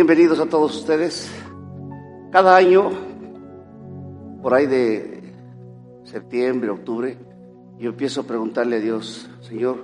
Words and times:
Bienvenidos 0.00 0.40
a 0.40 0.46
todos 0.46 0.78
ustedes. 0.78 1.30
Cada 2.32 2.56
año, 2.56 2.90
por 4.40 4.54
ahí 4.54 4.66
de 4.66 5.34
septiembre, 6.04 6.70
octubre, 6.70 7.18
yo 7.76 7.90
empiezo 7.90 8.22
a 8.22 8.24
preguntarle 8.24 8.76
a 8.76 8.80
Dios, 8.80 9.28
Señor, 9.42 9.76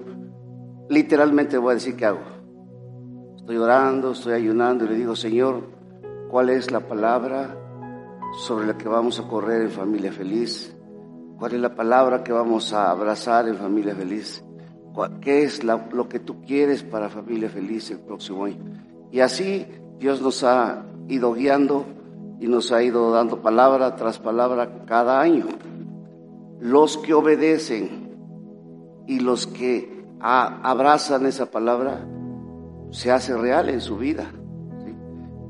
literalmente 0.89 1.59
voy 1.59 1.73
a 1.73 1.75
decir 1.75 1.97
qué 1.97 2.07
hago. 2.07 2.23
Estoy 3.37 3.59
orando, 3.59 4.13
estoy 4.13 4.33
ayunando 4.33 4.87
y 4.87 4.89
le 4.89 4.95
digo, 4.95 5.15
Señor, 5.15 5.65
¿cuál 6.31 6.49
es 6.49 6.71
la 6.71 6.81
palabra 6.81 7.55
sobre 8.47 8.69
la 8.69 8.79
que 8.79 8.89
vamos 8.89 9.21
a 9.21 9.29
correr 9.29 9.61
en 9.61 9.71
familia 9.71 10.13
feliz? 10.13 10.75
¿Cuál 11.39 11.57
es 11.57 11.61
la 11.61 11.75
palabra 11.75 12.25
que 12.25 12.33
vamos 12.33 12.73
a 12.73 12.91
abrazar 12.91 13.49
en 13.49 13.57
familia 13.57 13.95
feliz? 13.95 14.43
¿Qué 15.21 15.43
es 15.43 15.63
lo 15.63 16.09
que 16.09 16.21
tú 16.21 16.41
quieres 16.41 16.83
para 16.85 17.11
familia 17.11 17.51
feliz 17.51 17.91
el 17.91 17.99
próximo 17.99 18.47
año? 18.47 18.65
Y 19.13 19.21
así 19.21 19.67
Dios 19.99 20.21
nos 20.21 20.45
ha 20.45 20.85
ido 21.09 21.33
guiando 21.33 21.87
y 22.39 22.49
nos 22.49 22.71
ha 22.71 22.83
ido 22.83 23.11
dando 23.13 23.41
palabra 23.41 23.97
tras 23.97 24.19
palabra 24.19 24.85
cada 24.85 25.21
año. 25.21 25.47
Los 26.61 26.99
que 26.99 27.15
obedecen 27.15 28.15
y 29.07 29.21
los 29.21 29.47
que 29.47 30.05
abrazan 30.21 31.27
esa 31.27 31.51
palabra 31.51 32.07
se 32.91 33.11
hace 33.11 33.37
real 33.37 33.71
en 33.71 33.81
su 33.81 33.97
vida. 33.97 34.31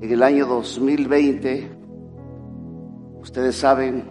En 0.00 0.12
el 0.12 0.22
año 0.22 0.46
2020, 0.46 1.70
ustedes 3.20 3.56
saben, 3.56 4.04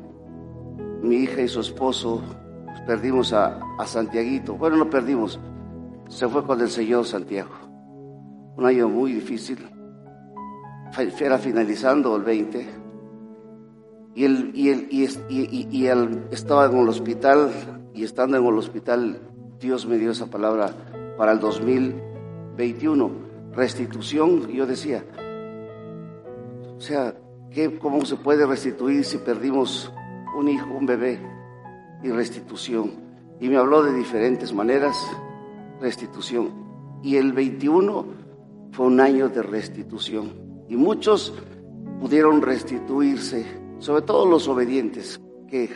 mi 1.01 1.17
hija 1.17 1.41
y 1.43 1.47
su 1.47 1.61
esposo 1.61 2.21
pues, 2.65 2.81
perdimos 2.81 3.31
a, 3.31 3.59
a 3.77 3.85
Santiaguito. 3.85 4.55
Bueno, 4.55 4.77
no 4.77 4.89
perdimos, 4.89 5.39
se 6.09 6.27
fue 6.27 6.43
con 6.43 6.59
el 6.59 6.69
Señor 6.69 7.05
Santiago. 7.05 7.51
Un 8.57 8.65
año 8.65 8.89
muy 8.89 9.13
difícil 9.13 9.74
era 10.97 11.37
finalizando 11.37 12.15
el 12.15 12.23
20, 12.23 12.67
y, 14.15 14.23
él, 14.23 14.51
y, 14.53 14.69
él, 14.69 14.87
y, 14.89 15.67
y, 15.69 15.87
estaba 16.31 16.67
en 16.67 16.77
el 16.77 16.87
hospital, 16.87 17.51
y 17.93 18.03
estando 18.03 18.37
en 18.37 18.45
el 18.45 18.57
hospital, 18.57 19.19
Dios 19.59 19.85
me 19.85 19.97
dio 19.97 20.11
esa 20.11 20.27
palabra 20.27 20.73
para 21.17 21.33
el 21.33 21.39
2021, 21.39 23.11
restitución, 23.53 24.47
yo 24.47 24.65
decía, 24.65 25.03
o 26.77 26.79
sea, 26.79 27.13
¿qué, 27.51 27.77
¿cómo 27.77 28.05
se 28.05 28.15
puede 28.15 28.45
restituir 28.45 29.03
si 29.03 29.17
perdimos 29.17 29.91
un 30.37 30.47
hijo, 30.47 30.73
un 30.73 30.85
bebé? 30.85 31.19
Y 32.03 32.09
restitución. 32.09 32.91
Y 33.39 33.49
me 33.49 33.57
habló 33.57 33.81
de 33.83 33.93
diferentes 33.93 34.53
maneras, 34.53 34.95
restitución. 35.81 36.53
Y 37.01 37.15
el 37.15 37.33
21 37.33 38.05
fue 38.71 38.85
un 38.85 38.99
año 38.99 39.29
de 39.29 39.41
restitución 39.41 40.44
y 40.67 40.75
muchos 40.75 41.33
pudieron 41.99 42.41
restituirse, 42.41 43.45
sobre 43.79 44.01
todo 44.01 44.25
los 44.25 44.47
obedientes 44.47 45.21
que 45.47 45.69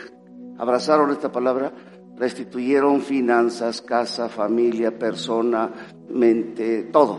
abrazaron 0.58 1.10
esta 1.10 1.32
palabra, 1.32 1.72
restituyeron 2.16 3.00
finanzas, 3.00 3.80
casa, 3.80 4.28
familia, 4.28 4.98
persona, 4.98 5.70
mente, 6.08 6.82
todo. 6.84 7.18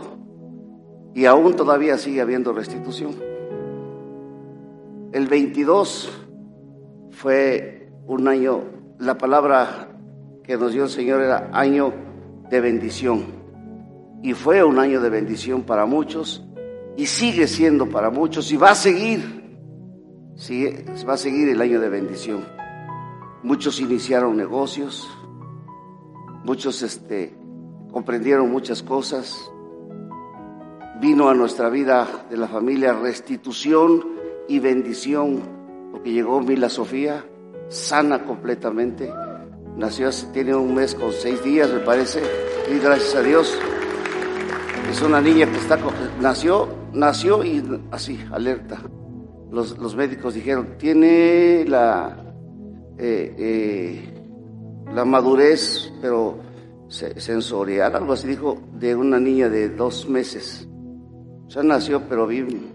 Y 1.14 1.24
aún 1.26 1.56
todavía 1.56 1.98
sigue 1.98 2.20
habiendo 2.20 2.52
restitución. 2.52 3.14
El 5.12 5.26
22 5.26 6.10
fue 7.10 7.90
un 8.06 8.28
año, 8.28 8.62
la 8.98 9.18
palabra 9.18 9.88
que 10.42 10.56
nos 10.56 10.72
dio 10.72 10.84
el 10.84 10.90
Señor 10.90 11.20
era 11.20 11.50
año 11.52 11.92
de 12.48 12.60
bendición. 12.60 13.24
Y 14.22 14.34
fue 14.34 14.62
un 14.62 14.78
año 14.78 15.00
de 15.00 15.10
bendición 15.10 15.62
para 15.62 15.84
muchos 15.84 16.44
y 16.96 17.06
sigue 17.06 17.46
siendo 17.46 17.88
para 17.88 18.10
muchos 18.10 18.50
y 18.52 18.56
va 18.56 18.70
a 18.70 18.74
seguir, 18.74 19.20
va 21.08 21.14
a 21.14 21.16
seguir 21.16 21.48
el 21.48 21.60
año 21.60 21.80
de 21.80 21.88
bendición. 21.88 22.44
Muchos 23.42 23.80
iniciaron 23.80 24.36
negocios, 24.36 25.08
muchos 26.44 26.82
este, 26.82 27.34
comprendieron 27.90 28.50
muchas 28.50 28.82
cosas. 28.82 29.50
Vino 31.00 31.28
a 31.28 31.34
nuestra 31.34 31.68
vida 31.68 32.26
de 32.30 32.36
la 32.36 32.46
familia 32.46 32.92
restitución 32.92 34.04
y 34.48 34.60
bendición, 34.60 35.40
porque 35.90 36.12
llegó 36.12 36.40
Mila 36.40 36.68
Sofía, 36.68 37.24
sana 37.68 38.24
completamente. 38.24 39.12
Nació 39.76 40.08
hace, 40.08 40.26
tiene 40.28 40.54
un 40.54 40.74
mes 40.74 40.94
con 40.94 41.12
seis 41.12 41.42
días, 41.42 41.72
me 41.72 41.80
parece, 41.80 42.20
y 42.72 42.78
gracias 42.78 43.16
a 43.16 43.22
Dios. 43.22 43.58
Es 44.92 45.00
una 45.00 45.22
niña 45.22 45.50
que 45.50 45.56
está, 45.56 45.78
nació 46.20 46.68
nació 46.92 47.42
y 47.42 47.62
así, 47.90 48.20
alerta. 48.30 48.78
Los, 49.50 49.78
los 49.78 49.96
médicos 49.96 50.34
dijeron, 50.34 50.76
tiene 50.78 51.64
la, 51.66 52.14
eh, 52.98 53.34
eh, 53.38 54.14
la 54.94 55.06
madurez, 55.06 55.90
pero 56.02 56.36
sensorial, 56.88 57.96
algo 57.96 58.12
así 58.12 58.28
dijo, 58.28 58.60
de 58.74 58.94
una 58.94 59.18
niña 59.18 59.48
de 59.48 59.70
dos 59.70 60.06
meses. 60.10 60.68
O 61.46 61.50
sea, 61.50 61.62
nació, 61.62 62.02
pero 62.06 62.26
bien, 62.26 62.74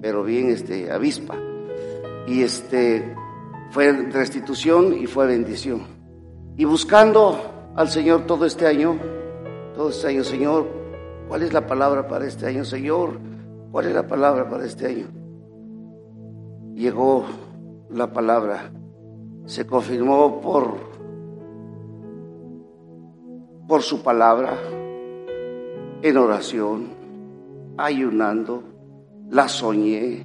pero 0.00 0.24
bien, 0.24 0.48
este, 0.48 0.90
avispa. 0.90 1.36
Y 2.26 2.42
este, 2.42 3.14
fue 3.70 3.92
restitución 3.92 4.96
y 4.98 5.06
fue 5.06 5.26
bendición. 5.26 5.82
Y 6.56 6.64
buscando 6.64 7.72
al 7.76 7.90
Señor 7.90 8.24
todo 8.24 8.46
este 8.46 8.66
año, 8.66 8.98
todo 9.76 9.90
este 9.90 10.08
año, 10.08 10.24
Señor, 10.24 10.77
¿Cuál 11.28 11.42
es 11.42 11.52
la 11.52 11.66
palabra 11.66 12.08
para 12.08 12.26
este 12.26 12.46
año, 12.46 12.64
Señor? 12.64 13.18
¿Cuál 13.70 13.86
es 13.86 13.94
la 13.94 14.06
palabra 14.06 14.48
para 14.48 14.64
este 14.64 14.86
año? 14.86 15.06
Llegó 16.74 17.26
la 17.90 18.10
palabra, 18.10 18.72
se 19.44 19.66
confirmó 19.66 20.40
por, 20.40 20.74
por 23.68 23.82
su 23.82 24.02
palabra, 24.02 24.56
en 26.00 26.16
oración, 26.16 26.88
ayunando, 27.76 28.62
la 29.28 29.48
soñé, 29.48 30.24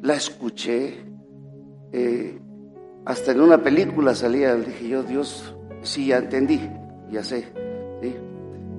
la 0.00 0.14
escuché, 0.14 1.04
eh, 1.92 2.40
hasta 3.04 3.30
en 3.30 3.40
una 3.42 3.58
película 3.58 4.14
salía, 4.16 4.56
dije 4.56 4.88
yo, 4.88 5.04
Dios, 5.04 5.54
sí, 5.82 6.06
ya 6.06 6.18
entendí, 6.18 6.60
ya 7.10 7.22
sé. 7.22 7.71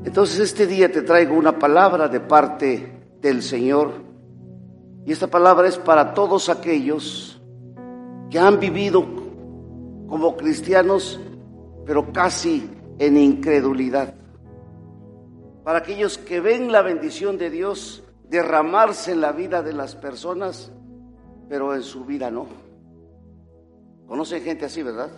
Entonces 0.05 0.39
este 0.39 0.67
día 0.67 0.91
te 0.91 1.01
traigo 1.01 1.35
una 1.35 1.57
palabra 1.57 2.07
de 2.07 2.19
parte 2.19 3.17
del 3.21 3.41
Señor 3.41 3.91
y 5.05 5.11
esta 5.11 5.27
palabra 5.27 5.67
es 5.67 5.77
para 5.77 6.13
todos 6.13 6.50
aquellos 6.50 7.41
que 8.29 8.38
han 8.38 8.59
vivido 8.59 9.05
como 10.07 10.35
cristianos 10.35 11.19
pero 11.85 12.11
casi 12.11 12.69
en 13.00 13.17
incredulidad. 13.17 14.13
Para 15.63 15.79
aquellos 15.79 16.17
que 16.17 16.41
ven 16.41 16.71
la 16.71 16.81
bendición 16.81 17.38
de 17.38 17.49
Dios 17.49 18.03
derramarse 18.29 19.13
en 19.13 19.21
la 19.21 19.31
vida 19.31 19.63
de 19.63 19.73
las 19.73 19.95
personas 19.95 20.71
pero 21.47 21.73
en 21.75 21.81
su 21.81 22.03
vida 22.03 22.29
no. 22.29 22.47
¿Conocen 24.06 24.44
gente 24.44 24.65
así, 24.65 24.83
verdad? 24.83 25.11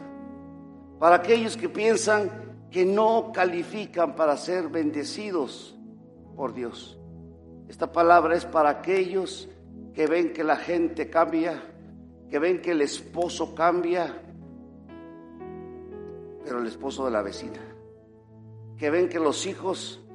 Para 1.00 1.16
aquellos 1.16 1.58
que 1.58 1.70
piensan 1.70 2.30
que 2.76 2.84
no 2.84 3.32
califican 3.32 4.18
para 4.18 4.36
ser 4.36 4.68
bendecidos 4.68 5.80
por 6.36 6.54
Dios. 6.54 7.00
Esta 7.70 7.90
palabra 7.90 8.36
es 8.36 8.44
para 8.46 8.70
aquellos 8.70 9.48
que 9.94 10.08
ven 10.08 10.34
que 10.34 10.44
la 10.44 10.58
gente 10.58 11.10
cambia, 11.10 11.64
que 12.30 12.38
ven 12.38 12.62
que 12.62 12.72
el 12.72 12.82
esposo 12.82 13.56
cambia, 13.56 14.22
pero 16.44 16.60
el 16.60 16.68
esposo 16.68 17.06
de 17.06 17.12
la 17.12 17.22
vecina, 17.22 17.62
que 18.76 18.90
ven 18.90 19.08
que 19.08 19.20
los 19.20 19.48
hijos 19.48 20.06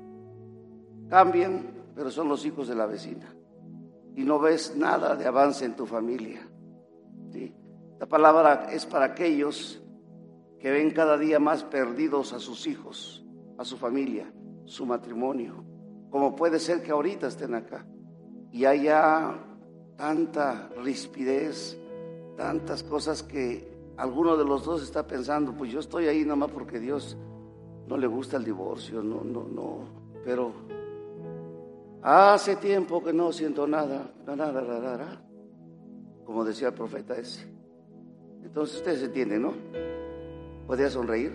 cambian, 1.09 1.93
pero 1.95 2.11
son 2.11 2.29
los 2.29 2.45
hijos 2.45 2.69
de 2.69 2.75
la 2.75 2.85
vecina. 2.85 3.35
Y 4.15 4.23
no 4.23 4.39
ves 4.39 4.77
nada 4.77 5.17
de 5.17 5.27
avance 5.27 5.65
en 5.65 5.77
tu 5.77 5.87
familia. 5.87 6.47
¿sí? 7.33 7.55
La 7.99 8.05
palabra 8.05 8.69
es 8.71 8.85
para 8.85 9.07
aquellos 9.07 9.80
que 10.61 10.71
ven 10.71 10.91
cada 10.91 11.17
día 11.17 11.39
más 11.39 11.65
perdidos 11.65 12.35
a 12.35 12.39
sus 12.39 12.67
hijos, 12.67 13.25
a 13.57 13.65
su 13.65 13.79
familia, 13.79 14.31
su 14.67 14.85
matrimonio. 14.85 15.65
Como 16.11 16.37
puede 16.37 16.59
ser 16.59 16.83
que 16.83 16.91
ahorita 16.91 17.29
estén 17.29 17.55
acá 17.55 17.87
y 18.53 18.67
haya 18.67 19.39
tanta 19.97 20.69
rispidez, 20.83 21.79
tantas 22.37 22.83
cosas 22.83 23.23
que 23.23 23.71
alguno 23.97 24.37
de 24.37 24.45
los 24.45 24.65
dos 24.65 24.83
está 24.83 25.07
pensando, 25.07 25.55
pues 25.55 25.73
yo 25.73 25.81
estoy 25.81 26.07
ahí 26.07 26.25
nomás 26.25 26.51
porque 26.51 26.79
Dios 26.79 27.17
no 27.87 27.97
le 27.97 28.07
gusta 28.07 28.37
el 28.37 28.45
divorcio, 28.45 29.03
no, 29.03 29.23
no, 29.25 29.45
no, 29.45 29.79
pero 30.25 30.53
hace 32.03 32.57
tiempo 32.57 33.03
que 33.03 33.13
no 33.13 33.33
siento 33.33 33.67
nada, 33.67 34.13
como 36.25 36.45
decía 36.45 36.69
el 36.69 36.75
profeta 36.75 37.17
ese. 37.17 37.47
Entonces 38.43 38.77
ustedes 38.77 39.03
entienden, 39.03 39.43
¿no? 39.43 40.00
¿Podría 40.71 40.89
sonreír? 40.89 41.33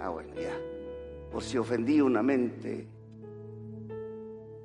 Ah, 0.00 0.10
bueno, 0.10 0.32
ya. 0.36 0.56
Por 1.32 1.42
si 1.42 1.58
ofendí 1.58 2.00
una 2.00 2.22
mente 2.22 2.88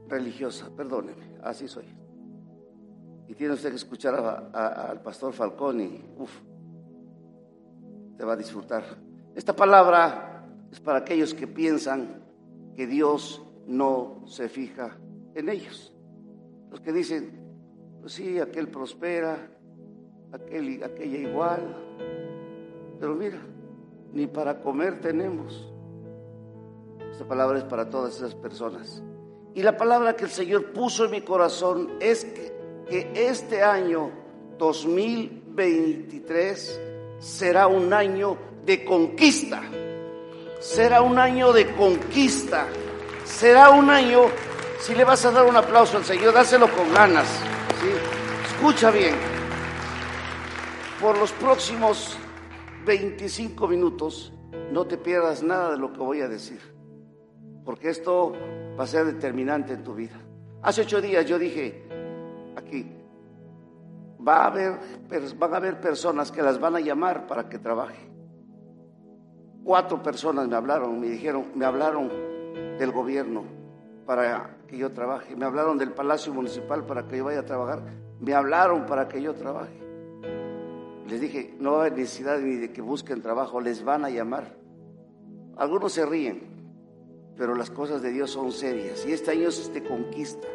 religiosa, 0.07 0.69
perdóneme, 0.77 1.39
así 1.41 1.67
soy. 1.67 1.85
Y 3.27 3.33
tiene 3.33 3.55
usted 3.55 3.71
que 3.71 3.77
escuchar 3.77 4.13
al 4.53 5.01
pastor 5.01 5.33
Falconi, 5.33 6.05
uff, 6.19 6.39
te 8.15 8.23
va 8.23 8.33
a 8.33 8.35
disfrutar. 8.35 8.83
Esta 9.33 9.55
palabra 9.55 10.45
es 10.71 10.79
para 10.79 10.99
aquellos 10.99 11.33
que 11.33 11.47
piensan 11.47 12.23
que 12.75 12.85
Dios 12.85 13.43
no 13.65 14.21
se 14.27 14.49
fija 14.49 14.99
en 15.33 15.49
ellos. 15.49 15.97
Los 16.69 16.79
que 16.79 16.93
dicen, 16.93 17.39
pues 18.01 18.13
sí, 18.13 18.39
aquel 18.39 18.67
prospera, 18.67 19.35
aquel, 20.31 20.83
aquella 20.83 21.17
igual, 21.17 21.75
pero 22.99 23.15
mira, 23.15 23.39
ni 24.13 24.27
para 24.27 24.61
comer 24.61 25.01
tenemos. 25.01 25.67
Esta 27.11 27.25
palabra 27.25 27.57
es 27.57 27.65
para 27.65 27.89
todas 27.89 28.15
esas 28.15 28.35
personas. 28.35 29.03
Y 29.55 29.63
la 29.63 29.77
palabra 29.77 30.15
que 30.15 30.25
el 30.25 30.31
Señor 30.31 30.71
puso 30.71 31.05
en 31.05 31.11
mi 31.11 31.21
corazón 31.21 31.93
es 31.99 32.25
que, 32.25 32.53
este 33.15 33.63
año 33.63 34.11
2023 34.59 36.81
será 37.17 37.65
un 37.67 37.93
año 37.93 38.37
de 38.65 38.83
conquista. 38.85 39.63
Será 40.59 41.01
un 41.01 41.17
año 41.17 41.53
de 41.53 41.73
conquista. 41.73 42.67
Será 43.25 43.71
un 43.71 43.89
año, 43.89 44.25
si 44.79 44.93
le 44.93 45.05
vas 45.05 45.25
a 45.25 45.31
dar 45.31 45.45
un 45.45 45.55
aplauso 45.55 45.97
al 45.97 46.05
Señor, 46.05 46.33
dáselo 46.33 46.69
con 46.71 46.93
ganas. 46.93 47.27
Escucha 48.47 48.91
bien. 48.91 49.15
Por 51.01 51.17
los 51.17 51.31
próximos 51.31 52.19
25 52.85 53.67
minutos, 53.67 54.33
no 54.71 54.85
te 54.85 54.97
pierdas 54.97 55.43
nada 55.43 55.71
de 55.71 55.77
lo 55.77 55.93
que 55.93 55.99
voy 55.99 56.21
a 56.21 56.27
decir, 56.27 56.59
porque 57.63 57.89
esto 57.89 58.33
va 58.77 58.83
a 58.83 58.87
ser 58.87 59.05
determinante 59.05 59.73
en 59.73 59.83
tu 59.83 59.93
vida. 59.93 60.19
Hace 60.61 60.81
ocho 60.81 61.01
días 61.01 61.25
yo 61.25 61.37
dije 61.39 61.87
aquí, 62.55 62.91
va 64.25 64.43
a 64.43 64.47
haber, 64.47 64.79
van 65.37 65.53
a 65.53 65.57
haber 65.57 65.79
personas 65.79 66.31
que 66.31 66.41
las 66.41 66.59
van 66.59 66.75
a 66.75 66.79
llamar 66.79 67.27
para 67.27 67.49
que 67.49 67.59
trabaje. 67.59 68.09
Cuatro 69.63 70.01
personas 70.01 70.47
me 70.47 70.55
hablaron, 70.55 70.99
me 70.99 71.07
dijeron, 71.07 71.45
me 71.55 71.65
hablaron 71.65 72.09
del 72.77 72.91
gobierno 72.91 73.43
para 74.05 74.57
que 74.67 74.77
yo 74.77 74.91
trabaje, 74.91 75.35
me 75.35 75.45
hablaron 75.45 75.77
del 75.77 75.91
Palacio 75.91 76.33
Municipal 76.33 76.85
para 76.85 77.07
que 77.07 77.17
yo 77.17 77.25
vaya 77.25 77.39
a 77.39 77.45
trabajar, 77.45 77.81
me 78.19 78.33
hablaron 78.33 78.85
para 78.85 79.07
que 79.07 79.21
yo 79.21 79.33
trabaje. 79.33 79.83
Les 81.13 81.21
dije, 81.21 81.53
no 81.59 81.81
hay 81.81 81.91
necesidad 81.91 82.39
ni 82.39 82.55
de 82.55 82.73
que 82.73 82.81
busquen 82.81 83.21
trabajo, 83.21 83.61
les 83.61 83.83
van 83.83 84.03
a 84.03 84.09
llamar. 84.09 84.57
Algunos 85.57 85.93
se 85.93 86.07
ríen, 86.07 86.41
pero 87.37 87.53
las 87.53 87.69
cosas 87.69 88.01
de 88.01 88.09
Dios 88.09 88.31
son 88.31 88.51
serias 88.51 89.05
y 89.05 89.11
este 89.11 89.29
año 89.29 89.49
es 89.49 89.71
de 89.71 89.83
conquista. 89.83 90.47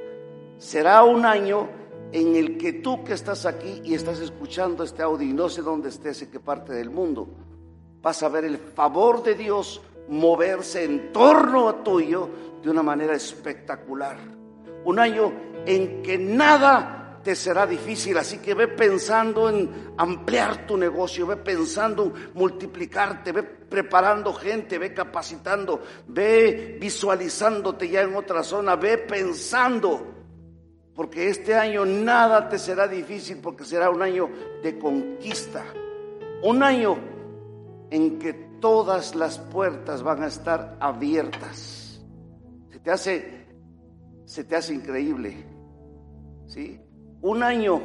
Será 0.56 1.04
un 1.04 1.24
año 1.24 1.68
en 2.10 2.34
el 2.34 2.58
que 2.58 2.72
tú 2.72 3.04
que 3.04 3.12
estás 3.12 3.46
aquí 3.46 3.82
y 3.84 3.94
estás 3.94 4.18
escuchando 4.18 4.82
este 4.82 5.00
audio 5.00 5.28
y 5.28 5.32
no 5.32 5.48
sé 5.48 5.62
dónde 5.62 5.90
estés, 5.90 6.22
en 6.22 6.32
qué 6.32 6.40
parte 6.40 6.72
del 6.72 6.90
mundo, 6.90 7.28
vas 8.02 8.20
a 8.24 8.28
ver 8.28 8.44
el 8.44 8.58
favor 8.58 9.22
de 9.22 9.36
Dios 9.36 9.80
moverse 10.08 10.82
en 10.82 11.12
torno 11.12 11.68
a 11.68 11.84
tuyo 11.84 12.28
de 12.64 12.68
una 12.68 12.82
manera 12.82 13.14
espectacular. 13.14 14.16
Un 14.84 14.98
año 14.98 15.32
en 15.66 16.02
que 16.02 16.18
nada 16.18 16.97
te 17.22 17.34
será 17.34 17.66
difícil, 17.66 18.16
así 18.16 18.38
que 18.38 18.54
ve 18.54 18.68
pensando 18.68 19.48
en 19.48 19.92
ampliar 19.96 20.66
tu 20.66 20.76
negocio, 20.76 21.26
ve 21.26 21.36
pensando 21.36 22.04
en 22.04 22.30
multiplicarte, 22.34 23.32
ve 23.32 23.42
preparando 23.42 24.32
gente, 24.32 24.78
ve 24.78 24.94
capacitando, 24.94 25.82
ve 26.06 26.78
visualizándote 26.80 27.88
ya 27.88 28.02
en 28.02 28.14
otra 28.14 28.42
zona, 28.42 28.76
ve 28.76 28.98
pensando, 28.98 30.06
porque 30.94 31.28
este 31.28 31.54
año 31.54 31.84
nada 31.84 32.48
te 32.48 32.58
será 32.58 32.88
difícil, 32.88 33.38
porque 33.38 33.64
será 33.64 33.90
un 33.90 34.02
año 34.02 34.28
de 34.62 34.78
conquista, 34.78 35.64
un 36.42 36.62
año 36.62 36.98
en 37.90 38.18
que 38.18 38.32
todas 38.60 39.14
las 39.14 39.38
puertas 39.38 40.02
van 40.02 40.22
a 40.22 40.26
estar 40.26 40.76
abiertas. 40.80 42.00
Se 42.70 42.78
te 42.80 42.90
hace, 42.90 43.46
se 44.24 44.44
te 44.44 44.56
hace 44.56 44.74
increíble, 44.74 45.46
¿sí? 46.46 46.80
Un 47.20 47.42
año 47.42 47.80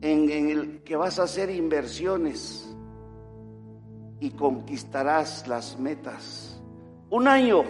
en, 0.00 0.30
el 0.30 0.82
que 0.82 0.96
vas 0.96 1.18
a 1.18 1.24
hacer 1.24 1.50
inversiones 1.50 2.74
y 4.20 4.30
conquistarás 4.30 5.46
las 5.46 5.78
metas. 5.78 6.60
Un 7.10 7.28
año 7.28 7.62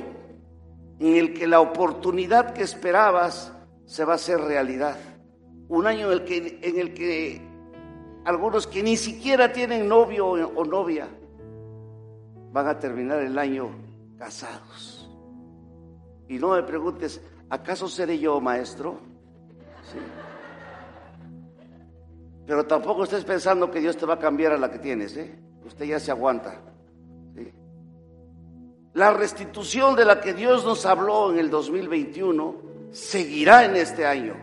en 0.99 1.17
el 1.17 1.35
que 1.35 1.47
la 1.47 1.61
oportunidad 1.61 2.55
que 2.55 2.63
esperabas 2.63 3.53
se 3.85 4.05
va 4.05 4.13
a 4.13 4.17
hacer 4.17 4.41
realidad. 4.41 4.97
Un 5.69 5.87
año 5.87 6.11
en 6.11 6.13
el 6.13 6.25
que, 6.25 6.59
en 6.63 6.79
el 6.79 6.95
que 6.95 7.43
algunos 8.25 8.67
que 8.67 8.83
ni 8.83 8.97
siquiera 8.97 9.53
tienen 9.53 9.89
novio 9.89 10.27
o 10.29 10.65
novia 10.65 11.09
van 12.53 12.69
a 12.69 12.79
terminar 12.79 13.21
el 13.21 13.39
año 13.39 13.71
casados. 14.19 15.11
Y 16.29 16.39
no 16.39 16.53
me 16.53 16.63
preguntes, 16.63 17.21
¿acaso 17.51 17.89
seré 17.89 18.19
yo 18.19 18.41
maestro? 18.41 18.99
¿Sí? 19.93 19.99
Pero 22.47 22.65
tampoco 22.65 23.05
estés 23.05 23.25
pensando 23.25 23.71
que 23.71 23.81
Dios 23.81 23.97
te 23.97 24.07
va 24.07 24.15
a 24.15 24.19
cambiar 24.19 24.53
a 24.53 24.59
la 24.59 24.71
que 24.71 24.79
tienes, 24.79 25.17
¿eh? 25.17 25.37
Usted 25.65 25.85
ya 25.85 25.99
se 25.99 26.13
aguanta. 26.13 26.61
La 28.95 29.13
restitución 29.13 29.95
de 29.95 30.05
la 30.07 30.21
que 30.21 30.33
Dios 30.33 30.65
nos 30.65 30.87
habló 30.87 31.31
en 31.31 31.39
el 31.39 31.51
2021 31.51 32.57
seguirá 32.93 33.65
en 33.65 33.77
este 33.77 34.07
año, 34.07 34.35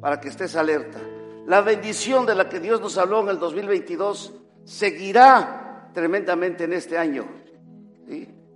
para 0.00 0.18
que 0.18 0.28
estés 0.28 0.56
alerta. 0.56 0.98
La 1.46 1.60
bendición 1.60 2.24
de 2.24 2.34
la 2.34 2.48
que 2.48 2.60
Dios 2.60 2.80
nos 2.80 2.96
habló 2.96 3.20
en 3.20 3.28
el 3.28 3.38
2022 3.38 4.32
seguirá 4.64 5.90
tremendamente 5.92 6.64
en 6.64 6.72
este 6.72 6.96
año. 6.96 7.26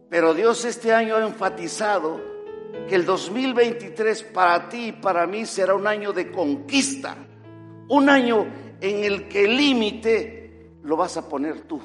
Pero 0.08 0.32
Dios 0.32 0.64
este 0.64 0.92
año 0.92 1.16
ha 1.16 1.26
enfatizado 1.26 2.20
que 2.88 2.94
el 2.94 3.04
2023 3.04 4.22
para 4.24 4.68
ti 4.68 4.86
y 4.88 4.92
para 4.92 5.26
mí 5.26 5.44
será 5.44 5.74
un 5.74 5.86
año 5.86 6.12
de 6.12 6.30
conquista, 6.30 7.16
un 7.88 8.08
año 8.08 8.46
en 8.82 9.04
el 9.04 9.28
que 9.28 9.44
el 9.44 9.56
límite 9.56 10.72
lo 10.82 10.96
vas 10.96 11.16
a 11.16 11.28
poner 11.28 11.62
tú. 11.62 11.80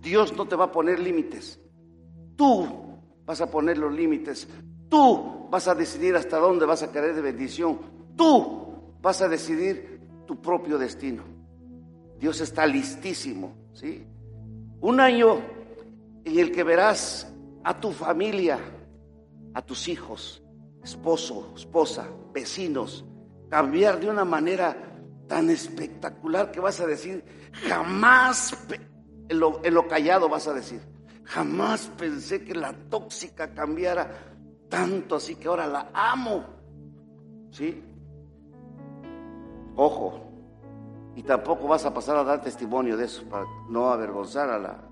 Dios 0.00 0.36
no 0.36 0.46
te 0.46 0.56
va 0.56 0.66
a 0.66 0.72
poner 0.72 1.00
límites. 1.00 1.58
Tú 2.36 2.66
vas 3.24 3.40
a 3.40 3.50
poner 3.50 3.78
los 3.78 3.92
límites. 3.92 4.46
Tú 4.90 5.48
vas 5.50 5.66
a 5.68 5.74
decidir 5.74 6.14
hasta 6.16 6.36
dónde 6.36 6.66
vas 6.66 6.82
a 6.82 6.92
querer 6.92 7.14
de 7.14 7.22
bendición. 7.22 7.78
Tú 8.14 8.74
vas 9.00 9.22
a 9.22 9.28
decidir 9.28 10.00
tu 10.26 10.40
propio 10.40 10.76
destino. 10.76 11.22
Dios 12.20 12.42
está 12.42 12.66
listísimo, 12.66 13.54
¿sí? 13.72 14.04
Un 14.82 15.00
año 15.00 15.38
en 16.24 16.38
el 16.38 16.52
que 16.52 16.62
verás 16.62 17.32
a 17.64 17.80
tu 17.80 17.90
familia, 17.90 18.58
a 19.54 19.62
tus 19.62 19.88
hijos, 19.88 20.42
esposo, 20.82 21.54
esposa, 21.56 22.06
vecinos, 22.34 23.06
cambiar 23.48 23.98
de 23.98 24.10
una 24.10 24.26
manera 24.26 24.97
tan 25.28 25.50
espectacular 25.50 26.50
que 26.50 26.60
vas 26.60 26.80
a 26.80 26.86
decir, 26.86 27.24
jamás, 27.68 28.56
en 29.28 29.38
lo, 29.38 29.62
en 29.62 29.74
lo 29.74 29.86
callado 29.86 30.28
vas 30.28 30.48
a 30.48 30.54
decir, 30.54 30.80
jamás 31.24 31.92
pensé 31.98 32.42
que 32.42 32.54
la 32.54 32.72
tóxica 32.72 33.54
cambiara 33.54 34.34
tanto 34.68 35.16
así 35.16 35.36
que 35.36 35.48
ahora 35.48 35.66
la 35.66 35.90
amo. 35.92 36.44
¿Sí? 37.50 37.82
Ojo, 39.76 40.28
y 41.14 41.22
tampoco 41.22 41.68
vas 41.68 41.84
a 41.84 41.94
pasar 41.94 42.16
a 42.16 42.24
dar 42.24 42.42
testimonio 42.42 42.96
de 42.96 43.04
eso 43.04 43.24
para 43.28 43.44
no 43.68 43.90
avergonzar 43.90 44.50
a 44.50 44.58
la, 44.58 44.88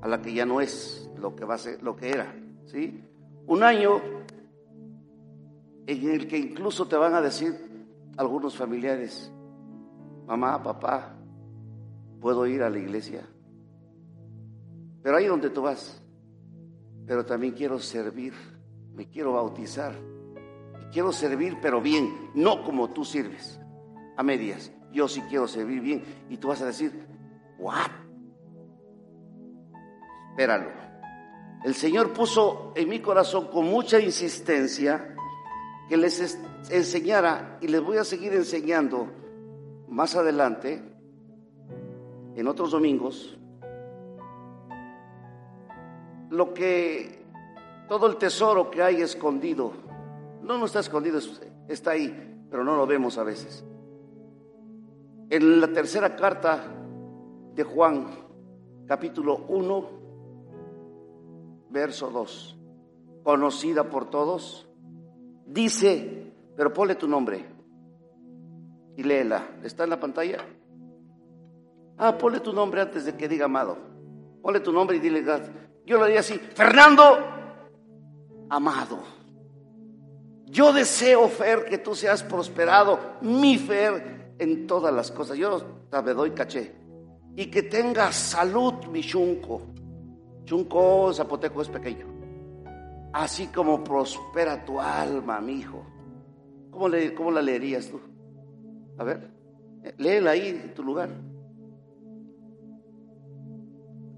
a 0.00 0.08
la 0.08 0.22
que 0.22 0.32
ya 0.32 0.46
no 0.46 0.60
es 0.60 1.10
lo 1.18 1.34
que 1.34 1.44
va 1.44 1.54
a 1.54 1.58
ser, 1.58 1.82
lo 1.82 1.96
que 1.96 2.10
era, 2.10 2.34
¿sí? 2.66 3.04
Un 3.46 3.62
año 3.62 4.00
en 5.86 6.10
el 6.10 6.28
que 6.28 6.38
incluso 6.38 6.86
te 6.86 6.96
van 6.96 7.14
a 7.14 7.20
decir 7.20 7.56
algunos 8.16 8.56
familiares, 8.56 9.32
mamá, 10.28 10.62
papá, 10.62 11.16
puedo 12.20 12.46
ir 12.46 12.62
a 12.62 12.68
la 12.68 12.78
iglesia. 12.78 13.26
Pero 15.02 15.16
ahí 15.16 15.26
donde 15.26 15.48
tú 15.48 15.62
vas, 15.62 16.02
pero 17.06 17.24
también 17.24 17.54
quiero 17.54 17.78
servir, 17.78 18.34
me 18.94 19.08
quiero 19.08 19.32
bautizar. 19.32 19.94
Quiero 20.92 21.12
servir, 21.12 21.58
pero 21.62 21.80
bien, 21.80 22.30
no 22.34 22.62
como 22.62 22.90
tú 22.90 23.04
sirves, 23.04 23.58
a 24.16 24.22
medias. 24.22 24.70
Yo 24.92 25.08
sí 25.08 25.22
quiero 25.28 25.48
servir 25.48 25.80
bien. 25.80 26.04
Y 26.28 26.36
tú 26.38 26.48
vas 26.48 26.60
a 26.62 26.66
decir, 26.66 27.06
¿what? 27.58 27.90
Espéralo. 30.30 30.70
El 31.64 31.74
Señor 31.74 32.12
puso 32.12 32.72
en 32.74 32.88
mi 32.88 33.00
corazón 33.00 33.48
con 33.48 33.66
mucha 33.66 33.98
insistencia 34.00 35.14
que 35.88 35.96
les 35.96 36.38
enseñara, 36.70 37.58
y 37.60 37.68
les 37.68 37.82
voy 37.82 37.96
a 37.96 38.04
seguir 38.04 38.34
enseñando 38.34 39.08
más 39.88 40.14
adelante, 40.16 40.82
en 42.34 42.46
otros 42.46 42.70
domingos, 42.70 43.36
lo 46.30 46.52
que 46.54 47.24
todo 47.88 48.06
el 48.06 48.16
tesoro 48.16 48.70
que 48.70 48.82
hay 48.82 49.00
escondido, 49.00 49.72
no 50.42 50.58
no 50.58 50.66
está 50.66 50.80
escondido, 50.80 51.18
está 51.68 51.92
ahí, 51.92 52.46
pero 52.50 52.64
no 52.64 52.76
lo 52.76 52.86
vemos 52.86 53.18
a 53.18 53.24
veces. 53.24 53.64
En 55.30 55.60
la 55.60 55.68
tercera 55.72 56.14
carta 56.14 56.64
de 57.54 57.64
Juan, 57.64 58.06
capítulo 58.86 59.46
1, 59.48 59.88
verso 61.70 62.10
2, 62.10 62.58
conocida 63.24 63.88
por 63.90 64.10
todos, 64.10 64.68
dice, 65.46 66.32
pero 66.56 66.72
ponle 66.72 66.94
tu 66.94 67.08
nombre 67.08 67.57
y 68.98 69.04
léela. 69.04 69.46
¿Está 69.62 69.84
en 69.84 69.90
la 69.90 70.00
pantalla? 70.00 70.38
Ah, 71.98 72.18
ponle 72.18 72.40
tu 72.40 72.52
nombre 72.52 72.80
antes 72.80 73.04
de 73.04 73.14
que 73.14 73.28
diga 73.28 73.44
amado. 73.44 73.78
Ponle 74.42 74.58
tu 74.58 74.72
nombre 74.72 74.96
y 74.96 75.00
dile, 75.00 75.24
yo 75.86 75.98
lo 75.98 76.04
diría 76.04 76.20
así, 76.20 76.34
Fernando, 76.34 77.04
amado. 78.50 78.98
Yo 80.46 80.72
deseo, 80.72 81.28
Fer, 81.28 81.66
que 81.66 81.78
tú 81.78 81.94
seas 81.94 82.24
prosperado, 82.24 82.98
mi 83.20 83.56
Fer, 83.56 84.34
en 84.36 84.66
todas 84.66 84.92
las 84.92 85.12
cosas. 85.12 85.38
Yo 85.38 85.62
te 85.90 86.14
doy 86.14 86.32
caché. 86.32 86.74
Y 87.36 87.46
que 87.46 87.62
tengas 87.62 88.16
salud, 88.16 88.84
mi 88.90 89.02
chunco. 89.02 89.62
Chunco 90.44 91.12
zapoteco 91.14 91.62
es 91.62 91.68
pequeño. 91.68 92.06
Así 93.12 93.46
como 93.46 93.84
prospera 93.84 94.64
tu 94.64 94.80
alma, 94.80 95.40
mi 95.40 95.60
hijo. 95.60 95.86
¿Cómo, 96.72 96.88
le, 96.88 97.14
¿Cómo 97.14 97.30
la 97.30 97.42
leerías 97.42 97.88
tú? 97.88 98.00
A 98.98 99.04
ver, 99.04 99.30
léela 99.96 100.32
ahí 100.32 100.48
en 100.48 100.74
tu 100.74 100.82
lugar. 100.82 101.08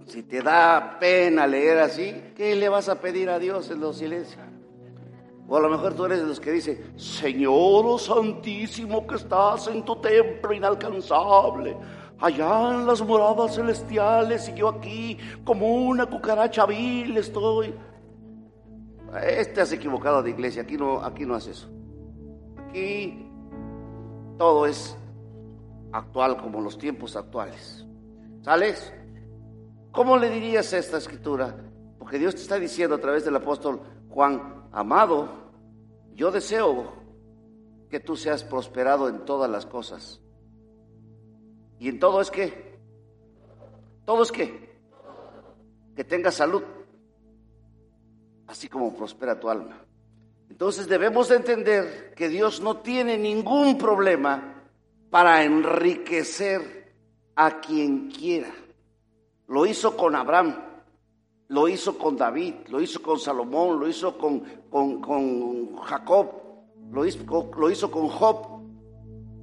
Si 0.06 0.22
te 0.24 0.42
da 0.42 0.96
pena 0.98 1.46
leer 1.46 1.78
así, 1.78 2.32
¿qué 2.34 2.56
le 2.56 2.68
vas 2.68 2.88
a 2.88 3.00
pedir 3.00 3.28
a 3.30 3.38
Dios 3.38 3.70
en 3.70 3.80
los 3.80 3.98
silencios? 3.98 4.42
O 5.46 5.56
a 5.56 5.60
lo 5.60 5.68
mejor 5.68 5.94
tú 5.94 6.04
eres 6.04 6.20
de 6.20 6.26
los 6.26 6.40
que 6.40 6.52
dice, 6.52 6.92
Señor 6.96 7.98
Santísimo 8.00 9.06
que 9.06 9.16
estás 9.16 9.68
en 9.68 9.84
tu 9.84 9.96
templo 9.96 10.52
inalcanzable, 10.52 11.76
allá 12.18 12.70
en 12.74 12.86
las 12.86 13.02
moradas 13.02 13.56
celestiales 13.56 14.48
y 14.48 14.54
yo 14.54 14.68
aquí 14.68 15.18
como 15.44 15.74
una 15.74 16.06
cucaracha 16.06 16.66
vil 16.66 17.16
estoy. 17.16 17.74
Este 19.24 19.60
has 19.60 19.72
equivocado 19.72 20.22
de 20.22 20.30
iglesia, 20.30 20.62
aquí 20.62 20.76
no, 20.76 21.04
aquí 21.04 21.26
no 21.26 21.34
hace 21.34 21.50
eso. 21.50 21.68
Aquí 22.68 23.29
todo 24.40 24.64
es 24.64 24.96
actual 25.92 26.38
como 26.40 26.62
los 26.62 26.78
tiempos 26.78 27.14
actuales. 27.14 27.84
¿Sales? 28.40 28.90
¿Cómo 29.92 30.16
le 30.16 30.30
dirías 30.30 30.72
esta 30.72 30.96
escritura? 30.96 31.54
Porque 31.98 32.18
Dios 32.18 32.34
te 32.34 32.40
está 32.40 32.58
diciendo 32.58 32.96
a 32.96 33.00
través 33.00 33.22
del 33.26 33.36
apóstol 33.36 33.82
Juan, 34.08 34.66
amado, 34.72 35.28
yo 36.14 36.30
deseo 36.30 36.90
que 37.90 38.00
tú 38.00 38.16
seas 38.16 38.42
prosperado 38.42 39.10
en 39.10 39.26
todas 39.26 39.50
las 39.50 39.66
cosas. 39.66 40.22
¿Y 41.78 41.90
en 41.90 42.00
todo 42.00 42.22
es 42.22 42.30
que? 42.30 42.80
¿Todo 44.06 44.22
es 44.22 44.32
que? 44.32 44.80
Que 45.94 46.04
tengas 46.04 46.36
salud, 46.36 46.62
así 48.46 48.70
como 48.70 48.96
prospera 48.96 49.38
tu 49.38 49.50
alma. 49.50 49.84
Entonces 50.50 50.88
debemos 50.88 51.28
de 51.28 51.36
entender 51.36 52.12
que 52.14 52.28
Dios 52.28 52.60
no 52.60 52.78
tiene 52.78 53.16
ningún 53.16 53.78
problema 53.78 54.62
para 55.08 55.42
enriquecer 55.44 56.92
a 57.36 57.60
quien 57.60 58.10
quiera. 58.10 58.50
Lo 59.48 59.64
hizo 59.64 59.96
con 59.96 60.14
Abraham, 60.14 60.56
lo 61.48 61.68
hizo 61.68 61.96
con 61.96 62.16
David, 62.16 62.54
lo 62.68 62.80
hizo 62.80 63.00
con 63.00 63.18
Salomón, 63.18 63.80
lo 63.80 63.88
hizo 63.88 64.18
con, 64.18 64.40
con, 64.70 65.76
Jacob, 65.76 66.30
lo 66.92 67.06
hizo, 67.06 67.50
lo 67.56 67.70
hizo 67.70 67.90
con 67.90 68.08
Job 68.08 68.60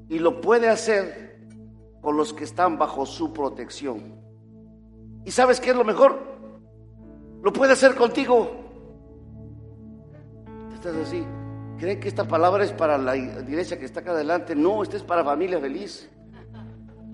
y 0.10 0.20
lo 0.20 0.40
puede 0.40 0.70
hacer 0.70 1.40
con 2.02 2.16
los 2.16 2.34
que 2.34 2.44
están 2.44 2.78
bajo 2.78 3.06
su 3.06 3.34
protección. 3.34 4.22
¿Y 5.26 5.32
sabes 5.32 5.60
qué 5.60 5.72
es 5.72 5.76
lo 5.76 5.84
mejor? 5.84 6.22
Lo 7.42 7.52
puede 7.52 7.74
hacer 7.74 7.96
contigo. 7.96 8.67
Estás 10.88 11.08
así. 11.08 11.26
¿Creen 11.78 12.00
que 12.00 12.08
esta 12.08 12.24
palabra 12.28 12.64
es 12.64 12.72
para 12.72 12.98
la 12.98 13.16
iglesia 13.16 13.78
que 13.78 13.86
está 13.86 14.00
acá 14.00 14.12
adelante? 14.12 14.56
No, 14.56 14.82
esta 14.82 14.98
es 14.98 15.04
para 15.04 15.24
familia 15.24 15.60
feliz 15.60 16.10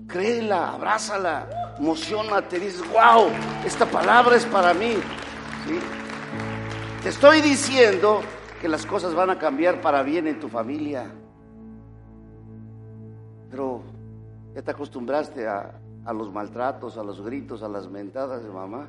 créela, 0.06 0.72
abrázala, 0.72 1.76
emocionate, 1.78 2.60
dices, 2.60 2.82
wow, 2.92 3.28
esta 3.64 3.84
palabra 3.86 4.36
es 4.36 4.46
para 4.46 4.72
mí. 4.74 4.94
Te 7.02 7.08
estoy 7.08 7.40
diciendo 7.40 8.20
que 8.60 8.68
las 8.68 8.86
cosas 8.86 9.14
van 9.14 9.30
a 9.30 9.38
cambiar 9.38 9.80
para 9.80 10.02
bien 10.02 10.26
en 10.26 10.38
tu 10.38 10.48
familia. 10.48 11.10
Pero 13.50 13.82
ya 14.54 14.62
te 14.62 14.70
acostumbraste 14.70 15.46
a, 15.48 15.80
a 16.04 16.12
los 16.12 16.32
maltratos, 16.32 16.96
a 16.96 17.02
los 17.02 17.20
gritos, 17.20 17.62
a 17.62 17.68
las 17.68 17.90
mentadas 17.90 18.44
de 18.44 18.50
mamá. 18.50 18.88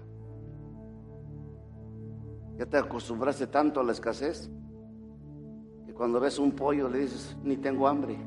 Ya 2.58 2.66
te 2.66 2.78
acostumbraste 2.78 3.48
tanto 3.48 3.80
a 3.80 3.84
la 3.84 3.92
escasez 3.92 4.50
cuando 5.96 6.20
ves 6.20 6.38
un 6.40 6.52
pollo 6.52 6.90
le 6.90 7.00
dices, 7.00 7.36
ni 7.44 7.58
tengo 7.58 7.88
hambre. 7.88 8.18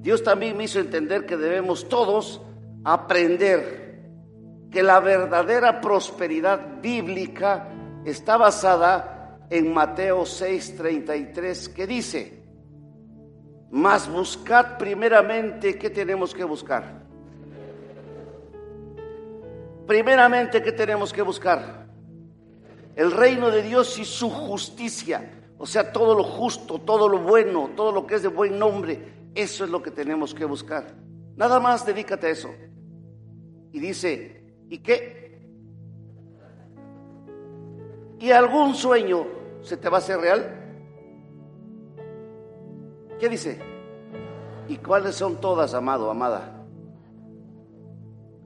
Dios 0.00 0.22
también 0.22 0.56
me 0.56 0.64
hizo 0.64 0.80
entender 0.80 1.26
que 1.26 1.36
debemos 1.36 1.88
todos 1.88 2.42
aprender 2.84 4.10
que 4.70 4.82
la 4.82 5.00
verdadera 5.00 5.80
prosperidad 5.80 6.80
bíblica 6.80 7.68
está 8.04 8.36
basada 8.36 9.38
en 9.48 9.72
Mateo 9.72 10.22
6:33 10.24 11.68
que 11.68 11.86
dice, 11.86 12.42
mas 13.70 14.10
buscad 14.10 14.76
primeramente, 14.76 15.78
¿qué 15.78 15.90
tenemos 15.90 16.34
que 16.34 16.44
buscar? 16.44 17.04
Primeramente, 19.86 20.62
¿qué 20.62 20.72
tenemos 20.72 21.12
que 21.12 21.22
buscar? 21.22 21.85
El 22.96 23.12
reino 23.12 23.50
de 23.50 23.62
Dios 23.62 23.98
y 23.98 24.06
su 24.06 24.30
justicia, 24.30 25.30
o 25.58 25.66
sea, 25.66 25.92
todo 25.92 26.14
lo 26.14 26.24
justo, 26.24 26.78
todo 26.78 27.08
lo 27.08 27.18
bueno, 27.18 27.70
todo 27.76 27.92
lo 27.92 28.06
que 28.06 28.14
es 28.14 28.22
de 28.22 28.28
buen 28.28 28.58
nombre, 28.58 29.30
eso 29.34 29.64
es 29.64 29.70
lo 29.70 29.82
que 29.82 29.90
tenemos 29.90 30.34
que 30.34 30.46
buscar. 30.46 30.96
Nada 31.36 31.60
más 31.60 31.84
dedícate 31.84 32.26
a 32.26 32.30
eso. 32.30 32.48
Y 33.70 33.78
dice, 33.78 34.42
¿y 34.70 34.78
qué? 34.78 35.46
¿Y 38.18 38.30
algún 38.30 38.74
sueño 38.74 39.26
se 39.60 39.76
te 39.76 39.90
va 39.90 39.98
a 39.98 40.00
hacer 40.00 40.18
real? 40.18 40.56
¿Qué 43.20 43.28
dice? 43.28 43.60
¿Y 44.68 44.78
cuáles 44.78 45.14
son 45.16 45.38
todas, 45.38 45.74
amado, 45.74 46.10
amada? 46.10 46.66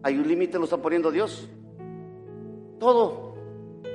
¿Hay 0.03 0.19
un 0.19 0.27
límite, 0.27 0.59
lo 0.59 0.65
está 0.65 0.77
poniendo 0.77 1.13
Dios? 1.13 1.49
Todo. 2.81 3.30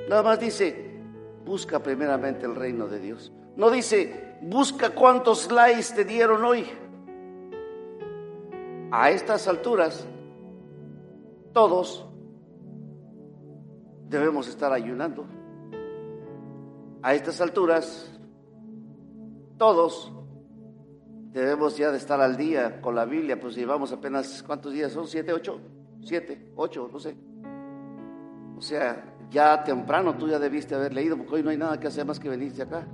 Nada 0.08 0.22
más 0.22 0.38
dice, 0.38 1.00
busca 1.44 1.80
primeramente 1.80 2.46
el 2.46 2.54
reino 2.54 2.86
de 2.86 3.00
Dios. 3.00 3.32
No 3.56 3.70
dice, 3.70 4.38
busca 4.42 4.90
cuántos 4.90 5.50
likes 5.50 5.94
te 5.94 6.04
dieron 6.04 6.44
hoy 6.44 6.64
a 8.90 9.10
estas 9.10 9.48
alturas, 9.48 10.06
todos 11.52 12.06
debemos 14.08 14.48
estar 14.48 14.72
ayunando. 14.72 15.26
A 17.02 17.14
estas 17.14 17.40
alturas, 17.40 18.10
todos 19.58 20.12
debemos 21.32 21.76
ya 21.76 21.90
de 21.90 21.98
estar 21.98 22.20
al 22.20 22.36
día 22.36 22.80
con 22.80 22.94
la 22.94 23.04
Biblia, 23.04 23.38
pues 23.38 23.54
llevamos 23.54 23.92
apenas, 23.92 24.42
¿cuántos 24.42 24.72
días 24.72 24.92
son? 24.92 25.06
¿Siete, 25.06 25.32
ocho? 25.32 25.60
Siete, 26.02 26.52
ocho, 26.56 26.88
no 26.92 26.98
sé. 26.98 27.16
O 28.56 28.60
sea, 28.60 29.15
ya 29.30 29.62
temprano 29.64 30.16
tú 30.16 30.28
ya 30.28 30.38
debiste 30.38 30.74
haber 30.74 30.94
leído, 30.94 31.16
porque 31.16 31.36
hoy 31.36 31.42
no 31.42 31.50
hay 31.50 31.56
nada 31.56 31.78
que 31.78 31.86
hacer 31.86 32.04
más 32.04 32.18
que 32.18 32.28
venirte 32.28 32.62
acá. 32.62 32.86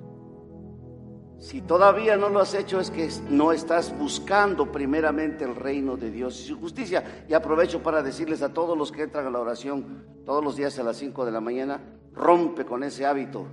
Si 1.39 1.61
todavía 1.63 2.17
no 2.17 2.29
lo 2.29 2.39
has 2.39 2.55
hecho 2.55 2.79
es 2.79 2.91
que 2.91 3.09
no 3.29 3.51
estás 3.51 3.97
buscando 3.99 4.71
primeramente 4.71 5.45
el 5.45 5.57
reino 5.57 5.97
de 5.97 6.11
Dios 6.11 6.41
y 6.41 6.45
su 6.45 6.61
justicia. 6.61 7.25
Y 7.29 7.35
aprovecho 7.35 7.83
para 7.83 8.01
decirles 8.01 8.43
a 8.43 8.53
todos 8.53 8.79
los 8.79 8.93
que 8.93 9.03
entran 9.03 9.27
a 9.27 9.31
la 9.31 9.41
oración 9.41 10.07
todos 10.25 10.45
los 10.45 10.55
días 10.55 10.79
a 10.79 10.85
las 10.85 10.97
5 10.99 11.25
de 11.25 11.33
la 11.33 11.41
mañana, 11.41 11.81
rompe 12.13 12.65
con 12.65 12.85
ese 12.85 13.05
hábito. 13.05 13.49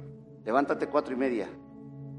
Levántate 0.45 0.85
cuatro 0.87 1.15
y 1.15 1.17
media. 1.17 1.49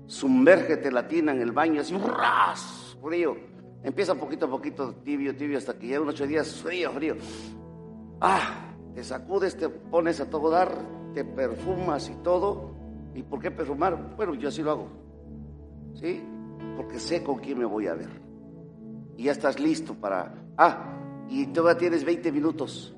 Sumérgete 0.07 0.91
la 0.91 1.07
tina 1.07 1.31
en 1.31 1.41
el 1.41 1.53
baño, 1.53 1.83
así, 1.83 1.97
¡ras! 1.97 2.97
frío. 3.01 3.37
Empieza 3.83 4.15
poquito 4.15 4.47
a 4.47 4.51
poquito, 4.51 4.95
tibio, 5.05 5.35
tibio, 5.35 5.57
hasta 5.57 5.79
que 5.79 5.89
ya 5.89 6.01
unos 6.01 6.15
ocho 6.15 6.27
días, 6.27 6.53
frío, 6.57 6.91
frío. 6.93 7.17
Ah, 8.21 8.70
te 8.95 9.05
sacudes, 9.05 9.57
te 9.57 9.69
pones 9.69 10.21
a 10.21 10.29
todo 10.29 10.51
dar, 10.51 10.73
te 11.15 11.25
perfumas 11.25 12.09
y 12.09 12.15
todo. 12.23 12.71
¿Y 13.15 13.23
por 13.23 13.41
qué 13.41 13.51
perfumar? 13.51 14.17
Bueno, 14.17 14.35
yo 14.35 14.49
así 14.49 14.63
lo 14.63 14.71
hago. 14.71 14.89
¿Sí? 15.95 16.23
Porque 16.77 16.99
sé 16.99 17.23
con 17.23 17.39
quién 17.39 17.59
me 17.59 17.65
voy 17.65 17.87
a 17.87 17.95
ver. 17.95 18.11
Y 19.17 19.25
ya 19.25 19.33
estás 19.33 19.59
listo 19.59 19.95
para... 19.95 20.35
Ah, 20.57 21.27
y 21.29 21.47
todavía 21.49 21.79
tienes 21.79 22.05
20 22.05 22.33
minutos. 22.33 22.97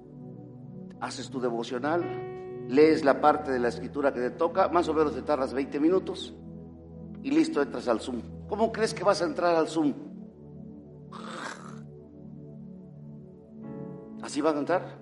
Haces 1.01 1.31
tu 1.31 1.41
devocional, 1.41 2.05
lees 2.69 3.05
la 3.05 3.21
parte 3.21 3.51
de 3.51 3.59
la 3.59 3.69
escritura 3.69 4.13
que 4.13 4.21
te 4.21 4.31
toca, 4.31 4.69
más 4.69 4.89
o 4.89 4.95
menos 4.95 5.15
te 5.15 5.23
tardas 5.23 5.53
20 5.53 5.81
minutos 5.81 6.35
y 7.23 7.31
listo, 7.31 7.63
entras 7.63 7.87
al 7.89 8.01
Zoom. 8.01 8.21
¿Cómo 8.49 8.73
crees 8.73 8.93
que 8.93 9.05
vas 9.05 9.23
a 9.23 9.27
entrar 9.27 9.55
al 9.55 9.69
Zoom? 9.69 9.95
¿Así 14.23 14.41
vas 14.41 14.55
a 14.55 14.59
entrar? 14.59 15.02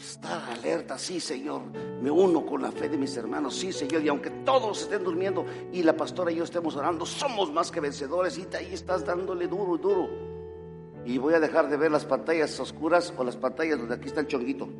Estar 0.00 0.42
alerta, 0.50 0.96
sí, 0.96 1.20
Señor. 1.20 1.60
Me 2.00 2.10
uno 2.10 2.46
con 2.46 2.62
la 2.62 2.72
fe 2.72 2.88
de 2.88 2.96
mis 2.96 3.14
hermanos, 3.18 3.54
sí, 3.54 3.70
Señor. 3.70 4.02
Y 4.02 4.08
aunque 4.08 4.30
todos 4.30 4.80
estén 4.80 5.04
durmiendo 5.04 5.44
y 5.72 5.82
la 5.82 5.94
pastora 5.94 6.32
y 6.32 6.36
yo 6.36 6.44
estemos 6.44 6.74
orando, 6.74 7.04
somos 7.04 7.52
más 7.52 7.70
que 7.70 7.80
vencedores. 7.80 8.38
Y 8.38 8.48
ahí 8.56 8.72
estás 8.72 9.04
dándole 9.04 9.46
duro 9.46 9.76
duro. 9.76 10.08
Y 11.04 11.18
voy 11.18 11.34
a 11.34 11.40
dejar 11.40 11.68
de 11.68 11.76
ver 11.76 11.90
las 11.90 12.06
pantallas 12.06 12.58
oscuras 12.60 13.12
o 13.14 13.24
las 13.24 13.36
pantallas 13.36 13.78
donde 13.78 13.94
aquí 13.94 14.06
está 14.06 14.20
el 14.20 14.26
chonguito. 14.26 14.70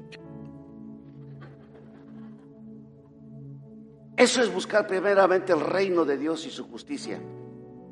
Eso 4.17 4.43
es 4.43 4.53
buscar 4.53 4.87
primeramente 4.87 5.53
el 5.53 5.61
reino 5.61 6.07
de 6.07 6.17
Dios 6.17 6.47
y 6.47 6.51
su 6.51 6.67
justicia. 6.67 7.21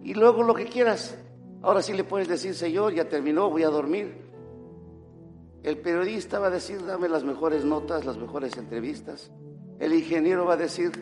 Y 0.02 0.14
luego 0.14 0.42
lo 0.42 0.54
que 0.54 0.64
quieras. 0.64 1.18
Ahora 1.60 1.82
sí 1.82 1.92
le 1.92 2.04
puedes 2.04 2.28
decir, 2.28 2.54
Señor, 2.54 2.94
ya 2.94 3.06
terminó, 3.06 3.50
voy 3.50 3.64
a 3.64 3.68
dormir. 3.68 4.27
El 5.62 5.78
periodista 5.78 6.38
va 6.38 6.46
a 6.46 6.50
decir, 6.50 6.84
dame 6.86 7.08
las 7.08 7.24
mejores 7.24 7.64
notas, 7.64 8.04
las 8.04 8.16
mejores 8.16 8.56
entrevistas. 8.56 9.32
El 9.78 9.92
ingeniero 9.92 10.44
va 10.44 10.54
a 10.54 10.56
decir, 10.56 10.92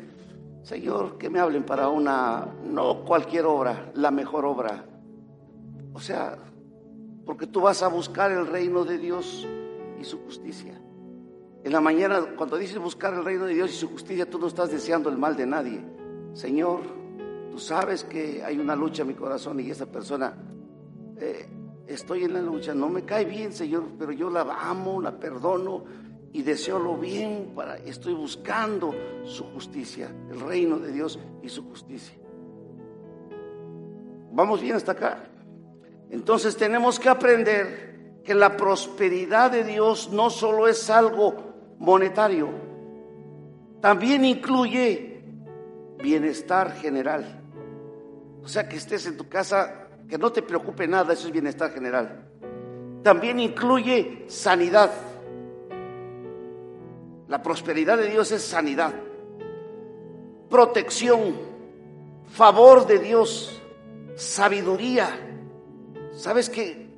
Señor, 0.62 1.18
que 1.18 1.30
me 1.30 1.38
hablen 1.38 1.64
para 1.64 1.88
una, 1.88 2.46
no 2.64 3.04
cualquier 3.04 3.46
obra, 3.46 3.92
la 3.94 4.10
mejor 4.10 4.44
obra. 4.44 4.84
O 5.92 6.00
sea, 6.00 6.38
porque 7.24 7.46
tú 7.46 7.60
vas 7.60 7.82
a 7.82 7.88
buscar 7.88 8.32
el 8.32 8.46
reino 8.46 8.84
de 8.84 8.98
Dios 8.98 9.46
y 10.00 10.04
su 10.04 10.18
justicia. 10.24 10.80
En 11.64 11.72
la 11.72 11.80
mañana, 11.80 12.34
cuando 12.36 12.56
dices 12.56 12.78
buscar 12.78 13.12
el 13.14 13.24
reino 13.24 13.44
de 13.44 13.54
Dios 13.54 13.70
y 13.70 13.74
su 13.74 13.88
justicia, 13.88 14.28
tú 14.30 14.38
no 14.38 14.46
estás 14.46 14.70
deseando 14.70 15.08
el 15.08 15.18
mal 15.18 15.36
de 15.36 15.46
nadie. 15.46 15.84
Señor, 16.32 16.80
tú 17.50 17.58
sabes 17.58 18.04
que 18.04 18.42
hay 18.44 18.58
una 18.58 18.76
lucha 18.76 19.02
en 19.02 19.08
mi 19.08 19.14
corazón 19.14 19.58
y 19.60 19.70
esa 19.70 19.86
persona 19.86 20.34
eh, 21.18 21.48
estoy 21.86 22.24
en 22.24 22.34
la 22.34 22.40
lucha, 22.40 22.74
no 22.74 22.88
me 22.88 23.04
cae 23.04 23.24
bien, 23.24 23.52
Señor, 23.52 23.84
pero 23.98 24.12
yo 24.12 24.30
la 24.30 24.42
amo, 24.42 25.00
la 25.00 25.18
perdono 25.18 25.84
y 26.32 26.42
deseo 26.42 26.78
lo 26.78 26.96
bien 26.96 27.52
para, 27.54 27.76
estoy 27.76 28.14
buscando 28.14 28.94
su 29.24 29.44
justicia, 29.44 30.10
el 30.30 30.40
reino 30.40 30.78
de 30.78 30.92
Dios 30.92 31.18
y 31.42 31.48
su 31.48 31.64
justicia. 31.68 32.16
¿Vamos 34.32 34.60
bien 34.60 34.76
hasta 34.76 34.92
acá? 34.92 35.24
Entonces 36.10 36.56
tenemos 36.56 37.00
que 37.00 37.08
aprender 37.08 38.20
que 38.22 38.34
la 38.34 38.56
prosperidad 38.56 39.50
de 39.50 39.64
Dios 39.64 40.10
no 40.12 40.30
solo 40.30 40.68
es 40.68 40.90
algo 40.90 41.34
monetario, 41.78 42.50
también 43.80 44.24
incluye 44.24 45.22
bienestar 46.02 46.72
general. 46.72 47.42
O 48.42 48.48
sea, 48.48 48.68
que 48.68 48.76
estés 48.76 49.06
en 49.06 49.16
tu 49.16 49.28
casa 49.28 49.85
que 50.08 50.18
no 50.18 50.30
te 50.30 50.42
preocupe 50.42 50.86
nada, 50.86 51.12
eso 51.12 51.26
es 51.26 51.32
bienestar 51.32 51.72
general. 51.72 52.28
También 53.02 53.40
incluye 53.40 54.24
sanidad. 54.28 54.90
La 57.28 57.42
prosperidad 57.42 57.98
de 57.98 58.08
Dios 58.08 58.30
es 58.30 58.42
sanidad, 58.42 58.94
protección, 60.48 61.34
favor 62.30 62.86
de 62.86 63.00
Dios, 63.00 63.60
sabiduría. 64.14 65.08
¿Sabes 66.14 66.48
que 66.48 66.88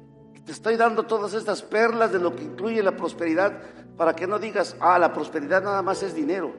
te 0.45 0.53
estoy 0.53 0.77
dando 0.77 1.05
todas 1.05 1.33
estas 1.33 1.63
perlas 1.63 2.13
de 2.13 2.19
lo 2.19 2.37
que 2.37 2.45
incluye 2.45 2.83
la 2.83 2.95
prosperidad 2.95 3.59
para 3.97 4.15
que 4.15 4.27
no 4.27 4.39
digas, 4.39 4.77
ah, 4.81 4.99
la 4.99 5.15
prosperidad 5.15 5.63
nada 5.63 5.81
más 5.81 6.03
es 6.03 6.15
dinero? 6.15 6.53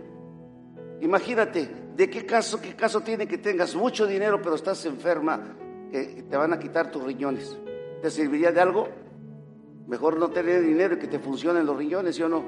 Imagínate, 1.02 1.70
¿de 1.96 2.10
qué 2.10 2.26
caso, 2.26 2.60
qué 2.60 2.76
caso 2.76 3.02
tiene 3.02 3.28
que 3.28 3.38
tengas 3.38 3.76
mucho 3.76 4.08
dinero 4.08 4.42
pero 4.42 4.56
estás 4.56 4.84
enferma 4.86 5.56
que 5.92 6.24
te 6.30 6.38
van 6.38 6.54
a 6.54 6.60
quitar 6.60 6.92
tus 6.92 7.04
riñones. 7.04 7.58
¿Te 8.02 8.10
serviría 8.10 8.52
de 8.52 8.62
algo? 8.62 8.88
Mejor 9.88 10.18
no 10.18 10.30
tener 10.30 10.62
dinero 10.62 10.96
y 10.96 11.00
que 11.00 11.08
te 11.08 11.20
funcionen 11.20 11.66
los 11.66 11.76
riñones, 11.76 12.16
¿sí 12.16 12.24
o 12.24 12.30
no? 12.30 12.44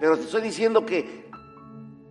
Pero 0.00 0.16
te 0.16 0.24
estoy 0.24 0.42
diciendo 0.42 0.84
que 0.84 1.28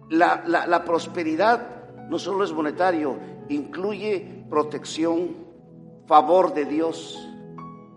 la, 0.09 0.43
la 0.45 0.83
prosperidad 0.83 2.07
no 2.09 2.17
solo 2.19 2.43
es 2.43 2.53
monetario, 2.53 3.17
incluye 3.49 4.45
protección, 4.49 5.35
favor 6.07 6.53
de 6.53 6.65
Dios. 6.65 7.29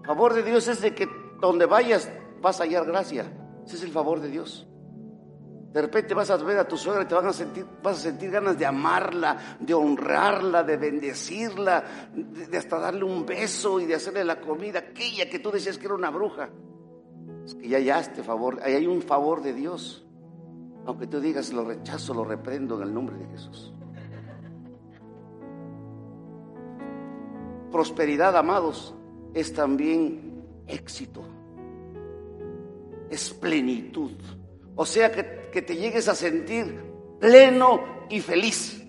Favor 0.04 0.34
de 0.34 0.42
Dios 0.42 0.66
es 0.68 0.80
de 0.80 0.94
que 0.94 1.08
donde 1.40 1.66
vayas 1.66 2.10
vas 2.42 2.60
a 2.60 2.64
hallar 2.64 2.84
gracia. 2.86 3.26
Ese 3.64 3.76
es 3.76 3.82
el 3.82 3.90
favor 3.90 4.20
de 4.20 4.28
Dios. 4.28 4.66
De 5.72 5.80
repente 5.80 6.14
vas 6.14 6.28
a 6.30 6.36
ver 6.36 6.58
a 6.58 6.66
tu 6.66 6.76
suegra 6.76 7.04
y 7.04 7.06
te 7.06 7.14
vas 7.14 7.26
a 7.26 7.32
sentir, 7.32 7.64
vas 7.80 7.98
a 7.98 8.00
sentir 8.00 8.30
ganas 8.30 8.58
de 8.58 8.66
amarla, 8.66 9.56
de 9.60 9.72
honrarla, 9.72 10.64
de 10.64 10.76
bendecirla, 10.76 11.84
de, 12.12 12.58
hasta 12.58 12.80
darle 12.80 13.04
un 13.04 13.24
beso 13.24 13.78
y 13.78 13.86
de 13.86 13.94
hacerle 13.94 14.24
la 14.24 14.40
comida, 14.40 14.80
aquella 14.80 15.30
que 15.30 15.38
tú 15.38 15.52
decías 15.52 15.78
que 15.78 15.86
era 15.86 15.94
una 15.94 16.10
bruja. 16.10 16.48
Es 17.44 17.54
que 17.54 17.68
ya 17.68 17.78
hallaste 17.78 18.24
favor, 18.24 18.58
ahí 18.64 18.74
hay 18.74 18.86
un 18.88 19.00
favor 19.00 19.42
de 19.42 19.52
Dios. 19.54 20.04
Aunque 20.86 21.06
tú 21.06 21.20
digas 21.20 21.52
lo 21.52 21.64
rechazo, 21.64 22.14
lo 22.14 22.24
reprendo 22.24 22.76
en 22.76 22.88
el 22.88 22.92
nombre 22.92 23.16
de 23.16 23.26
Jesús. 23.28 23.72
Prosperidad, 27.70 28.36
amados, 28.36 28.92
es 29.34 29.52
también 29.52 30.42
éxito, 30.66 31.22
es 33.08 33.30
plenitud. 33.34 34.12
O 34.74 34.84
sea 34.84 35.12
que 35.12 35.39
que 35.50 35.62
te 35.62 35.76
llegues 35.76 36.08
a 36.08 36.14
sentir 36.14 36.80
pleno 37.20 38.06
y 38.08 38.20
feliz. 38.20 38.82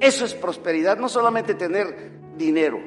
Eso 0.00 0.24
es 0.24 0.34
prosperidad, 0.34 0.98
no 0.98 1.08
solamente 1.08 1.54
tener 1.54 2.12
dinero. 2.36 2.80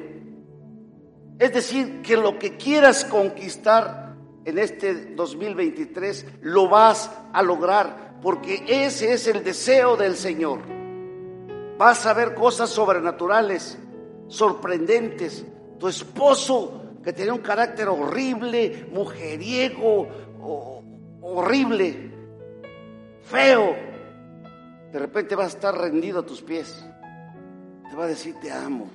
Es 1.38 1.52
decir, 1.52 2.02
que 2.02 2.16
lo 2.16 2.38
que 2.38 2.56
quieras 2.56 3.04
conquistar 3.04 4.16
en 4.44 4.58
este 4.58 5.14
2023 5.14 6.26
lo 6.42 6.68
vas 6.68 7.10
a 7.32 7.42
lograr, 7.42 8.18
porque 8.22 8.64
ese 8.68 9.12
es 9.12 9.26
el 9.26 9.44
deseo 9.44 9.96
del 9.96 10.16
Señor. 10.16 10.60
Vas 11.78 12.06
a 12.06 12.14
ver 12.14 12.34
cosas 12.34 12.70
sobrenaturales, 12.70 13.78
sorprendentes. 14.28 15.44
Tu 15.78 15.88
esposo, 15.88 16.82
que 17.04 17.12
tenía 17.12 17.34
un 17.34 17.40
carácter 17.40 17.88
horrible, 17.88 18.88
mujeriego, 18.92 20.08
horrible, 21.20 22.15
feo, 23.26 23.74
de 24.92 24.98
repente 24.98 25.34
va 25.36 25.44
a 25.44 25.48
estar 25.48 25.76
rendido 25.76 26.20
a 26.20 26.26
tus 26.26 26.42
pies. 26.42 26.88
Te 27.88 27.96
va 27.96 28.04
a 28.04 28.08
decir, 28.08 28.36
te 28.40 28.50
amo. 28.50 28.88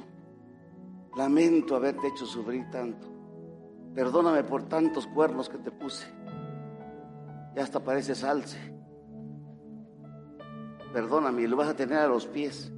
Lamento 1.15 1.75
haberte 1.75 2.07
hecho 2.07 2.25
sufrir 2.25 2.69
tanto. 2.71 3.07
Perdóname 3.93 4.43
por 4.43 4.63
tantos 4.63 5.05
cuernos 5.07 5.49
que 5.49 5.57
te 5.57 5.71
puse. 5.71 6.07
Ya 7.55 7.63
hasta 7.63 7.81
parece 7.81 8.15
salse. 8.15 8.57
Perdóname, 10.93 11.47
lo 11.47 11.57
vas 11.57 11.69
a 11.69 11.75
tener 11.75 11.99
a 11.99 12.07
los 12.07 12.25
pies. 12.27 12.71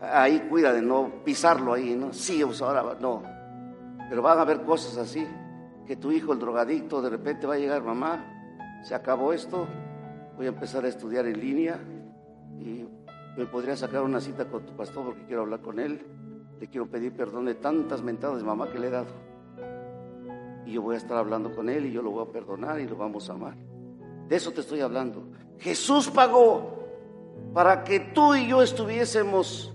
Ahí 0.00 0.40
cuida 0.48 0.72
de 0.72 0.80
no 0.80 1.22
pisarlo 1.24 1.74
ahí, 1.74 1.94
¿no? 1.94 2.12
Sí, 2.12 2.42
pues 2.44 2.62
ahora 2.62 2.96
no. 2.98 3.22
Pero 4.08 4.22
van 4.22 4.38
a 4.38 4.42
haber 4.42 4.62
cosas 4.62 4.96
así. 4.96 5.26
Que 5.86 5.96
tu 5.96 6.10
hijo, 6.10 6.32
el 6.32 6.38
drogadicto, 6.38 7.02
de 7.02 7.10
repente 7.10 7.46
va 7.46 7.54
a 7.54 7.58
llegar, 7.58 7.82
mamá, 7.82 8.80
se 8.82 8.94
acabó 8.94 9.32
esto, 9.32 9.66
voy 10.40 10.46
a 10.46 10.52
empezar 10.52 10.86
a 10.86 10.88
estudiar 10.88 11.26
en 11.26 11.38
línea 11.38 11.78
y 12.58 12.86
me 13.36 13.44
podría 13.44 13.76
sacar 13.76 14.00
una 14.00 14.22
cita 14.22 14.46
con 14.46 14.64
tu 14.64 14.74
pastor 14.74 15.04
porque 15.04 15.26
quiero 15.26 15.42
hablar 15.42 15.60
con 15.60 15.78
él. 15.78 16.00
Le 16.58 16.66
quiero 16.66 16.86
pedir 16.86 17.12
perdón 17.12 17.44
de 17.44 17.56
tantas 17.56 18.00
mentadas 18.00 18.38
de 18.38 18.44
mamá 18.44 18.72
que 18.72 18.78
le 18.78 18.86
he 18.86 18.90
dado. 18.90 19.12
Y 20.64 20.72
yo 20.72 20.80
voy 20.80 20.94
a 20.94 20.96
estar 20.96 21.18
hablando 21.18 21.54
con 21.54 21.68
él 21.68 21.84
y 21.84 21.92
yo 21.92 22.00
lo 22.00 22.12
voy 22.12 22.26
a 22.26 22.32
perdonar 22.32 22.80
y 22.80 22.88
lo 22.88 22.96
vamos 22.96 23.28
a 23.28 23.34
amar. 23.34 23.54
De 24.28 24.36
eso 24.36 24.50
te 24.50 24.62
estoy 24.62 24.80
hablando. 24.80 25.28
Jesús 25.58 26.08
pagó 26.08 26.86
para 27.52 27.84
que 27.84 28.00
tú 28.00 28.34
y 28.34 28.48
yo 28.48 28.62
estuviésemos 28.62 29.74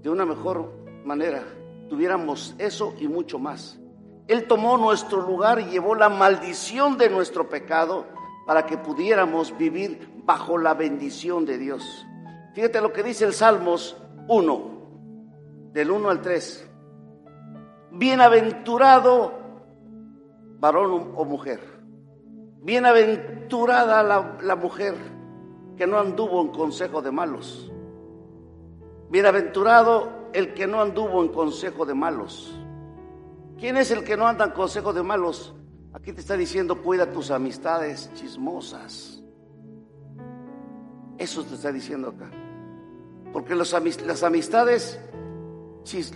de 0.00 0.10
una 0.10 0.24
mejor 0.24 0.72
manera, 1.04 1.42
tuviéramos 1.88 2.54
eso 2.56 2.94
y 3.00 3.08
mucho 3.08 3.40
más. 3.40 3.80
Él 4.28 4.46
tomó 4.46 4.78
nuestro 4.78 5.26
lugar 5.26 5.58
y 5.58 5.64
llevó 5.64 5.96
la 5.96 6.08
maldición 6.08 6.96
de 6.96 7.10
nuestro 7.10 7.48
pecado 7.48 8.19
para 8.50 8.66
que 8.66 8.78
pudiéramos 8.78 9.56
vivir 9.56 10.24
bajo 10.24 10.58
la 10.58 10.74
bendición 10.74 11.46
de 11.46 11.56
Dios. 11.56 12.04
Fíjate 12.52 12.80
lo 12.80 12.92
que 12.92 13.04
dice 13.04 13.24
el 13.24 13.32
Salmos 13.32 13.96
1, 14.26 15.70
del 15.72 15.88
1 15.88 16.10
al 16.10 16.20
3. 16.20 16.68
Bienaventurado 17.92 19.34
varón 20.58 21.12
o 21.14 21.24
mujer. 21.24 21.60
Bienaventurada 22.62 24.02
la, 24.02 24.38
la 24.42 24.56
mujer 24.56 24.96
que 25.76 25.86
no 25.86 26.00
anduvo 26.00 26.42
en 26.42 26.48
consejo 26.48 27.02
de 27.02 27.12
malos. 27.12 27.70
Bienaventurado 29.10 30.28
el 30.32 30.54
que 30.54 30.66
no 30.66 30.80
anduvo 30.80 31.22
en 31.22 31.28
consejo 31.28 31.86
de 31.86 31.94
malos. 31.94 32.52
¿Quién 33.60 33.76
es 33.76 33.92
el 33.92 34.02
que 34.02 34.16
no 34.16 34.26
anda 34.26 34.46
en 34.46 34.50
consejo 34.50 34.92
de 34.92 35.04
malos? 35.04 35.54
Aquí 35.92 36.12
te 36.12 36.20
está 36.20 36.36
diciendo, 36.36 36.82
cuida 36.82 37.10
tus 37.12 37.30
amistades 37.30 38.10
chismosas. 38.14 39.22
Eso 41.18 41.44
te 41.44 41.54
está 41.54 41.72
diciendo 41.72 42.08
acá. 42.08 42.30
Porque 43.32 43.54
las 43.54 43.74
amistades, 44.22 45.00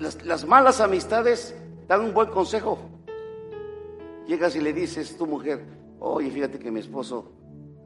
las, 0.01 0.25
las 0.25 0.47
malas 0.47 0.81
amistades 0.81 1.55
dan 1.89 2.03
un 2.03 2.15
buen 2.15 2.31
consejo. 2.31 2.79
Llegas 4.27 4.57
y 4.57 4.61
le 4.61 4.73
dices, 4.73 5.17
tu 5.17 5.27
mujer, 5.27 5.65
oye, 5.99 6.31
fíjate 6.31 6.59
que 6.59 6.71
mi 6.71 6.81
esposo 6.81 7.33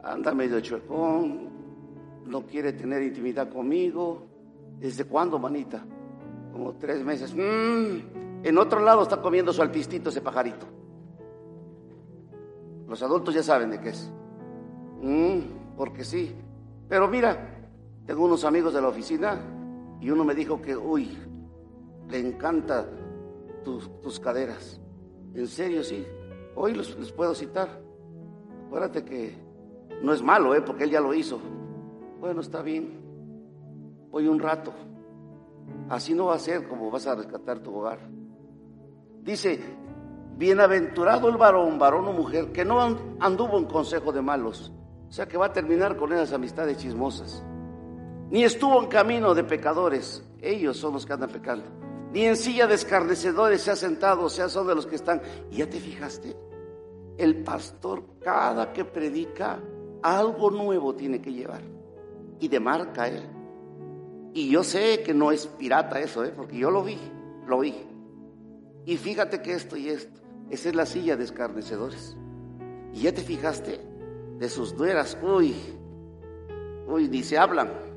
anda 0.03 0.33
medio 0.33 0.59
chuecón, 0.61 1.49
no 2.25 2.45
quiere 2.45 2.73
tener 2.73 3.01
intimidad 3.01 3.49
conmigo. 3.49 4.27
¿Desde 4.79 5.03
cuándo, 5.03 5.39
manita? 5.39 5.83
Como 6.53 6.73
tres 6.75 7.03
meses. 7.03 7.33
Mm, 7.33 8.45
en 8.45 8.57
otro 8.57 8.79
lado 8.79 9.03
está 9.03 9.21
comiendo 9.21 9.51
su 9.51 9.61
alpistito 9.61 10.09
ese 10.09 10.21
pajarito. 10.21 10.78
Los 12.89 13.03
adultos 13.03 13.35
ya 13.35 13.43
saben 13.43 13.69
de 13.69 13.79
qué 13.79 13.89
es. 13.89 14.11
Mm, 15.01 15.75
porque 15.77 16.03
sí. 16.03 16.35
Pero 16.89 17.07
mira, 17.07 17.69
tengo 18.05 18.25
unos 18.25 18.43
amigos 18.43 18.73
de 18.73 18.81
la 18.81 18.87
oficina 18.87 19.39
y 20.01 20.09
uno 20.09 20.25
me 20.25 20.33
dijo 20.33 20.59
que, 20.59 20.75
uy, 20.75 21.15
le 22.09 22.19
encanta 22.19 22.89
tus, 23.63 24.01
tus 24.01 24.19
caderas. 24.19 24.81
En 25.35 25.47
serio, 25.47 25.83
sí. 25.83 26.03
Hoy 26.55 26.73
los, 26.73 26.97
les 26.97 27.11
puedo 27.11 27.35
citar. 27.35 27.79
Acuérdate 28.65 29.05
que 29.05 29.37
no 30.01 30.11
es 30.11 30.23
malo, 30.23 30.55
¿eh? 30.55 30.61
porque 30.61 30.85
él 30.85 30.89
ya 30.89 30.99
lo 30.99 31.13
hizo. 31.13 31.39
Bueno, 32.19 32.41
está 32.41 32.63
bien. 32.63 32.99
Voy 34.09 34.27
un 34.27 34.39
rato. 34.39 34.73
Así 35.89 36.15
no 36.15 36.25
va 36.25 36.35
a 36.35 36.39
ser 36.39 36.67
como 36.67 36.89
vas 36.89 37.05
a 37.05 37.13
rescatar 37.13 37.59
tu 37.59 37.75
hogar. 37.75 37.99
Dice, 39.21 39.59
bienaventurado 40.39 41.29
el 41.29 41.37
varón, 41.37 41.77
varón 41.77 42.07
o 42.07 42.13
mujer, 42.13 42.51
que 42.51 42.65
no 42.65 42.97
anduvo 43.19 43.59
en 43.59 43.65
consejo 43.65 44.11
de 44.11 44.23
malos. 44.23 44.71
O 45.07 45.11
sea 45.11 45.27
que 45.27 45.37
va 45.37 45.47
a 45.47 45.53
terminar 45.53 45.95
con 45.95 46.11
esas 46.11 46.33
amistades 46.33 46.77
chismosas 46.77 47.43
ni 48.29 48.43
estuvo 48.43 48.81
en 48.81 48.87
camino 48.87 49.33
de 49.33 49.43
pecadores, 49.43 50.23
ellos 50.39 50.77
son 50.77 50.93
los 50.93 51.05
que 51.05 51.13
andan 51.13 51.31
pecando, 51.31 51.65
ni 52.13 52.25
en 52.25 52.35
silla 52.35 52.67
de 52.67 52.75
escarnecedores 52.75 53.61
se 53.61 53.71
ha 53.71 53.75
sentado, 53.75 54.23
o 54.25 54.29
sea, 54.29 54.49
son 54.49 54.67
de 54.67 54.75
los 54.75 54.85
que 54.85 54.95
están. 54.95 55.21
¿Y 55.49 55.57
ya 55.57 55.69
te 55.69 55.79
fijaste? 55.79 56.35
El 57.17 57.43
pastor 57.43 58.03
cada 58.19 58.71
que 58.71 58.85
predica 58.85 59.59
algo 60.03 60.51
nuevo 60.51 60.93
tiene 60.95 61.21
que 61.21 61.31
llevar 61.33 61.61
y 62.39 62.47
de 62.47 62.59
marca 62.59 63.07
él. 63.07 63.23
Y 64.33 64.49
yo 64.49 64.63
sé 64.63 65.01
que 65.03 65.13
no 65.13 65.31
es 65.31 65.47
pirata 65.47 65.99
eso, 65.99 66.23
¿eh? 66.23 66.31
porque 66.35 66.57
yo 66.57 66.69
lo 66.69 66.83
vi, 66.83 66.99
lo 67.47 67.59
vi. 67.59 67.75
Y 68.85 68.95
fíjate 68.97 69.41
que 69.41 69.53
esto 69.53 69.75
y 69.75 69.89
esto, 69.89 70.21
esa 70.49 70.69
es 70.69 70.75
la 70.75 70.85
silla 70.85 71.15
de 71.15 71.23
escarnecedores. 71.23 72.15
Y 72.93 73.01
ya 73.01 73.13
te 73.13 73.21
fijaste 73.21 73.79
de 74.37 74.49
sus 74.49 74.73
nueras, 74.73 75.17
uy, 75.21 75.55
uy, 76.87 77.07
ni 77.07 77.23
se 77.23 77.37
hablan 77.37 77.89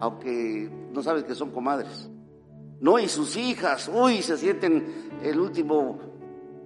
aunque 0.00 0.70
no 0.92 1.02
sabes 1.02 1.24
que 1.24 1.34
son 1.34 1.50
comadres. 1.50 2.10
No, 2.80 2.98
y 2.98 3.08
sus 3.08 3.36
hijas, 3.36 3.90
uy, 3.92 4.20
se 4.22 4.36
sienten 4.36 5.18
el 5.22 5.40
último 5.40 5.98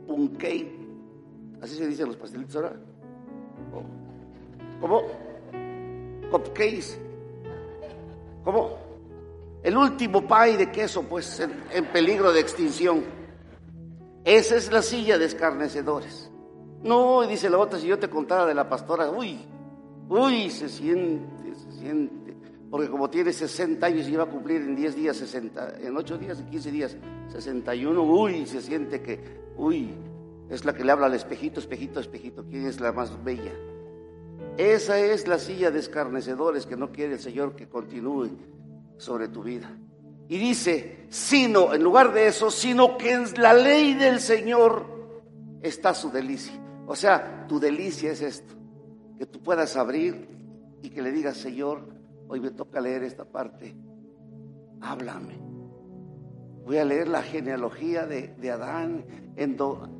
punkey. 0.06 0.76
Así 1.62 1.76
se 1.76 1.86
dicen 1.86 2.08
los 2.08 2.16
pastelitos 2.16 2.56
ahora. 2.56 2.72
¿Cómo? 4.80 5.02
Cupcakes. 6.30 6.98
¿Cómo? 8.44 8.78
El 9.62 9.76
último 9.76 10.26
pay 10.26 10.56
de 10.56 10.70
queso, 10.72 11.02
pues, 11.02 11.40
en 11.40 11.84
peligro 11.86 12.32
de 12.32 12.40
extinción. 12.40 13.19
Esa 14.24 14.56
es 14.56 14.70
la 14.70 14.82
silla 14.82 15.18
de 15.18 15.26
escarnecedores. 15.26 16.30
No, 16.82 17.26
dice 17.26 17.50
la 17.50 17.58
otra, 17.58 17.78
si 17.78 17.86
yo 17.86 17.98
te 17.98 18.08
contara 18.08 18.46
de 18.46 18.54
la 18.54 18.68
pastora, 18.68 19.10
uy, 19.10 19.38
uy, 20.08 20.50
se 20.50 20.68
siente, 20.68 21.54
se 21.54 21.72
siente 21.72 22.20
porque 22.70 22.88
como 22.88 23.10
tiene 23.10 23.32
60 23.32 23.84
años 23.84 24.08
y 24.08 24.12
iba 24.12 24.22
a 24.22 24.26
cumplir 24.26 24.62
en 24.62 24.76
10 24.76 24.94
días 24.94 25.16
60, 25.16 25.80
en 25.80 25.96
8 25.96 26.18
días, 26.18 26.38
en 26.38 26.46
15 26.46 26.70
días 26.70 26.96
61, 27.32 28.00
uy, 28.00 28.46
se 28.46 28.62
siente 28.62 29.02
que, 29.02 29.20
uy, 29.56 29.92
es 30.48 30.64
la 30.64 30.72
que 30.72 30.84
le 30.84 30.92
habla 30.92 31.06
al 31.06 31.14
espejito, 31.14 31.58
espejito, 31.58 31.98
espejito, 31.98 32.44
¿quién 32.48 32.66
es 32.66 32.80
la 32.80 32.92
más 32.92 33.22
bella? 33.24 33.52
Esa 34.56 35.00
es 35.00 35.26
la 35.26 35.40
silla 35.40 35.72
de 35.72 35.80
escarnecedores 35.80 36.64
que 36.64 36.76
no 36.76 36.92
quiere 36.92 37.14
el 37.14 37.18
Señor 37.18 37.56
que 37.56 37.68
continúe 37.68 38.30
sobre 38.98 39.26
tu 39.28 39.42
vida. 39.42 39.76
Y 40.30 40.38
dice, 40.38 41.04
sino, 41.10 41.74
en 41.74 41.82
lugar 41.82 42.14
de 42.14 42.28
eso, 42.28 42.50
sino 42.50 42.96
que 42.96 43.12
en 43.12 43.24
la 43.36 43.52
ley 43.52 43.92
del 43.92 44.18
Señor 44.18 44.86
está 45.60 45.92
su 45.92 46.10
delicia. 46.10 46.54
O 46.86 46.96
sea, 46.96 47.44
tu 47.46 47.60
delicia 47.60 48.12
es 48.12 48.22
esto, 48.22 48.54
que 49.18 49.26
tú 49.26 49.42
puedas 49.42 49.76
abrir 49.76 50.26
y 50.82 50.88
que 50.88 51.02
le 51.02 51.12
digas, 51.12 51.36
Señor, 51.36 52.00
Hoy 52.32 52.38
me 52.38 52.52
toca 52.52 52.80
leer 52.80 53.02
esta 53.02 53.24
parte. 53.24 53.74
Háblame. 54.82 55.36
Voy 56.64 56.78
a 56.78 56.84
leer 56.84 57.08
la 57.08 57.22
genealogía 57.22 58.06
de, 58.06 58.50
Adán, 58.52 59.04
en 59.34 59.56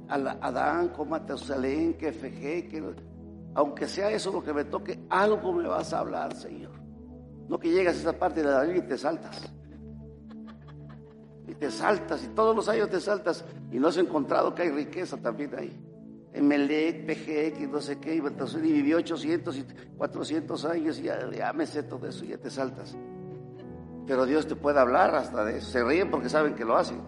Adán, 0.09 0.91
como 0.91 1.11
Matusalén, 1.11 1.95
que 1.95 2.13
fejé, 2.13 2.69
que 2.69 2.85
aunque 3.57 3.89
sea 3.89 4.13
eso 4.13 4.31
lo 4.31 4.45
que 4.45 4.53
me 4.53 4.63
toque, 4.63 5.01
algo 5.11 5.53
me 5.53 5.67
vas 5.67 5.93
a 5.93 5.99
hablar, 5.99 6.37
Señor. 6.37 6.71
No 7.49 7.59
que 7.59 7.69
llegas 7.69 7.97
a 7.97 7.99
esa 7.99 8.13
parte 8.13 8.45
de 8.45 8.49
la 8.49 8.63
Biblia 8.63 8.85
y 8.85 8.87
te 8.87 8.97
saltas. 8.97 9.53
Y 11.51 11.55
te 11.55 11.69
saltas, 11.69 12.23
y 12.23 12.29
todos 12.29 12.55
los 12.55 12.69
años 12.69 12.89
te 12.91 13.01
saltas, 13.01 13.45
y 13.73 13.81
no 13.81 13.89
has 13.89 13.97
encontrado 13.97 14.55
que 14.55 14.63
hay 14.63 14.71
riqueza 14.71 15.17
también 15.17 15.53
ahí. 15.59 15.77
Emelec, 16.33 17.07
PGX, 17.07 17.69
no 17.69 17.81
sé 17.81 17.99
qué, 17.99 18.15
y 18.15 18.21
vivió 18.61 18.99
800 18.99 19.59
y 19.59 19.67
400 19.97 20.65
años 20.67 21.01
y 21.01 21.03
ya, 21.03 21.53
me 21.53 21.67
sé 21.67 21.83
todo 21.83 22.07
eso, 22.07 22.25
y 22.25 22.29
ya 22.29 22.39
te 22.39 22.51
saltas. 22.51 22.97
Pero 24.07 24.27
Dios 24.27 24.47
te 24.47 24.55
puede 24.55 24.79
hablar 24.79 25.13
hasta 25.17 25.45
de 25.45 25.59
eso. 25.59 25.71
Se 25.71 25.83
ríen 25.83 26.09
porque 26.09 26.29
saben 26.29 26.55
que 26.55 26.65
lo 26.65 26.77
hacen. 26.77 27.01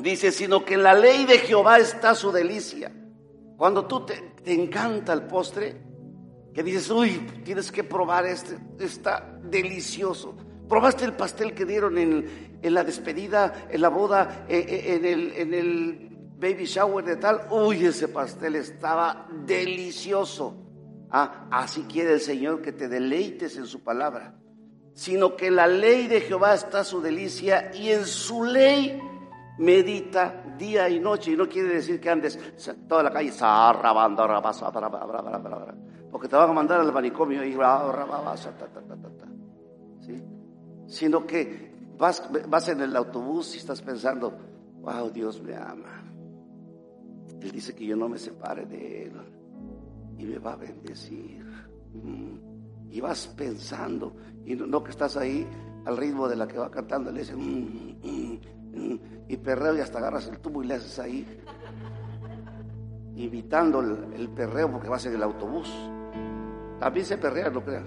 Dice, 0.00 0.32
sino 0.32 0.64
que 0.64 0.74
en 0.74 0.82
la 0.82 0.94
ley 0.94 1.26
de 1.26 1.38
Jehová 1.40 1.78
está 1.78 2.14
su 2.14 2.32
delicia. 2.32 2.90
Cuando 3.58 3.86
tú 3.86 4.06
te, 4.06 4.32
te 4.42 4.54
encanta 4.54 5.12
el 5.12 5.24
postre, 5.24 5.91
que 6.54 6.62
dices, 6.62 6.90
uy, 6.90 7.26
tienes 7.44 7.72
que 7.72 7.84
probar 7.84 8.26
este, 8.26 8.58
está 8.78 9.38
delicioso. 9.42 10.36
¿Probaste 10.68 11.04
el 11.04 11.14
pastel 11.14 11.54
que 11.54 11.64
dieron 11.64 11.98
en, 11.98 12.60
la 12.62 12.84
despedida, 12.84 13.66
en 13.70 13.80
la 13.80 13.88
boda, 13.88 14.46
eh, 14.48 14.64
eh, 14.68 14.94
en, 14.94 15.04
el, 15.04 15.32
en 15.32 15.54
el 15.54 16.08
baby 16.38 16.64
shower 16.64 17.04
de 17.04 17.16
tal? 17.16 17.48
Uy, 17.50 17.84
ese 17.84 18.08
pastel 18.08 18.56
estaba 18.56 19.26
delicioso. 19.44 20.56
Ah, 21.10 21.48
así 21.50 21.82
quiere 21.82 22.14
el 22.14 22.20
Señor 22.20 22.62
que 22.62 22.72
te 22.72 22.88
deleites 22.88 23.56
en 23.56 23.66
su 23.66 23.82
palabra. 23.82 24.34
Sino 24.94 25.36
que 25.36 25.50
la 25.50 25.66
ley 25.66 26.06
de 26.06 26.20
Jehová 26.20 26.54
está 26.54 26.84
su 26.84 27.00
delicia 27.00 27.70
y 27.74 27.90
en 27.90 28.04
su 28.06 28.44
ley 28.44 29.00
medita 29.58 30.44
día 30.58 30.88
y 30.88 31.00
noche. 31.00 31.32
Y 31.32 31.36
no 31.36 31.48
quiere 31.48 31.68
decir 31.68 32.00
que 32.00 32.10
andes 32.10 32.38
toda 32.88 33.02
la 33.02 33.10
calle 33.10 33.32
porque 36.12 36.28
te 36.28 36.36
van 36.36 36.50
a 36.50 36.52
mandar 36.52 36.78
al 36.78 36.92
manicomio 36.92 37.42
y 37.42 37.56
¿Sí? 40.00 40.22
sino 40.86 41.26
que 41.26 41.72
vas, 41.98 42.28
vas 42.48 42.68
en 42.68 42.82
el 42.82 42.94
autobús 42.94 43.54
y 43.54 43.58
estás 43.58 43.80
pensando, 43.80 44.36
wow, 44.82 45.10
Dios 45.10 45.40
me 45.42 45.56
ama. 45.56 46.04
Él 47.40 47.50
dice 47.50 47.74
que 47.74 47.86
yo 47.86 47.96
no 47.96 48.10
me 48.10 48.18
separe 48.18 48.66
de 48.66 49.04
Él 49.04 49.12
y 50.18 50.26
me 50.26 50.38
va 50.38 50.52
a 50.52 50.56
bendecir. 50.56 51.42
Mm. 51.94 52.90
Y 52.90 53.00
vas 53.00 53.26
pensando, 53.28 54.14
y 54.44 54.54
no, 54.54 54.84
que 54.84 54.90
estás 54.90 55.16
ahí 55.16 55.46
al 55.86 55.96
ritmo 55.96 56.28
de 56.28 56.36
la 56.36 56.46
que 56.46 56.58
va 56.58 56.70
cantando, 56.70 57.10
le 57.10 57.20
dice, 57.20 57.34
mm, 57.34 57.96
mm, 58.02 59.00
y 59.28 59.36
perreo 59.38 59.74
y 59.74 59.80
hasta 59.80 59.98
agarras 59.98 60.28
el 60.28 60.38
tubo 60.40 60.62
y 60.62 60.66
le 60.66 60.74
haces 60.74 60.98
ahí. 60.98 61.26
imitando 63.16 63.80
el, 63.80 64.28
perreo 64.30 64.70
porque 64.70 64.88
vas 64.88 65.06
en 65.06 65.14
el 65.14 65.22
autobús. 65.22 65.70
También 66.82 67.06
se 67.06 67.16
perrea, 67.16 67.48
no 67.48 67.62
crean. 67.62 67.84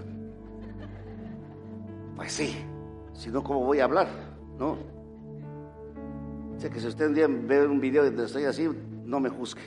Pues 2.16 2.32
sí, 2.32 2.56
si 3.12 3.30
no, 3.30 3.44
¿cómo 3.44 3.66
voy 3.66 3.82
a 3.82 3.84
hablar? 3.84 4.08
¿No? 4.58 4.78
Sé 6.56 6.70
que 6.70 6.80
si 6.80 6.88
usted 6.88 7.08
un 7.08 7.14
día 7.14 7.28
ve 7.28 7.68
un 7.68 7.82
video 7.82 8.06
donde 8.06 8.24
estoy 8.24 8.46
así, 8.46 8.70
no 9.04 9.20
me 9.20 9.28
juzgue. 9.28 9.64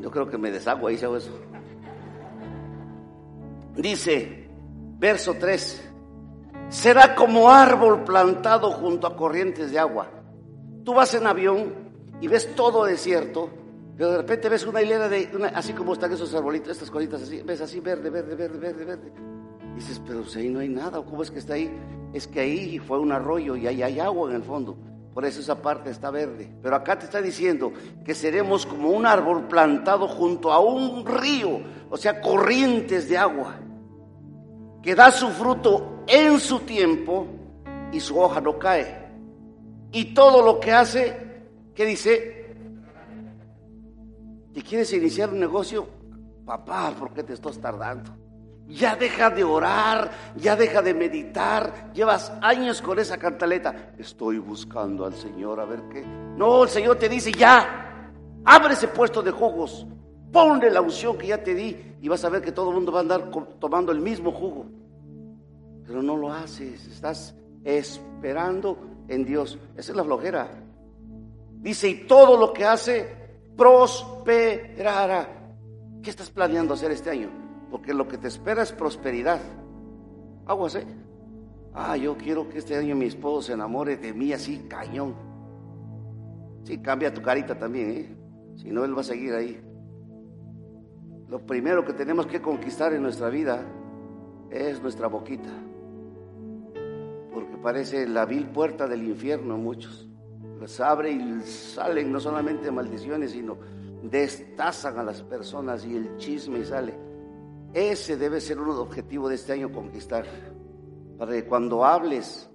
Yo 0.00 0.10
creo 0.10 0.28
que 0.28 0.36
me 0.36 0.50
deshago 0.50 0.88
ahí, 0.88 0.98
hago 1.00 1.16
eso. 1.16 1.30
Dice, 3.76 4.50
verso 4.98 5.36
3, 5.38 5.92
será 6.70 7.14
como 7.14 7.48
árbol 7.48 8.02
plantado 8.02 8.72
junto 8.72 9.06
a 9.06 9.14
corrientes 9.14 9.70
de 9.70 9.78
agua. 9.78 10.08
Tú 10.84 10.92
vas 10.92 11.14
en 11.14 11.24
avión 11.24 11.72
y 12.20 12.26
ves 12.26 12.52
todo 12.56 12.84
desierto, 12.84 13.61
pero 13.96 14.12
de 14.12 14.16
repente 14.18 14.48
ves 14.48 14.66
una 14.66 14.82
hilera 14.82 15.08
de, 15.08 15.28
así 15.54 15.72
como 15.72 15.92
están 15.92 16.12
esos 16.12 16.34
arbolitos, 16.34 16.70
estas 16.70 16.90
cositas 16.90 17.22
así, 17.22 17.42
ves 17.42 17.60
así 17.60 17.80
verde, 17.80 18.10
verde, 18.10 18.34
verde, 18.34 18.58
verde, 18.58 18.84
verde. 18.84 19.12
Dices, 19.74 20.00
pero 20.06 20.24
si 20.24 20.40
ahí 20.40 20.48
no 20.48 20.60
hay 20.60 20.68
nada, 20.68 21.02
¿cómo 21.02 21.22
es 21.22 21.30
que 21.30 21.38
está 21.38 21.54
ahí? 21.54 21.70
Es 22.12 22.26
que 22.26 22.40
ahí 22.40 22.78
fue 22.78 22.98
un 22.98 23.12
arroyo 23.12 23.56
y 23.56 23.66
ahí 23.66 23.82
hay 23.82 24.00
agua 24.00 24.30
en 24.30 24.36
el 24.36 24.42
fondo. 24.42 24.76
Por 25.14 25.24
eso 25.26 25.40
esa 25.40 25.60
parte 25.60 25.90
está 25.90 26.10
verde. 26.10 26.50
Pero 26.62 26.74
acá 26.74 26.98
te 26.98 27.04
está 27.04 27.20
diciendo 27.20 27.72
que 28.04 28.14
seremos 28.14 28.64
como 28.64 28.90
un 28.90 29.04
árbol 29.04 29.46
plantado 29.46 30.08
junto 30.08 30.52
a 30.52 30.60
un 30.60 31.04
río, 31.04 31.60
o 31.90 31.96
sea, 31.96 32.20
corrientes 32.20 33.08
de 33.08 33.18
agua, 33.18 33.56
que 34.82 34.94
da 34.94 35.10
su 35.10 35.28
fruto 35.28 36.04
en 36.06 36.40
su 36.40 36.60
tiempo 36.60 37.26
y 37.92 38.00
su 38.00 38.18
hoja 38.18 38.40
no 38.40 38.58
cae. 38.58 39.02
Y 39.92 40.14
todo 40.14 40.42
lo 40.42 40.58
que 40.58 40.72
hace, 40.72 41.44
¿qué 41.74 41.84
dice? 41.84 42.41
¿Te 44.52 44.62
quieres 44.62 44.92
iniciar 44.92 45.30
un 45.30 45.40
negocio? 45.40 45.86
Papá, 46.44 46.92
¿por 46.98 47.12
qué 47.14 47.22
te 47.22 47.32
estás 47.32 47.58
tardando? 47.58 48.10
Ya 48.68 48.96
deja 48.96 49.30
de 49.30 49.44
orar, 49.44 50.10
ya 50.36 50.56
deja 50.56 50.82
de 50.82 50.94
meditar. 50.94 51.90
Llevas 51.92 52.32
años 52.40 52.80
con 52.80 52.98
esa 52.98 53.18
cantaleta. 53.18 53.94
Estoy 53.98 54.38
buscando 54.38 55.04
al 55.04 55.14
Señor 55.14 55.60
a 55.60 55.64
ver 55.64 55.82
qué. 55.90 56.04
No, 56.04 56.64
el 56.64 56.68
Señor 56.68 56.96
te 56.96 57.08
dice 57.08 57.32
ya. 57.32 58.10
Abre 58.44 58.74
ese 58.74 58.88
puesto 58.88 59.22
de 59.22 59.30
jugos. 59.30 59.86
Ponle 60.30 60.70
la 60.70 60.80
unción 60.80 61.18
que 61.18 61.28
ya 61.28 61.42
te 61.42 61.54
di 61.54 61.96
y 62.00 62.08
vas 62.08 62.24
a 62.24 62.30
ver 62.30 62.42
que 62.42 62.52
todo 62.52 62.70
el 62.70 62.76
mundo 62.76 62.92
va 62.92 62.98
a 62.98 63.02
andar 63.02 63.30
tomando 63.58 63.92
el 63.92 64.00
mismo 64.00 64.32
jugo. 64.32 64.66
Pero 65.86 66.02
no 66.02 66.16
lo 66.16 66.32
haces. 66.32 66.86
Estás 66.86 67.34
esperando 67.64 68.78
en 69.08 69.24
Dios. 69.24 69.58
Esa 69.76 69.92
es 69.92 69.96
la 69.96 70.04
flojera. 70.04 70.48
Dice, 71.60 71.88
y 71.88 72.06
todo 72.06 72.36
lo 72.36 72.52
que 72.52 72.64
hace 72.64 73.21
prosperará. 73.56 75.28
¿Qué 76.02 76.10
estás 76.10 76.30
planeando 76.30 76.74
hacer 76.74 76.90
este 76.90 77.10
año? 77.10 77.42
porque 77.72 77.94
lo 77.94 78.06
que 78.06 78.18
te 78.18 78.28
espera 78.28 78.62
es 78.62 78.70
prosperidad. 78.70 79.40
Aguas, 80.44 80.74
¿eh? 80.74 80.86
Ah, 81.72 81.96
yo 81.96 82.18
quiero 82.18 82.46
que 82.50 82.58
este 82.58 82.76
año 82.76 82.94
mi 82.94 83.06
esposo 83.06 83.40
se 83.40 83.54
enamore 83.54 83.96
de 83.96 84.12
mí 84.12 84.30
así, 84.34 84.66
cañón. 84.68 85.14
Sí, 86.64 86.82
cambia 86.82 87.14
tu 87.14 87.22
carita 87.22 87.58
también, 87.58 87.90
¿eh? 87.90 88.16
Si 88.56 88.70
no, 88.70 88.84
él 88.84 88.94
va 88.94 89.00
a 89.00 89.04
seguir 89.04 89.32
ahí. 89.32 89.58
Lo 91.30 91.46
primero 91.46 91.82
que 91.82 91.94
tenemos 91.94 92.26
que 92.26 92.42
conquistar 92.42 92.92
en 92.92 93.02
nuestra 93.02 93.30
vida 93.30 93.64
es 94.50 94.82
nuestra 94.82 95.06
boquita. 95.06 95.48
Porque 97.32 97.56
parece 97.56 98.06
la 98.06 98.26
vil 98.26 98.48
puerta 98.48 98.86
del 98.86 99.02
infierno 99.02 99.56
muchos. 99.56 100.11
Las 100.62 100.78
abre 100.78 101.10
y 101.10 101.40
salen 101.40 102.12
no 102.12 102.20
solamente 102.20 102.70
maldiciones, 102.70 103.32
sino 103.32 103.58
destazan 104.04 104.96
a 104.96 105.02
las 105.02 105.20
personas 105.20 105.84
y 105.84 105.96
el 105.96 106.16
chisme 106.18 106.64
sale. 106.64 106.94
Ese 107.74 108.16
debe 108.16 108.40
ser 108.40 108.60
uno 108.60 108.70
de 108.70 108.78
los 108.78 108.86
objetivos 108.86 109.30
de 109.30 109.34
este 109.34 109.54
año 109.54 109.72
conquistar. 109.72 110.24
Para 111.18 111.32
que 111.32 111.46
cuando 111.46 111.84
hables, 111.84 112.48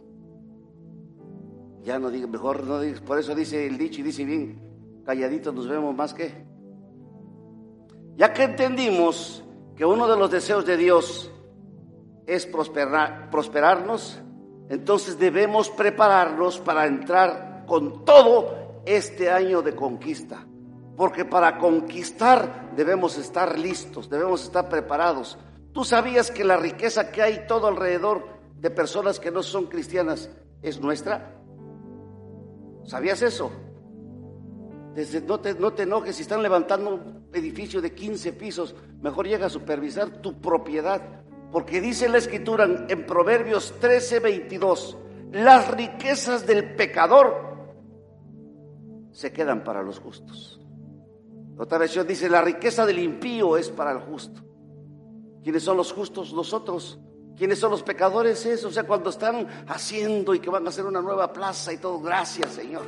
ya 1.82 2.00
no 2.00 2.10
digas, 2.10 2.30
mejor 2.30 2.64
no 2.64 2.80
digas, 2.80 3.02
por 3.02 3.20
eso 3.20 3.36
dice 3.36 3.68
el 3.68 3.78
dicho 3.78 4.00
y 4.00 4.04
dice 4.04 4.24
bien, 4.24 5.02
calladitos 5.06 5.54
nos 5.54 5.68
vemos 5.68 5.94
más 5.94 6.14
que. 6.14 6.46
Ya 8.16 8.32
que 8.32 8.44
entendimos 8.44 9.44
que 9.76 9.84
uno 9.84 10.08
de 10.08 10.16
los 10.16 10.32
deseos 10.32 10.66
de 10.66 10.78
Dios 10.78 11.30
es 12.26 12.46
prosperar, 12.46 13.30
prosperarnos, 13.30 14.22
entonces 14.70 15.20
debemos 15.20 15.70
prepararnos 15.70 16.62
para 16.62 16.88
entrar 16.88 17.47
con 17.68 18.04
todo 18.04 18.82
este 18.86 19.30
año 19.30 19.62
de 19.62 19.76
conquista. 19.76 20.44
Porque 20.96 21.26
para 21.26 21.60
conquistar 21.60 22.72
debemos 22.76 23.18
estar 23.20 23.60
listos, 23.60 24.10
debemos 24.10 24.44
estar 24.44 24.68
preparados. 24.68 25.38
¿Tú 25.72 25.84
sabías 25.84 26.32
que 26.32 26.44
la 26.44 26.58
riqueza 26.58 27.12
que 27.12 27.22
hay 27.22 27.46
todo 27.48 27.68
alrededor 27.68 28.26
de 28.60 28.72
personas 28.72 29.20
que 29.20 29.30
no 29.30 29.44
son 29.44 29.68
cristianas 29.68 30.32
es 30.64 30.82
nuestra? 30.82 31.36
¿Sabías 32.86 33.22
eso? 33.22 33.52
Desde, 34.96 35.22
no, 35.22 35.40
te, 35.40 35.54
no 35.54 35.74
te 35.74 35.84
enojes 35.84 36.16
si 36.16 36.24
están 36.24 36.42
levantando 36.42 36.96
un 36.96 37.28
edificio 37.32 37.82
de 37.82 37.94
15 37.94 38.34
pisos, 38.34 38.74
mejor 39.00 39.28
llega 39.28 39.46
a 39.46 39.50
supervisar 39.52 40.22
tu 40.22 40.42
propiedad. 40.42 41.02
Porque 41.52 41.80
dice 41.80 42.10
la 42.10 42.18
escritura 42.18 42.68
en, 42.90 43.06
Proverbios 43.06 43.76
13, 43.80 44.20
22, 44.20 44.98
las 45.32 45.70
riquezas 45.70 46.46
del 46.46 46.76
pecador 46.76 47.47
se 49.18 49.34
quedan 49.34 49.64
para 49.64 49.82
los 49.82 50.00
justos. 50.00 50.62
Otra 51.58 51.80
versión 51.80 52.06
dice, 52.06 52.30
la 52.30 52.40
riqueza 52.40 52.86
del 52.86 53.00
impío 53.00 53.58
es 53.58 53.72
para 53.72 53.92
el 53.92 53.98
justo. 53.98 54.44
¿Quiénes 55.42 55.64
son 55.64 55.76
los 55.76 55.92
justos? 55.92 56.36
Nosotros. 56.36 57.00
¿Quiénes 57.36 57.58
son 57.58 57.72
los 57.72 57.82
pecadores? 57.82 58.46
Eso, 58.46 58.68
o 58.68 58.72
sea, 58.72 58.84
cuando 58.84 59.10
están 59.10 59.48
haciendo 59.68 60.36
y 60.36 60.40
que 60.40 60.52
van 60.52 60.68
a 60.68 60.70
hacer 60.70 60.86
una 60.86 61.02
nueva 61.02 61.34
plaza 61.34 61.74
y 61.74 61.78
todo, 61.78 62.00
gracias 62.00 62.52
Señor. 62.52 62.84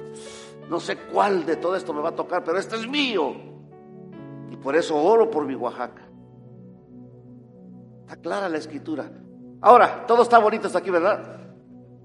No 0.69 0.79
sé 0.79 0.97
cuál 1.11 1.47
de 1.47 1.55
todo 1.55 1.75
esto 1.75 1.95
me 1.95 2.01
va 2.01 2.09
a 2.09 2.15
tocar, 2.15 2.43
pero 2.43 2.59
este 2.59 2.75
es 2.75 2.87
mío. 2.87 3.33
Y 4.51 4.55
por 4.57 4.75
eso 4.75 5.01
oro 5.01 5.31
por 5.31 5.47
mi 5.47 5.55
Oaxaca. 5.55 6.07
Está 8.01 8.17
clara 8.17 8.47
la 8.49 8.59
escritura. 8.59 9.11
Ahora, 9.61 10.05
todo 10.05 10.21
está 10.21 10.37
bonito 10.37 10.67
hasta 10.67 10.77
aquí, 10.77 10.91
¿verdad? 10.91 11.39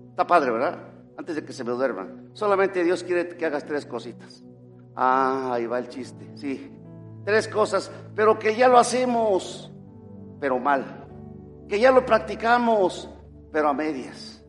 Está 0.09 0.27
padre, 0.27 0.51
¿verdad? 0.51 0.94
Antes 1.17 1.37
de 1.37 1.45
que 1.45 1.53
se 1.53 1.65
me 1.65 1.71
duerman. 1.71 2.31
Solamente 2.33 2.83
Dios 2.83 3.05
quiere 3.05 3.29
que 3.29 3.47
hagas 3.47 3.65
tres 3.65 3.87
cositas. 3.87 4.45
Ah, 4.95 5.53
ahí 5.55 5.67
va 5.67 5.79
el 5.79 5.89
chiste, 5.89 6.31
sí. 6.35 6.71
Tres 7.25 7.49
cosas, 7.49 7.91
pero 8.15 8.39
que 8.39 8.55
ya 8.55 8.69
lo 8.69 8.79
hacemos, 8.79 9.73
pero 10.41 10.59
mal. 10.59 11.07
Que 11.69 11.81
ya 11.81 11.91
lo 11.91 12.05
practicamos, 12.05 13.09
pero 13.51 13.69
a 13.69 13.75
medias. 13.75 14.45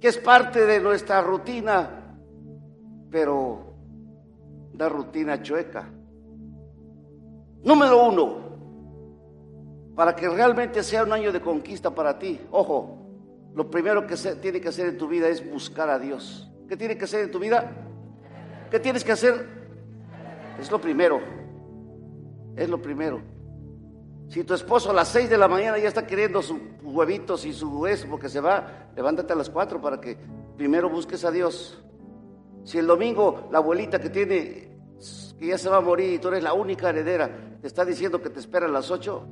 Que 0.00 0.08
es 0.08 0.18
parte 0.18 0.64
de 0.64 0.80
nuestra 0.80 1.20
rutina, 1.20 2.18
pero 3.10 3.74
da 4.72 4.88
rutina 4.88 5.42
chueca. 5.42 5.90
Número 7.62 8.06
uno, 8.06 8.36
para 9.96 10.14
que 10.14 10.28
realmente 10.28 10.82
sea 10.82 11.02
un 11.02 11.12
año 11.12 11.32
de 11.32 11.40
conquista 11.40 11.90
para 11.90 12.18
ti, 12.18 12.40
ojo, 12.50 13.05
lo 13.56 13.70
primero 13.70 14.06
que 14.06 14.18
se 14.18 14.36
tiene 14.36 14.60
que 14.60 14.68
hacer 14.68 14.86
en 14.86 14.98
tu 14.98 15.08
vida 15.08 15.28
es 15.28 15.50
buscar 15.50 15.88
a 15.88 15.98
Dios. 15.98 16.46
¿Qué 16.68 16.76
tiene 16.76 16.98
que 16.98 17.06
hacer 17.06 17.24
en 17.24 17.30
tu 17.30 17.38
vida? 17.38 17.72
¿Qué 18.70 18.78
tienes 18.78 19.02
que 19.02 19.12
hacer? 19.12 19.48
Es 20.60 20.70
lo 20.70 20.78
primero. 20.78 21.20
Es 22.54 22.68
lo 22.68 22.82
primero. 22.82 23.22
Si 24.28 24.44
tu 24.44 24.52
esposo 24.52 24.90
a 24.90 24.92
las 24.92 25.08
6 25.08 25.30
de 25.30 25.38
la 25.38 25.48
mañana 25.48 25.78
ya 25.78 25.88
está 25.88 26.06
queriendo 26.06 26.42
sus 26.42 26.58
huevitos 26.82 27.46
y 27.46 27.54
su 27.54 27.70
hueso 27.80 28.06
porque 28.10 28.28
se 28.28 28.40
va, 28.40 28.90
levántate 28.94 29.32
a 29.32 29.36
las 29.36 29.48
4 29.48 29.80
para 29.80 30.02
que 30.02 30.18
primero 30.58 30.90
busques 30.90 31.24
a 31.24 31.30
Dios. 31.30 31.82
Si 32.62 32.76
el 32.76 32.86
domingo 32.86 33.48
la 33.50 33.58
abuelita 33.58 33.98
que 33.98 34.10
tiene, 34.10 34.80
que 35.38 35.46
ya 35.46 35.56
se 35.56 35.70
va 35.70 35.78
a 35.78 35.80
morir 35.80 36.12
y 36.12 36.18
tú 36.18 36.28
eres 36.28 36.42
la 36.42 36.52
única 36.52 36.90
heredera, 36.90 37.58
te 37.62 37.66
está 37.66 37.86
diciendo 37.86 38.20
que 38.20 38.28
te 38.28 38.38
espera 38.38 38.66
a 38.66 38.68
las 38.68 38.90
8, 38.90 39.26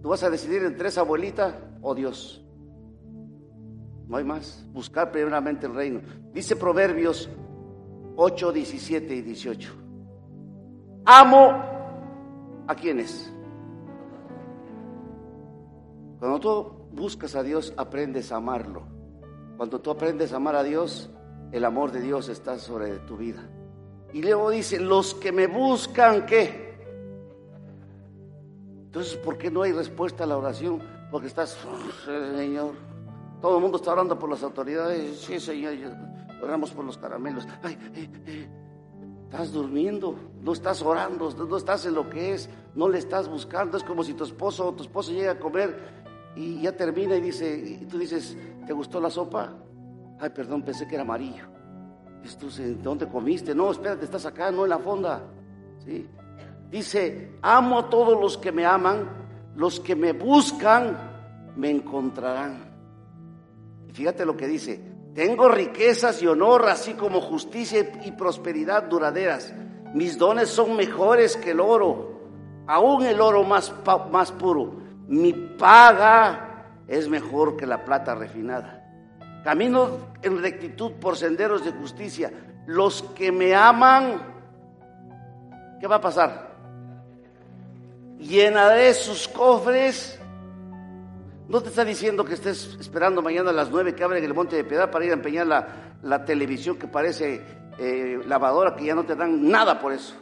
tú 0.00 0.08
vas 0.08 0.22
a 0.22 0.30
decidir 0.30 0.62
entre 0.62 0.90
esa 0.90 1.00
abuelita 1.00 1.78
o 1.80 1.92
Dios. 1.92 2.38
No 4.12 4.18
hay 4.18 4.24
más. 4.24 4.62
Buscar 4.74 5.10
primeramente 5.10 5.64
el 5.64 5.74
reino. 5.74 6.02
Dice 6.34 6.54
Proverbios 6.54 7.30
8, 8.16 8.52
17 8.52 9.14
y 9.14 9.22
18. 9.22 9.72
Amo 11.06 11.50
a 12.66 12.74
quienes. 12.74 13.32
Cuando 16.18 16.40
tú 16.40 16.72
buscas 16.92 17.34
a 17.36 17.42
Dios, 17.42 17.72
aprendes 17.78 18.32
a 18.32 18.36
amarlo. 18.36 18.82
Cuando 19.56 19.80
tú 19.80 19.90
aprendes 19.90 20.34
a 20.34 20.36
amar 20.36 20.56
a 20.56 20.62
Dios, 20.62 21.08
el 21.50 21.64
amor 21.64 21.90
de 21.90 22.02
Dios 22.02 22.28
está 22.28 22.58
sobre 22.58 22.98
tu 22.98 23.16
vida. 23.16 23.48
Y 24.12 24.20
luego 24.20 24.50
dice, 24.50 24.78
los 24.78 25.14
que 25.14 25.32
me 25.32 25.46
buscan, 25.46 26.26
¿qué? 26.26 26.76
Entonces, 28.84 29.16
¿por 29.16 29.38
qué 29.38 29.50
no 29.50 29.62
hay 29.62 29.72
respuesta 29.72 30.24
a 30.24 30.26
la 30.26 30.36
oración? 30.36 30.82
Porque 31.10 31.28
estás, 31.28 31.56
Señor, 32.04 32.91
todo 33.42 33.56
el 33.56 33.62
mundo 33.62 33.76
está 33.76 33.92
orando 33.92 34.16
por 34.18 34.30
las 34.30 34.42
autoridades. 34.42 35.20
Sí, 35.20 35.38
Señor, 35.40 35.74
oramos 36.40 36.70
por 36.70 36.84
los 36.84 36.96
caramelos. 36.96 37.46
Ay, 37.62 37.76
Estás 39.24 39.50
durmiendo, 39.50 40.14
no 40.42 40.52
estás 40.52 40.82
orando, 40.82 41.30
no 41.30 41.56
estás 41.56 41.86
en 41.86 41.94
lo 41.94 42.08
que 42.08 42.34
es, 42.34 42.50
no 42.74 42.88
le 42.88 42.98
estás 42.98 43.28
buscando. 43.28 43.76
Es 43.78 43.82
como 43.82 44.04
si 44.04 44.12
tu 44.12 44.24
esposo 44.24 44.68
o 44.68 44.72
tu 44.74 44.82
esposo 44.82 45.10
llega 45.10 45.32
a 45.32 45.38
comer 45.38 45.76
y 46.36 46.60
ya 46.60 46.76
termina 46.76 47.16
y 47.16 47.22
dice, 47.22 47.78
y 47.80 47.86
tú 47.86 47.98
dices, 47.98 48.36
¿te 48.66 48.72
gustó 48.74 49.00
la 49.00 49.10
sopa? 49.10 49.54
Ay, 50.20 50.30
perdón, 50.30 50.62
pensé 50.62 50.86
que 50.86 50.94
era 50.94 51.02
amarillo. 51.02 51.46
Dices 52.22 52.82
¿dónde 52.82 53.08
comiste? 53.08 53.54
No, 53.54 53.70
espérate, 53.70 54.04
estás 54.04 54.26
acá, 54.26 54.50
no 54.52 54.64
en 54.64 54.70
la 54.70 54.78
fonda. 54.78 55.22
Dice, 56.70 57.38
amo 57.42 57.78
a 57.80 57.90
todos 57.90 58.20
los 58.20 58.38
que 58.38 58.52
me 58.52 58.64
aman, 58.64 59.08
los 59.56 59.80
que 59.80 59.96
me 59.96 60.12
buscan, 60.12 60.96
me 61.56 61.70
encontrarán. 61.70 62.71
Fíjate 63.92 64.24
lo 64.24 64.36
que 64.36 64.46
dice, 64.46 64.80
tengo 65.14 65.48
riquezas 65.48 66.22
y 66.22 66.26
honor, 66.26 66.68
así 66.68 66.94
como 66.94 67.20
justicia 67.20 67.92
y 68.04 68.12
prosperidad 68.12 68.84
duraderas. 68.84 69.52
Mis 69.92 70.16
dones 70.16 70.48
son 70.48 70.74
mejores 70.74 71.36
que 71.36 71.50
el 71.50 71.60
oro, 71.60 72.20
aún 72.66 73.04
el 73.04 73.20
oro 73.20 73.44
más, 73.44 73.72
más 74.10 74.32
puro. 74.32 74.80
Mi 75.08 75.32
paga 75.34 76.64
es 76.88 77.08
mejor 77.08 77.56
que 77.56 77.66
la 77.66 77.84
plata 77.84 78.14
refinada. 78.14 78.78
Camino 79.44 80.12
en 80.22 80.40
rectitud 80.40 80.92
por 80.92 81.16
senderos 81.16 81.64
de 81.64 81.72
justicia. 81.72 82.32
Los 82.66 83.02
que 83.14 83.30
me 83.30 83.54
aman, 83.54 84.22
¿qué 85.78 85.86
va 85.86 85.96
a 85.96 86.00
pasar? 86.00 86.52
Llenaré 88.18 88.94
sus 88.94 89.28
cofres 89.28 90.21
no 91.52 91.60
te 91.60 91.68
está 91.68 91.84
diciendo 91.84 92.24
que 92.24 92.32
estés 92.32 92.78
esperando 92.80 93.20
mañana 93.20 93.50
a 93.50 93.52
las 93.52 93.68
nueve 93.70 93.94
que 93.94 94.02
abren 94.02 94.24
el 94.24 94.32
Monte 94.32 94.56
de 94.56 94.64
Piedad 94.64 94.90
para 94.90 95.04
ir 95.04 95.10
a 95.10 95.14
empeñar 95.14 95.46
la, 95.46 96.24
televisión 96.24 96.78
que 96.78 96.88
parece 96.88 97.42
eh, 97.78 98.18
lavadora, 98.26 98.74
que 98.74 98.86
ya 98.86 98.94
no 98.94 99.04
te 99.04 99.14
dan 99.14 99.50
nada 99.50 99.78
por 99.78 99.92
eso. 99.92 100.14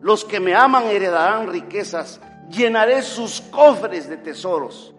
Los 0.00 0.24
que 0.24 0.40
me 0.40 0.52
aman 0.52 0.86
heredarán 0.86 1.46
riquezas, 1.46 2.20
llenaré 2.50 3.02
sus 3.02 3.40
cofres 3.40 4.08
de 4.08 4.16
tesoros. 4.16 4.92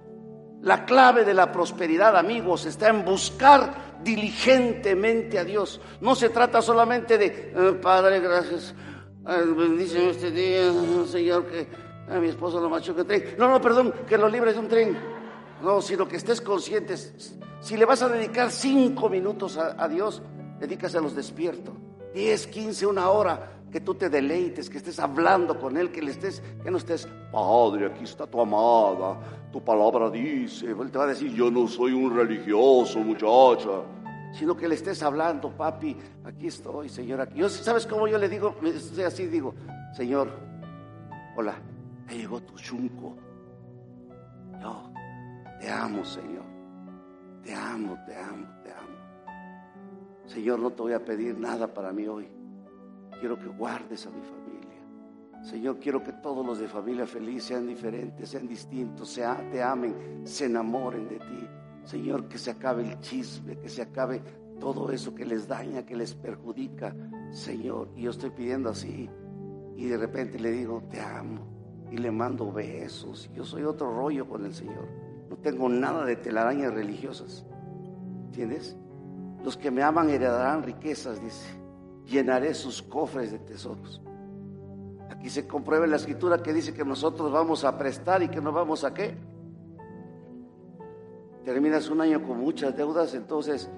La 0.61 0.85
clave 0.85 1.25
de 1.25 1.33
la 1.33 1.51
prosperidad, 1.51 2.15
amigos, 2.15 2.65
está 2.65 2.88
en 2.88 3.03
buscar 3.03 3.97
diligentemente 4.01 5.38
a 5.38 5.43
Dios. 5.43 5.81
No 5.99 6.15
se 6.15 6.29
trata 6.29 6.61
solamente 6.61 7.17
de, 7.17 7.51
eh, 7.53 7.79
Padre, 7.81 8.21
gracias, 8.21 8.73
bendíceme 9.25 10.11
este 10.11 10.31
día, 10.31 10.71
Señor, 11.05 11.47
que 11.47 11.67
a 12.09 12.17
mi 12.17 12.29
esposo 12.29 12.61
lo 12.61 12.69
macho 12.69 12.95
que 12.95 13.03
tren. 13.03 13.35
No, 13.38 13.49
no, 13.49 13.59
perdón, 13.59 13.93
que 14.07 14.17
lo 14.17 14.29
libres 14.29 14.53
de 14.53 14.59
un 14.61 14.69
tren. 14.69 15.24
No, 15.61 15.81
sino 15.81 16.07
que 16.07 16.17
estés 16.17 16.41
consciente. 16.41 16.95
Si 16.97 17.77
le 17.77 17.85
vas 17.85 18.01
a 18.01 18.09
dedicar 18.09 18.51
cinco 18.51 19.09
minutos 19.09 19.57
a, 19.57 19.87
Dios, 19.87 20.21
dedícaselos 20.59 21.15
despierto. 21.15 21.73
Diez, 22.13 22.47
quince, 22.47 22.85
una 22.85 23.09
hora, 23.09 23.51
que 23.71 23.81
tú 23.81 23.95
te 23.95 24.09
deleites, 24.09 24.69
que 24.69 24.77
estés 24.77 24.99
hablando 24.99 25.59
con 25.59 25.75
Él, 25.75 25.91
que 25.91 26.01
le 26.01 26.11
estés, 26.11 26.41
que 26.63 26.71
no 26.71 26.77
estés, 26.77 27.07
Padre, 27.31 27.87
aquí 27.87 28.05
está 28.05 28.25
tu 28.25 28.39
amada, 28.39 29.19
tu 29.51 29.61
palabra 29.61 30.09
dice. 30.09 30.67
Él 30.67 30.91
te 30.91 30.97
va 30.97 31.03
a 31.03 31.07
decir, 31.07 31.33
yo 31.33 31.51
no 31.51 31.67
soy 31.67 31.91
un 31.91 32.15
religioso, 32.15 32.99
muchacha. 32.99 33.81
Sino 34.31 34.55
que 34.55 34.67
le 34.67 34.75
estés 34.75 35.01
hablando, 35.03 35.49
papi, 35.49 35.97
aquí 36.23 36.47
estoy, 36.47 36.87
Señor. 36.87 37.33
Yo, 37.33 37.49
¿Sabes 37.49 37.85
cómo 37.85 38.07
yo 38.07 38.17
le 38.17 38.29
digo? 38.29 38.55
Así 39.05 39.27
digo, 39.27 39.53
Señor, 39.95 40.29
hola, 41.35 41.55
me 42.07 42.17
llegó 42.17 42.39
tu 42.41 42.55
chunco. 42.55 43.15
Yo, 44.61 44.89
te 45.65 45.71
amo, 45.71 46.06
Señor. 46.06 46.45
Te 47.43 47.51
amo, 47.56 47.97
te 48.06 48.15
amo, 48.15 48.45
te 48.63 48.71
amo. 48.71 50.28
Señor, 50.28 50.60
no 50.60 50.69
te 50.69 50.84
voy 50.84 50.93
a 50.93 51.04
pedir 51.04 51.39
nada 51.39 51.73
para 51.73 51.91
mí 51.91 52.06
hoy. 52.06 52.28
Quiero 53.19 53.39
que 53.39 53.47
guardes 53.47 54.06
a 54.06 54.12
mi 54.12 54.21
familia. 54.21 55.43
Señor, 55.43 55.80
quiero 55.80 56.04
que 56.04 56.13
todos 56.13 56.45
los 56.45 56.60
de 56.60 56.67
familia 56.67 57.08
feliz 57.08 57.45
sean 57.45 57.65
diferentes, 57.65 58.30
sean 58.30 58.47
distintos, 58.47 59.10
sea, 59.10 59.43
te 59.49 59.63
amen, 59.63 60.21
se 60.23 60.45
enamoren 60.45 61.08
de 61.08 61.17
ti. 61.17 61.47
Señor, 61.84 62.28
que 62.28 62.38
se 62.38 62.51
acabe 62.51 62.84
el 62.84 62.99
chisme, 62.99 63.58
que 63.58 63.67
se 63.67 63.82
acabe 63.82 64.21
todo 64.60 64.91
eso 64.91 65.15
que 65.15 65.25
les 65.25 65.47
daña, 65.47 65.84
que 65.84 65.95
les 65.95 66.13
perjudica. 66.13 66.95
Señor, 67.32 67.89
y 67.95 68.04
yo 68.04 68.12
estoy 68.12 68.30
pidiendo 68.30 68.69
así. 68.69 69.10
Y 69.75 69.86
de 69.86 69.97
repente 69.97 70.38
le 70.38 70.51
digo, 70.51 70.84
te 70.91 71.01
amo. 71.01 71.88
Y 71.89 71.97
le 71.97 72.12
mando 72.12 72.51
besos. 72.51 73.32
Yo 73.34 73.43
soy 73.43 73.63
otro 73.63 73.89
rollo 73.91 74.30
con 74.30 74.45
el 74.45 74.54
Señor. 74.54 75.04
No 75.35 75.41
tengo 75.41 75.67
nada 75.67 76.05
de 76.05 76.15
telarañas 76.15 76.73
religiosas. 76.73 77.45
¿Entiendes? 78.27 78.77
Los 79.43 79.57
que 79.57 79.69
me 79.69 79.83
aman 79.83 80.09
heredarán 80.09 80.63
riquezas, 80.63 81.21
dice. 81.21 81.45
Llenaré 82.05 82.53
sus 82.53 82.81
cofres 82.81 83.33
de 83.33 83.39
tesoros. 83.39 84.01
Aquí 85.09 85.29
se 85.29 85.45
comprueba 85.45 85.83
en 85.83 85.91
la 85.91 85.97
escritura 85.97 86.41
que 86.41 86.53
dice 86.53 86.73
que 86.73 86.85
nosotros 86.85 87.33
vamos 87.33 87.65
a 87.65 87.77
prestar 87.77 88.23
y 88.23 88.29
que 88.29 88.39
no 88.39 88.53
vamos 88.53 88.85
a 88.85 88.93
qué. 88.93 89.17
Terminas 91.43 91.89
un 91.89 91.99
año 91.99 92.23
con 92.23 92.39
muchas 92.39 92.77
deudas, 92.77 93.13
entonces 93.13 93.69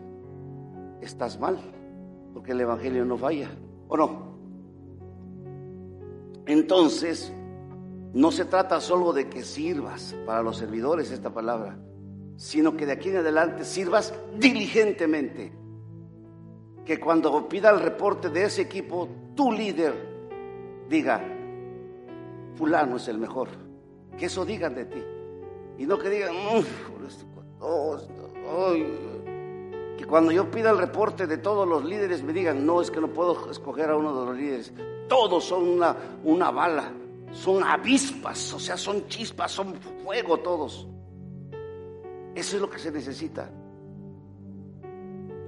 estás 1.01 1.39
mal, 1.39 1.57
porque 2.33 2.51
el 2.51 2.61
Evangelio 2.61 3.03
no 3.03 3.17
falla, 3.17 3.49
¿o 3.87 3.97
no? 3.97 4.37
Entonces, 6.45 7.33
no 8.13 8.31
se 8.31 8.45
trata 8.45 8.79
solo 8.79 9.13
de 9.13 9.29
que 9.29 9.43
sirvas 9.43 10.15
para 10.25 10.41
los 10.41 10.57
servidores 10.57 11.11
esta 11.11 11.33
palabra, 11.33 11.77
sino 12.37 12.75
que 12.75 12.85
de 12.85 12.93
aquí 12.93 13.09
en 13.09 13.17
adelante 13.17 13.65
sirvas 13.65 14.13
diligentemente. 14.37 15.51
Que 16.85 16.99
cuando 16.99 17.49
pida 17.49 17.69
el 17.69 17.81
reporte 17.81 18.29
de 18.29 18.45
ese 18.45 18.61
equipo, 18.61 19.09
tu 19.35 19.51
líder 19.51 19.93
diga, 20.89 21.21
fulano 22.55 22.95
es 22.95 23.07
el 23.09 23.17
mejor. 23.17 23.49
Que 24.17 24.27
eso 24.27 24.45
digan 24.45 24.73
de 24.73 24.85
ti. 24.85 25.03
Y 25.77 25.85
no 25.85 25.99
que 25.99 26.09
digan, 26.09 26.33
que 29.97 30.05
cuando 30.05 30.31
yo 30.31 30.49
pida 30.49 30.69
el 30.71 30.77
reporte 30.77 31.27
de 31.27 31.37
todos 31.37 31.67
los 31.67 31.83
líderes 31.83 32.23
me 32.23 32.31
digan, 32.31 32.65
no, 32.65 32.81
es 32.81 32.89
que 32.89 33.01
no 33.01 33.09
puedo 33.09 33.51
escoger 33.51 33.89
a 33.89 33.97
uno 33.97 34.17
de 34.17 34.25
los 34.25 34.37
líderes. 34.37 34.73
Todos 35.09 35.43
son 35.43 35.67
una, 35.67 35.95
una 36.23 36.51
bala 36.51 36.91
son 37.31 37.63
avispas, 37.63 38.53
o 38.53 38.59
sea, 38.59 38.77
son 38.77 39.07
chispas, 39.07 39.51
son 39.51 39.75
fuego 40.03 40.39
todos. 40.39 40.87
Eso 42.35 42.55
es 42.55 42.61
lo 42.61 42.69
que 42.69 42.79
se 42.79 42.91
necesita. 42.91 43.49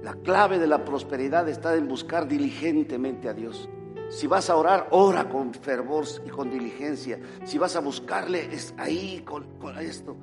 La 0.02 0.14
clave 0.14 0.58
de 0.58 0.66
la 0.66 0.84
prosperidad 0.84 1.48
está 1.48 1.76
en 1.76 1.86
buscar 1.86 2.26
diligentemente 2.26 3.28
a 3.28 3.34
Dios. 3.34 3.68
Si 4.08 4.26
vas 4.26 4.50
a 4.50 4.56
orar, 4.56 4.88
ora 4.90 5.28
con 5.28 5.54
fervor 5.54 6.04
y 6.26 6.30
con 6.30 6.50
diligencia. 6.50 7.20
Si 7.44 7.58
vas 7.58 7.76
a 7.76 7.80
buscarle, 7.80 8.52
es 8.52 8.74
ahí 8.76 9.22
con, 9.24 9.46
esto. 9.78 10.16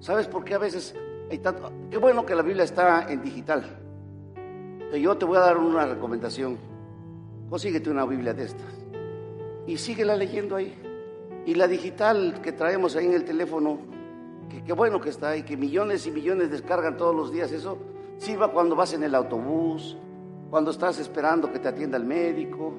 ¿Sabes 0.00 0.26
por 0.28 0.44
qué 0.44 0.54
a 0.54 0.58
veces 0.58 0.94
hay 1.30 1.38
tanto? 1.38 1.72
Qué 1.90 1.96
bueno 1.96 2.26
que 2.26 2.34
la 2.34 2.42
Biblia 2.42 2.64
está 2.64 3.10
en 3.10 3.22
digital. 3.22 3.78
yo 4.92 5.16
te 5.16 5.24
voy 5.24 5.38
a 5.38 5.40
dar 5.40 5.56
una 5.56 5.86
recomendación. 5.86 6.58
Consíguete 7.48 7.88
una 7.88 8.04
Biblia 8.04 8.34
de 8.34 8.44
estas 8.44 8.80
y 9.66 9.78
síguela 9.78 10.16
leyendo 10.16 10.56
ahí. 10.56 10.76
Y 11.46 11.54
la 11.54 11.66
digital 11.66 12.40
que 12.42 12.52
traemos 12.52 12.96
ahí 12.96 13.06
en 13.06 13.14
el 13.14 13.24
teléfono, 13.24 13.78
que 14.48 14.62
qué 14.62 14.72
bueno 14.72 15.00
que 15.00 15.08
está 15.08 15.30
ahí, 15.30 15.42
que 15.42 15.56
millones 15.56 16.06
y 16.06 16.10
millones 16.10 16.50
descargan 16.50 16.96
todos 16.96 17.14
los 17.14 17.32
días, 17.32 17.50
eso 17.52 17.78
sirva 18.18 18.52
cuando 18.52 18.76
vas 18.76 18.92
en 18.92 19.02
el 19.02 19.14
autobús, 19.14 19.96
cuando 20.50 20.70
estás 20.70 20.98
esperando 20.98 21.50
que 21.50 21.58
te 21.58 21.68
atienda 21.68 21.96
el 21.96 22.04
médico 22.04 22.74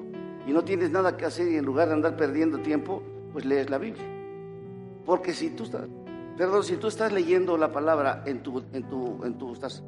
y 0.46 0.52
no 0.52 0.62
tienes 0.62 0.90
nada 0.90 1.16
que 1.16 1.24
hacer 1.24 1.48
y 1.48 1.56
en 1.56 1.64
lugar 1.64 1.88
de 1.88 1.94
andar 1.94 2.16
perdiendo 2.16 2.58
tiempo, 2.58 3.02
pues 3.32 3.44
lees 3.44 3.68
la 3.68 3.78
Biblia. 3.78 4.04
Porque 5.04 5.32
si 5.32 5.50
tú 5.50 5.64
estás, 5.64 5.88
perdón, 6.36 6.62
si 6.62 6.76
tú 6.76 6.86
estás 6.86 7.12
leyendo 7.12 7.56
la 7.56 7.72
palabra 7.72 8.22
en 8.26 8.42
tu, 8.42 8.62
en 8.72 8.88
tu, 8.88 9.24
en 9.24 9.38
tu, 9.38 9.52
estás, 9.52 9.82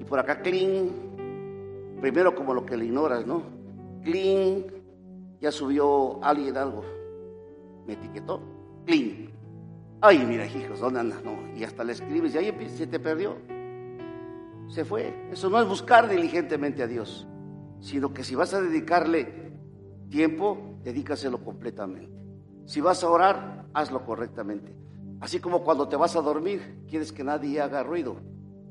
y 0.00 0.04
por 0.04 0.18
acá, 0.18 0.42
clean, 0.42 0.90
primero 2.00 2.34
como 2.34 2.54
lo 2.54 2.66
que 2.66 2.76
le 2.76 2.86
ignoras, 2.86 3.24
¿no? 3.24 3.42
Clean, 4.02 4.64
ya 5.40 5.52
subió 5.52 6.22
alguien 6.24 6.56
algo 6.56 6.99
etiquetó, 7.92 8.40
clean. 8.86 9.30
Ay, 10.00 10.24
mira, 10.26 10.46
hijos, 10.46 10.80
¿dónde 10.80 11.00
andas? 11.00 11.22
No, 11.24 11.36
y 11.56 11.64
hasta 11.64 11.84
le 11.84 11.92
escribes 11.92 12.34
y 12.34 12.38
ahí 12.38 12.68
se 12.68 12.86
te 12.86 12.98
perdió. 12.98 13.36
Se 14.68 14.84
fue. 14.84 15.28
Eso 15.30 15.50
no 15.50 15.60
es 15.60 15.68
buscar 15.68 16.08
diligentemente 16.08 16.82
a 16.82 16.86
Dios, 16.86 17.26
sino 17.80 18.14
que 18.14 18.24
si 18.24 18.34
vas 18.34 18.54
a 18.54 18.62
dedicarle 18.62 19.52
tiempo, 20.08 20.78
dedícaselo 20.82 21.44
completamente. 21.44 22.10
Si 22.64 22.80
vas 22.80 23.02
a 23.04 23.10
orar, 23.10 23.66
hazlo 23.74 24.04
correctamente. 24.04 24.74
Así 25.20 25.38
como 25.38 25.62
cuando 25.64 25.88
te 25.88 25.96
vas 25.96 26.16
a 26.16 26.22
dormir, 26.22 26.84
quieres 26.88 27.12
que 27.12 27.24
nadie 27.24 27.60
haga 27.60 27.82
ruido. 27.82 28.16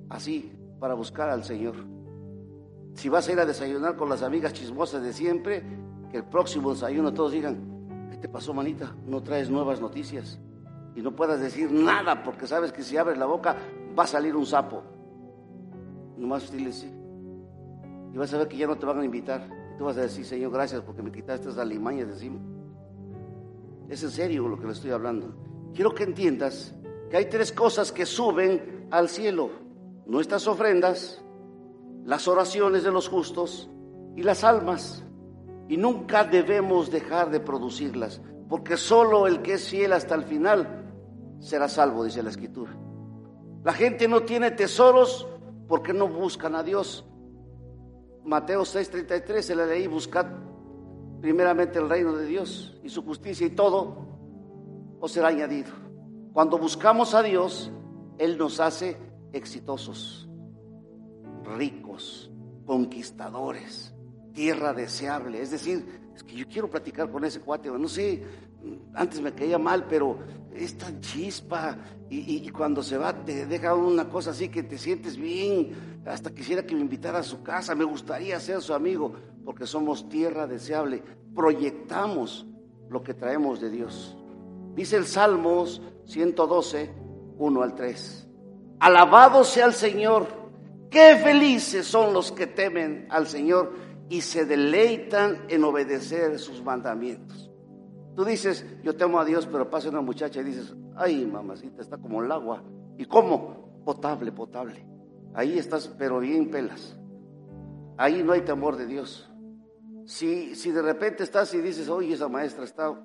Así, 0.09 0.51
para 0.79 0.95
buscar 0.95 1.29
al 1.29 1.43
Señor. 1.43 1.75
Si 2.95 3.07
vas 3.07 3.27
a 3.27 3.33
ir 3.33 3.39
a 3.39 3.45
desayunar 3.45 3.95
con 3.95 4.09
las 4.09 4.23
amigas 4.23 4.53
chismosas 4.53 5.03
de 5.03 5.13
siempre, 5.13 5.63
que 6.09 6.17
el 6.17 6.23
próximo 6.23 6.71
desayuno 6.71 7.13
todos 7.13 7.33
digan, 7.33 7.78
¿Qué 7.78 7.78
te 8.19 8.29
pasó, 8.29 8.53
manita? 8.53 8.95
No 9.05 9.21
traes 9.21 9.49
nuevas 9.49 9.81
noticias. 9.81 10.39
Y 10.95 11.01
no 11.01 11.15
puedas 11.15 11.39
decir 11.39 11.71
nada 11.71 12.23
porque 12.23 12.47
sabes 12.47 12.71
que 12.71 12.83
si 12.83 12.97
abres 12.97 13.17
la 13.17 13.25
boca 13.25 13.55
va 13.97 14.03
a 14.03 14.07
salir 14.07 14.35
un 14.35 14.45
sapo. 14.45 14.83
Nomás 16.17 16.51
dile 16.51 16.73
sí. 16.73 16.91
Y 18.13 18.17
vas 18.17 18.33
a 18.33 18.37
ver 18.37 18.47
que 18.47 18.57
ya 18.57 18.67
no 18.67 18.77
te 18.77 18.85
van 18.85 18.99
a 18.99 19.05
invitar. 19.05 19.47
Tú 19.77 19.85
vas 19.85 19.97
a 19.97 20.01
decir, 20.01 20.25
Señor, 20.25 20.51
gracias 20.51 20.81
porque 20.81 21.01
me 21.01 21.11
quitaste 21.11 21.47
esas 21.47 21.59
alimañas 21.59 22.07
de 22.07 22.13
encima. 22.13 22.39
Es 23.87 24.03
en 24.03 24.11
serio 24.11 24.47
lo 24.47 24.59
que 24.59 24.65
le 24.65 24.73
estoy 24.73 24.91
hablando. 24.91 25.33
Quiero 25.73 25.93
que 25.93 26.03
entiendas 26.03 26.75
que 27.09 27.17
hay 27.17 27.25
tres 27.25 27.51
cosas 27.51 27.91
que 27.91 28.05
suben 28.05 28.87
al 28.91 29.09
cielo. 29.09 29.49
Nuestras 30.05 30.47
ofrendas, 30.47 31.23
las 32.03 32.27
oraciones 32.27 32.83
de 32.83 32.91
los 32.91 33.07
justos 33.07 33.69
y 34.15 34.23
las 34.23 34.43
almas. 34.43 35.03
Y 35.69 35.77
nunca 35.77 36.23
debemos 36.25 36.91
dejar 36.91 37.29
de 37.29 37.39
producirlas, 37.39 38.21
porque 38.49 38.75
solo 38.75 39.27
el 39.27 39.41
que 39.43 39.53
es 39.53 39.69
fiel 39.69 39.93
hasta 39.93 40.15
el 40.15 40.23
final 40.23 40.91
será 41.39 41.69
salvo, 41.69 42.03
dice 42.03 42.23
la 42.23 42.31
Escritura. 42.31 42.75
La 43.63 43.71
gente 43.73 44.07
no 44.07 44.23
tiene 44.23 44.49
tesoros 44.51 45.27
porque 45.67 45.93
no 45.93 46.07
buscan 46.07 46.55
a 46.55 46.63
Dios. 46.63 47.05
Mateo 48.25 48.63
6:33 48.63 49.41
se 49.41 49.55
la 49.55 49.67
leí, 49.67 49.85
buscad 49.85 50.25
primeramente 51.21 51.77
el 51.77 51.87
reino 51.87 52.13
de 52.13 52.25
Dios 52.25 52.79
y 52.83 52.89
su 52.89 53.03
justicia 53.03 53.45
y 53.45 53.51
todo 53.51 54.07
os 54.99 55.11
será 55.11 55.27
añadido. 55.27 55.71
Cuando 56.33 56.57
buscamos 56.57 57.13
a 57.13 57.21
Dios, 57.21 57.71
Él 58.17 58.39
nos 58.39 58.59
hace 58.59 58.97
exitosos, 59.33 60.27
ricos, 61.43 62.31
conquistadores, 62.65 63.93
tierra 64.33 64.73
deseable. 64.73 65.41
Es 65.41 65.51
decir, 65.51 66.11
es 66.15 66.23
que 66.23 66.35
yo 66.35 66.47
quiero 66.47 66.69
platicar 66.69 67.11
con 67.11 67.23
ese 67.23 67.39
cuate, 67.39 67.69
no 67.69 67.87
sé, 67.87 68.23
antes 68.93 69.21
me 69.21 69.33
caía 69.33 69.57
mal, 69.57 69.85
pero 69.87 70.17
es 70.53 70.77
tan 70.77 70.99
chispa 70.99 71.77
y, 72.09 72.49
cuando 72.49 72.83
se 72.83 72.97
va 72.97 73.13
te 73.13 73.45
deja 73.45 73.75
una 73.75 74.09
cosa 74.09 74.31
así 74.31 74.49
que 74.49 74.63
te 74.63 74.77
sientes 74.77 75.15
bien, 75.15 76.01
hasta 76.05 76.31
quisiera 76.31 76.65
que 76.65 76.75
me 76.75 76.81
invitara 76.81 77.19
a 77.19 77.23
su 77.23 77.43
casa, 77.43 77.75
me 77.75 77.83
gustaría 77.83 78.39
ser 78.39 78.61
su 78.61 78.73
amigo, 78.73 79.13
porque 79.45 79.65
somos 79.65 80.09
tierra 80.09 80.47
deseable, 80.47 81.03
proyectamos 81.35 82.47
lo 82.89 83.03
que 83.03 83.13
traemos 83.13 83.61
de 83.61 83.69
Dios. 83.69 84.17
Dice 84.75 84.97
el 84.97 85.05
Salmos 85.05 85.81
112, 86.05 86.93
1 87.37 87.61
al 87.61 87.75
3. 87.75 88.27
Alabado 88.79 89.43
sea 89.43 89.65
el 89.67 89.73
Señor, 89.73 90.27
qué 90.89 91.19
felices 91.23 91.85
son 91.85 92.13
los 92.13 92.31
que 92.31 92.47
temen 92.47 93.07
al 93.09 93.27
Señor 93.27 93.88
y 94.09 94.21
se 94.21 94.45
deleitan 94.45 95.45
en 95.47 95.63
obedecer 95.63 96.39
sus 96.39 96.63
mandamientos. 96.63 97.51
Tú 98.15 98.25
dices, 98.25 98.65
yo 98.83 98.95
temo 98.95 99.19
a 99.19 99.25
Dios, 99.25 99.47
pero 99.47 99.69
pasa 99.69 99.89
una 99.89 100.01
muchacha 100.01 100.41
y 100.41 100.45
dices, 100.45 100.75
ay, 100.95 101.25
mamacita, 101.25 101.81
está 101.81 101.97
como 101.97 102.21
el 102.23 102.31
agua. 102.31 102.63
¿Y 102.97 103.05
cómo? 103.05 103.81
Potable, 103.85 104.31
potable. 104.31 104.85
Ahí 105.33 105.57
estás, 105.57 105.87
pero 105.87 106.19
bien 106.19 106.49
pelas. 106.49 106.99
Ahí 107.97 108.23
no 108.23 108.33
hay 108.33 108.41
temor 108.41 108.75
de 108.77 108.87
Dios. 108.87 109.31
Si, 110.05 110.55
si 110.55 110.71
de 110.71 110.81
repente 110.81 111.23
estás 111.23 111.53
y 111.53 111.61
dices, 111.61 111.87
oye, 111.87 112.13
esa 112.13 112.27
maestra 112.27 112.63
está, 112.63 112.99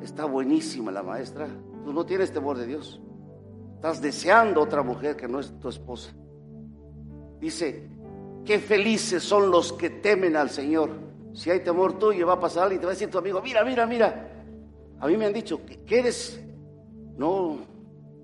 está 0.00 0.24
buenísima 0.24 0.92
la 0.92 1.02
maestra, 1.02 1.48
tú 1.84 1.92
no 1.92 2.06
tienes 2.06 2.32
temor 2.32 2.56
de 2.56 2.66
Dios. 2.66 3.02
Estás 3.74 4.00
deseando 4.00 4.62
otra 4.62 4.82
mujer 4.82 5.16
que 5.16 5.28
no 5.28 5.40
es 5.40 5.58
tu 5.58 5.68
esposa. 5.68 6.12
Dice, 7.40 7.90
qué 8.44 8.58
felices 8.58 9.22
son 9.22 9.50
los 9.50 9.72
que 9.72 9.90
temen 9.90 10.36
al 10.36 10.50
Señor. 10.50 10.90
Si 11.34 11.50
hay 11.50 11.60
temor 11.60 11.98
tuyo, 11.98 12.26
va 12.26 12.34
a 12.34 12.40
pasar 12.40 12.72
y 12.72 12.78
te 12.78 12.84
va 12.84 12.90
a 12.90 12.94
decir 12.94 13.10
tu 13.10 13.18
amigo, 13.18 13.40
mira, 13.42 13.64
mira, 13.64 13.86
mira, 13.86 14.28
a 15.00 15.06
mí 15.06 15.16
me 15.16 15.26
han 15.26 15.32
dicho, 15.32 15.60
que 15.64 15.98
eres? 15.98 16.40
No, 17.16 17.58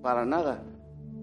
para 0.01 0.25
nada, 0.25 0.63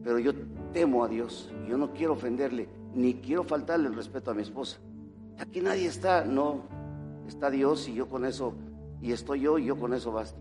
pero 0.03 0.19
yo 0.19 0.33
temo 0.73 1.05
a 1.05 1.09
Dios. 1.09 1.53
Yo 1.69 1.77
no 1.77 1.93
quiero 1.93 2.15
ofenderle, 2.15 2.69
ni 2.95 3.15
quiero 3.15 3.45
faltarle 3.45 3.89
el 3.89 3.95
respeto 3.95 4.31
a 4.31 4.35
mi 4.35 4.43
esposa. 4.43 4.79
Aquí 5.39 5.61
nadie 5.61 5.87
está, 5.87 6.25
no, 6.25 6.63
está 7.29 7.51
Dios 7.51 7.89
y 7.89 7.95
yo 7.95 8.09
con 8.09 8.25
eso, 8.25 8.55
y 9.01 9.13
estoy 9.13 9.41
yo 9.41 9.59
y 9.59 9.67
yo 9.67 9.77
con 9.77 9.93
eso 9.95 10.13
basta. 10.13 10.41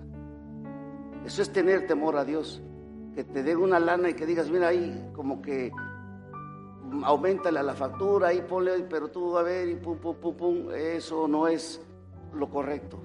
Eso 1.26 1.42
es 1.42 1.52
tener 1.52 1.88
temor 1.88 2.18
a 2.18 2.26
Dios. 2.26 2.62
Que 3.16 3.24
te 3.24 3.44
dé 3.44 3.56
una 3.56 3.80
lana 3.80 4.10
y 4.10 4.14
que 4.14 4.26
digas, 4.26 4.50
mira 4.50 4.70
ahí, 4.70 5.10
como 5.14 5.42
que 5.42 5.72
aumentale 7.04 7.62
la 7.64 7.74
factura, 7.74 8.34
y 8.34 8.42
ponle, 8.42 8.84
pero 8.90 9.10
tú 9.10 9.38
a 9.38 9.44
ver, 9.44 9.70
y 9.70 9.76
pum, 9.76 9.98
pum, 9.98 10.16
pum, 10.16 10.36
pum, 10.36 10.72
eso 10.72 11.28
no 11.28 11.48
es 11.48 11.82
lo 12.34 12.50
correcto 12.50 13.00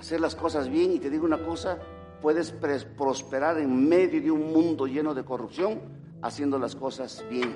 hacer 0.00 0.20
las 0.20 0.34
cosas 0.34 0.68
bien 0.70 0.92
y 0.92 0.98
te 0.98 1.10
digo 1.10 1.26
una 1.26 1.44
cosa, 1.44 1.78
puedes 2.22 2.52
prosperar 2.52 3.58
en 3.58 3.86
medio 3.86 4.20
de 4.20 4.30
un 4.30 4.50
mundo 4.50 4.86
lleno 4.86 5.14
de 5.14 5.24
corrupción 5.24 5.78
haciendo 6.22 6.58
las 6.58 6.74
cosas 6.74 7.22
bien. 7.28 7.54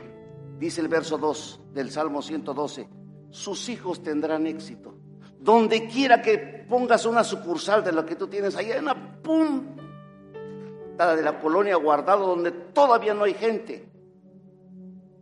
Dice 0.59 0.83
el 0.83 0.89
verso 0.89 1.17
2 1.17 1.61
del 1.73 1.91
Salmo 1.91 2.21
112, 2.21 2.89
sus 3.31 3.69
hijos 3.71 4.03
tendrán 4.03 4.47
éxito. 4.47 4.95
Donde 5.41 5.89
quiera 5.89 6.21
que 6.21 6.67
pongas 6.69 7.07
una 7.07 7.25
sucursal 7.25 7.83
de 7.83 7.93
lo 7.93 8.05
que 8.05 8.15
tú 8.15 8.29
tienes, 8.29 8.57
ahí 8.57 8.71
hay 8.71 8.79
una 8.79 9.23
punta 9.23 9.77
de 11.17 11.23
la 11.23 11.41
colonia 11.41 11.77
guardado 11.77 12.27
donde 12.27 12.51
todavía 12.51 13.15
no 13.15 13.25
hay 13.25 13.35
gente, 13.35 13.91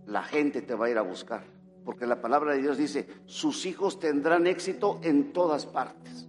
la 0.07 0.22
gente 0.22 0.62
te 0.62 0.74
va 0.74 0.86
a 0.86 0.90
ir 0.90 0.98
a 0.98 1.03
buscar. 1.03 1.44
Porque 1.84 2.07
la 2.07 2.20
palabra 2.20 2.53
de 2.53 2.62
Dios 2.62 2.78
dice, 2.78 3.07
sus 3.26 3.66
hijos 3.66 3.98
tendrán 3.98 4.46
éxito 4.46 5.00
en 5.03 5.32
todas 5.32 5.66
partes. 5.66 6.28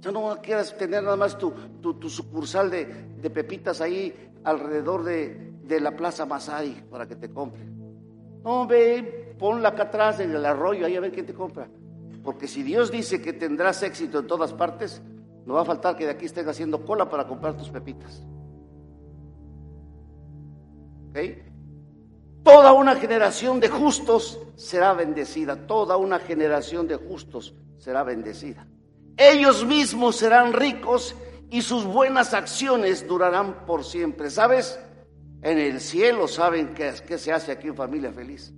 Ya 0.00 0.12
no 0.12 0.36
quieras 0.40 0.76
tener 0.76 1.02
nada 1.02 1.16
más 1.16 1.36
tu, 1.38 1.52
sucursal 2.08 2.70
de, 2.70 3.30
pepitas 3.30 3.80
ahí 3.80 4.14
alrededor 4.44 5.02
de, 5.02 5.80
la 5.80 5.96
Plaza 5.96 6.24
Masai 6.24 6.84
para 6.88 7.06
que 7.06 7.16
te 7.16 7.30
compre. 7.30 7.64
No, 8.44 8.66
ve, 8.66 9.34
ponla 9.38 9.70
acá 9.70 9.84
atrás 9.84 10.20
en 10.20 10.30
el 10.30 10.46
arroyo, 10.46 10.86
ahí 10.86 10.96
a 10.96 11.00
ver 11.00 11.12
quién 11.12 11.26
te 11.26 11.34
compra. 11.34 11.68
Porque 12.22 12.46
si 12.46 12.62
Dios 12.62 12.90
dice 12.90 13.20
que 13.20 13.32
tendrás 13.32 13.82
éxito 13.82 14.20
en 14.20 14.26
todas 14.26 14.52
partes, 14.52 15.02
no 15.46 15.54
va 15.54 15.62
a 15.62 15.64
faltar 15.64 15.96
que 15.96 16.04
de 16.04 16.12
aquí 16.12 16.26
estés 16.26 16.46
haciendo 16.46 16.84
cola 16.84 17.08
para 17.08 17.26
comprar 17.26 17.56
tus 17.56 17.70
pepitas. 17.70 18.22
¿Ok? 21.10 21.47
Toda 22.48 22.72
una 22.72 22.96
generación 22.96 23.60
de 23.60 23.68
justos 23.68 24.38
será 24.56 24.94
bendecida. 24.94 25.66
Toda 25.66 25.98
una 25.98 26.18
generación 26.18 26.88
de 26.88 26.96
justos 26.96 27.54
será 27.76 28.04
bendecida. 28.04 28.66
Ellos 29.18 29.66
mismos 29.66 30.16
serán 30.16 30.54
ricos 30.54 31.14
y 31.50 31.60
sus 31.60 31.84
buenas 31.84 32.32
acciones 32.32 33.06
durarán 33.06 33.66
por 33.66 33.84
siempre. 33.84 34.30
¿Sabes? 34.30 34.80
En 35.42 35.58
el 35.58 35.78
cielo 35.78 36.26
saben 36.26 36.72
qué, 36.72 37.18
se 37.18 37.32
hace 37.34 37.52
aquí 37.52 37.68
en 37.68 37.76
familia 37.76 38.14
feliz. 38.14 38.54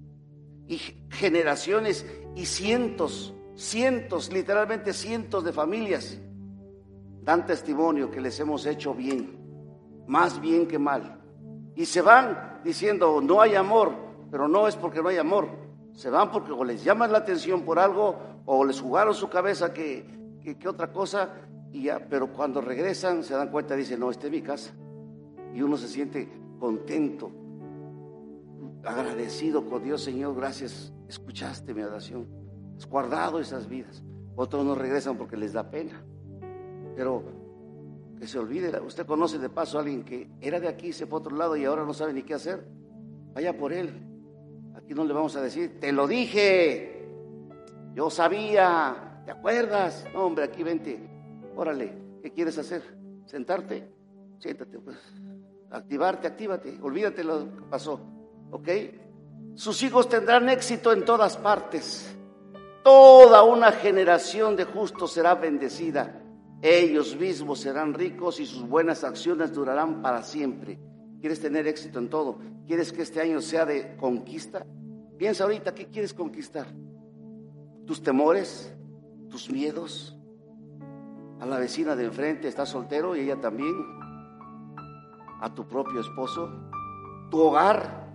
Y 0.69 0.79
generaciones 1.11 2.07
y 2.37 2.47
cientos, 2.47 3.35
cientos, 3.57 4.33
literalmente 4.33 4.93
cientos 4.93 5.43
de 5.43 5.53
familias 5.53 6.17
dan 7.23 7.45
testimonio 7.45 8.09
que 8.09 8.21
les 8.21 8.39
hemos 8.39 8.67
hecho 8.67 8.95
bien, 8.95 9.37
más 10.07 10.41
bien 10.41 10.69
que 10.69 10.79
mal. 10.79 11.20
Y 11.77 11.87
se 11.87 12.03
van 12.03 12.61
diciendo, 12.65 13.21
no 13.21 13.41
hay 13.41 13.55
amor, 13.55 13.93
pero 14.31 14.49
no 14.49 14.69
es 14.69 14.77
porque 14.77 15.03
no 15.03 15.09
hay 15.09 15.19
amor. 15.19 15.49
Se 15.93 16.11
van 16.11 16.31
porque 16.31 16.53
o 16.53 16.65
les 16.65 16.85
llaman 16.85 17.13
la 17.13 17.19
atención 17.19 17.63
por 17.63 17.79
algo 17.79 18.17
o 18.47 18.65
les 18.65 18.81
jugaron 18.81 19.15
su 19.15 19.29
cabeza 19.29 19.73
que 19.73 20.21
¿qué, 20.41 20.69
otra 20.69 20.93
cosa? 20.93 21.31
Y 21.73 21.85
ya, 21.85 22.07
pero 22.09 22.33
cuando 22.33 22.61
regresan 22.61 23.23
se 23.23 23.35
dan 23.35 23.51
cuenta, 23.51 23.77
dicen, 23.77 24.01
no, 24.01 24.11
esta 24.11 24.27
es 24.27 24.33
mi 24.33 24.43
casa. 24.43 24.73
Y 25.55 25.63
uno 25.63 25.77
se 25.77 25.89
siente 25.89 26.29
contento, 26.59 27.31
agradecido 28.85 29.65
con 29.67 29.83
Dios, 29.83 30.03
Señor, 30.03 30.35
gracias, 30.35 30.93
escuchaste 31.09 31.75
mi 31.75 31.83
oración, 31.83 32.27
has 32.77 32.87
guardado 32.87 33.41
esas 33.41 33.69
vidas. 33.69 34.03
Otros 34.37 34.65
no 34.65 34.75
regresan 34.75 35.17
porque 35.17 35.37
les 35.37 35.53
da 35.53 35.71
pena. 35.71 36.03
Pero 36.97 37.23
que 38.21 38.29
se 38.29 38.39
olvide, 38.39 38.79
usted 38.81 39.07
conoce 39.07 39.39
de 39.39 39.49
paso 39.49 39.79
a 39.79 39.81
alguien 39.81 40.05
que 40.05 40.29
era 40.41 40.61
de 40.61 40.69
aquí, 40.69 40.93
se 40.93 41.07
fue 41.07 41.17
a 41.19 41.21
otro 41.21 41.35
lado 41.37 41.57
y 41.57 41.65
ahora 41.65 41.85
no 41.85 41.95
sabe 41.95 42.13
ni 42.13 42.23
qué 42.23 42.35
hacer. 42.35 42.65
Vaya 43.33 43.57
por 43.57 43.73
él. 43.73 44.07
Aquí 44.77 44.95
no 44.95 45.05
le 45.05 45.13
vamos 45.13 45.35
a 45.37 45.41
decir, 45.41 45.81
te 45.81 45.91
lo 45.91 46.07
dije, 46.07 47.09
yo 47.95 48.11
sabía, 48.11 49.11
¿Te 49.31 49.33
acuerdas? 49.33 50.05
No, 50.13 50.25
hombre, 50.25 50.45
aquí 50.45 50.63
vente. 50.63 50.99
Órale, 51.55 51.93
¿qué 52.23 52.33
quieres 52.33 52.59
hacer? 52.59 52.83
¿Sentarte? 53.27 53.89
Siéntate, 54.41 54.79
pues. 54.79 54.97
Activarte, 55.71 56.27
actívate. 56.27 56.79
Olvídate 56.83 57.23
lo 57.23 57.45
que 57.55 57.63
pasó. 57.71 58.01
¿Ok? 58.51 58.69
Sus 59.55 59.83
hijos 59.85 60.09
tendrán 60.09 60.49
éxito 60.49 60.93
en 60.93 61.05
todas 61.05 61.37
partes. 61.37 62.13
Toda 62.83 63.45
una 63.45 63.71
generación 63.71 64.57
de 64.57 64.65
justos 64.65 65.13
será 65.13 65.35
bendecida. 65.35 66.20
Ellos 66.63 67.17
mismos 67.17 67.61
serán 67.61 67.95
ricos 67.95 68.41
y 68.41 68.47
sus 68.47 68.69
buenas 68.69 69.05
acciones 69.05 69.53
durarán 69.53 70.03
para 70.03 70.23
siempre. 70.23 70.79
¿Quieres 71.21 71.41
tener 71.41 71.67
éxito 71.67 71.99
en 71.99 72.09
todo? 72.09 72.39
¿Quieres 72.67 72.93
que 72.93 73.03
este 73.03 73.21
año 73.21 73.41
sea 73.41 73.65
de 73.65 73.97
conquista? 73.97 74.67
Piensa 75.17 75.45
ahorita, 75.45 75.75
¿qué 75.75 75.87
quieres 75.87 76.15
conquistar? 76.15 76.67
¿Tus 77.87 78.03
temores? 78.03 78.75
tus 79.31 79.49
miedos. 79.49 80.15
A 81.41 81.47
la 81.47 81.59
vecina 81.59 81.97
de 81.97 82.05
enfrente 82.05 82.49
está 82.49 82.67
soltero 82.67 83.17
y 83.17 83.21
ella 83.21 83.41
también. 83.41 83.75
A 85.41 85.55
tu 85.55 85.67
propio 85.67 86.01
esposo. 86.01 86.51
Tu 87.31 87.41
hogar. 87.41 88.11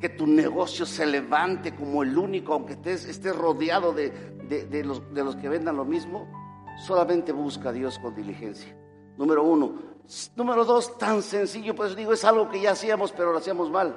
Que 0.00 0.08
tu 0.08 0.26
negocio 0.26 0.84
se 0.84 1.06
levante 1.06 1.74
como 1.76 2.02
el 2.02 2.18
único, 2.18 2.52
aunque 2.54 2.72
estés, 2.72 3.06
estés 3.06 3.34
rodeado 3.34 3.92
de, 3.92 4.10
de, 4.10 4.84
los, 4.84 5.14
de 5.14 5.24
los 5.24 5.36
que 5.36 5.48
vendan 5.48 5.76
lo 5.76 5.84
mismo, 5.86 6.28
solamente 6.76 7.32
busca 7.32 7.70
a 7.70 7.72
Dios 7.72 7.98
con 7.98 8.14
diligencia. 8.14 8.76
Número 9.16 9.42
uno. 9.44 9.94
Número 10.36 10.64
dos, 10.64 10.98
tan 10.98 11.22
sencillo, 11.22 11.74
pues 11.74 11.96
digo, 11.96 12.12
es 12.12 12.24
algo 12.24 12.48
que 12.50 12.60
ya 12.60 12.72
hacíamos, 12.72 13.12
pero 13.12 13.32
lo 13.32 13.38
hacíamos 13.38 13.70
mal. 13.70 13.96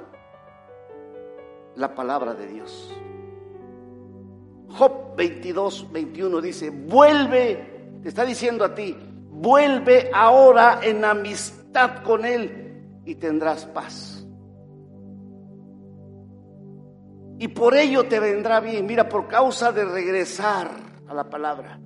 La 1.76 1.94
palabra 1.94 2.34
de 2.34 2.46
Dios. 2.46 2.94
Job 4.70 5.16
22, 5.16 5.92
21 5.92 6.40
dice, 6.40 6.70
vuelve, 6.70 7.98
te 8.02 8.08
está 8.08 8.24
diciendo 8.24 8.64
a 8.64 8.74
ti, 8.74 8.96
vuelve 9.30 10.10
ahora 10.14 10.80
en 10.82 11.04
amistad 11.04 12.02
con 12.02 12.24
Él 12.24 13.00
y 13.04 13.14
tendrás 13.16 13.66
paz. 13.66 14.26
Y 17.38 17.48
por 17.48 17.76
ello 17.76 18.08
te 18.08 18.18
vendrá 18.18 18.60
bien, 18.60 18.84
mira, 18.86 19.08
por 19.08 19.28
causa 19.28 19.72
de 19.72 19.84
regresar 19.84 20.70
a 21.06 21.14
la 21.14 21.30
palabra, 21.30 21.78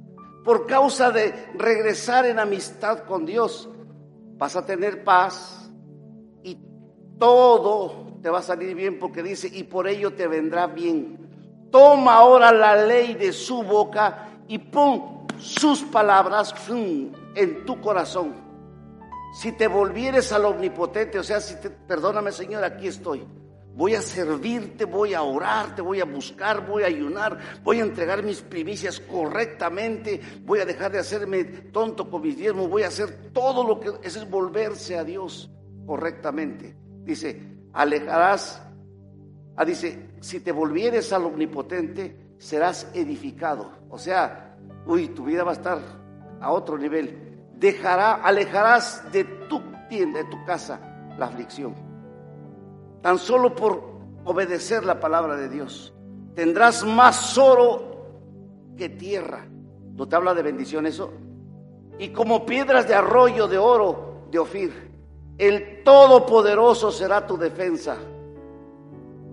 por 0.45 0.67
causa 0.67 1.11
de 1.11 1.51
regresar 1.55 2.27
en 2.27 2.39
amistad 2.39 3.01
con 3.05 3.25
Dios, 3.27 3.69
vas 4.37 4.57
a 4.57 4.67
tener 4.67 5.05
paz 5.05 5.71
y 6.43 6.59
todo 7.19 8.19
te 8.23 8.31
va 8.31 8.39
a 8.39 8.43
salir 8.43 8.75
bien 8.75 8.99
porque 8.99 9.23
dice, 9.23 9.49
y 9.53 9.65
por 9.65 9.89
ello 9.89 10.15
te 10.15 10.27
vendrá 10.27 10.67
bien. 10.67 11.69
Toma 11.71 12.15
ahora 12.15 12.53
la 12.53 12.77
ley 12.85 13.15
de 13.15 13.33
su 13.33 13.63
boca 13.63 14.29
y 14.49 14.59
pon 14.59 15.27
sus 15.39 15.83
palabras 15.83 16.55
en 16.69 17.65
tu 17.65 17.81
corazón. 17.81 18.35
Si 19.35 19.53
te 19.53 19.67
volvieres 19.67 20.33
al 20.33 20.45
omnipotente, 20.45 21.19
o 21.19 21.23
sea, 21.23 21.41
si 21.41 21.57
te, 21.57 21.71
perdóname 21.71 22.33
Señor, 22.33 22.63
aquí 22.65 22.89
estoy. 22.89 23.27
Voy 23.75 23.95
a 23.95 24.03
servirte, 24.03 24.85
voy 24.85 25.15
a 25.15 25.23
orar, 25.23 25.75
te 25.75 25.83
voy 25.83 26.01
a 26.01 26.05
buscar, 26.05 26.67
voy 26.67 26.83
a 26.83 26.87
ayunar, 26.87 27.39
voy 27.63 27.81
a 27.81 27.83
entregar 27.83 28.23
mis 28.23 28.43
primicias 28.43 29.01
correctamente, 29.01 30.21
voy 30.45 30.61
a 30.61 30.67
dejar 30.67 30.93
de 30.93 30.99
hacerme 30.99 31.45
tonto 31.45 32.11
con 32.11 32.23
mis 32.23 32.37
diezmos, 32.37 32.69
voy 32.69 32.83
a 32.83 32.89
hacer 32.89 33.31
todo 33.33 33.67
lo 33.67 33.81
que 33.81 33.91
es, 34.03 34.29
volverse 34.29 34.99
a 34.99 35.05
Dios 35.05 35.51
correctamente. 35.87 36.77
Dice, 37.05 37.41
alejarás 37.73 38.63
Ah, 39.57 39.65
dice, 39.65 40.15
si 40.21 40.41
te 40.41 40.51
volvieres 40.51 41.13
al 41.13 41.27
omnipotente, 41.27 42.35
serás 42.39 42.91
edificado. 42.95 43.71
O 43.91 43.99
sea, 43.99 44.57
uy, 44.87 45.09
tu 45.09 45.25
vida 45.25 45.45
va 45.45 45.51
a 45.51 45.55
estar 45.55 45.79
a 46.41 46.51
otro 46.51 46.79
nivel. 46.79 47.39
Dejará, 47.55 48.15
alejarás 48.15 49.13
de 49.13 49.25
tu 49.25 49.61
tienda, 49.89 50.21
de 50.21 50.31
tu 50.31 50.43
casa, 50.45 50.81
la 51.19 51.27
aflicción. 51.27 51.92
Tan 53.03 53.19
solo 53.19 53.55
por 53.55 53.83
obedecer 54.25 54.85
la 54.85 55.01
palabra 55.01 55.37
de 55.37 55.49
Dios. 55.49 55.93
Tendrás 56.35 56.85
más 56.85 57.37
oro 57.37 57.93
que 58.77 58.89
tierra. 58.89 59.47
¿No 59.95 60.09
te 60.09 60.17
habla 60.17 60.33
de 60.35 60.43
bendición 60.43 60.87
eso? 60.87 61.13
Y 61.99 62.09
como 62.11 62.47
piedras 62.47 62.89
de 62.89 62.95
arroyo 62.95 63.47
de 63.47 63.59
oro 63.59 64.27
de 64.31 64.39
Ofir, 64.39 64.93
el 65.37 65.83
Todopoderoso 65.85 66.91
será 66.91 67.27
tu 67.27 67.37
defensa 67.37 67.97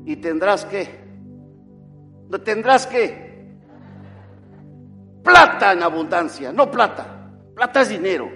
y 0.06 0.16
tendrás 0.18 0.66
que, 0.66 0.90
tendrás 2.44 2.88
que, 2.88 3.56
plata 5.24 5.74
en 5.74 5.84
abundancia, 5.84 6.52
no 6.52 6.70
plata, 6.72 7.32
plata 7.56 7.82
es 7.82 7.90
dinero. 7.90 8.30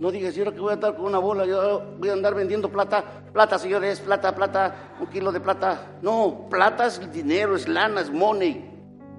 No 0.00 0.10
digas, 0.10 0.34
yo 0.34 0.50
que 0.50 0.58
voy 0.58 0.70
a 0.70 0.74
andar 0.74 0.96
con 0.96 1.04
una 1.04 1.18
bola, 1.18 1.44
yo 1.44 1.82
voy 1.98 2.08
a 2.08 2.14
andar 2.14 2.34
vendiendo 2.34 2.70
plata, 2.70 3.04
plata 3.34 3.58
señores, 3.58 4.00
plata, 4.00 4.34
plata, 4.34 4.94
un 4.98 5.06
kilo 5.08 5.30
de 5.30 5.40
plata. 5.40 5.98
No, 6.00 6.46
plata 6.48 6.86
es 6.86 7.12
dinero, 7.12 7.54
es 7.54 7.68
lana, 7.68 8.00
es 8.00 8.10
money, 8.10 8.64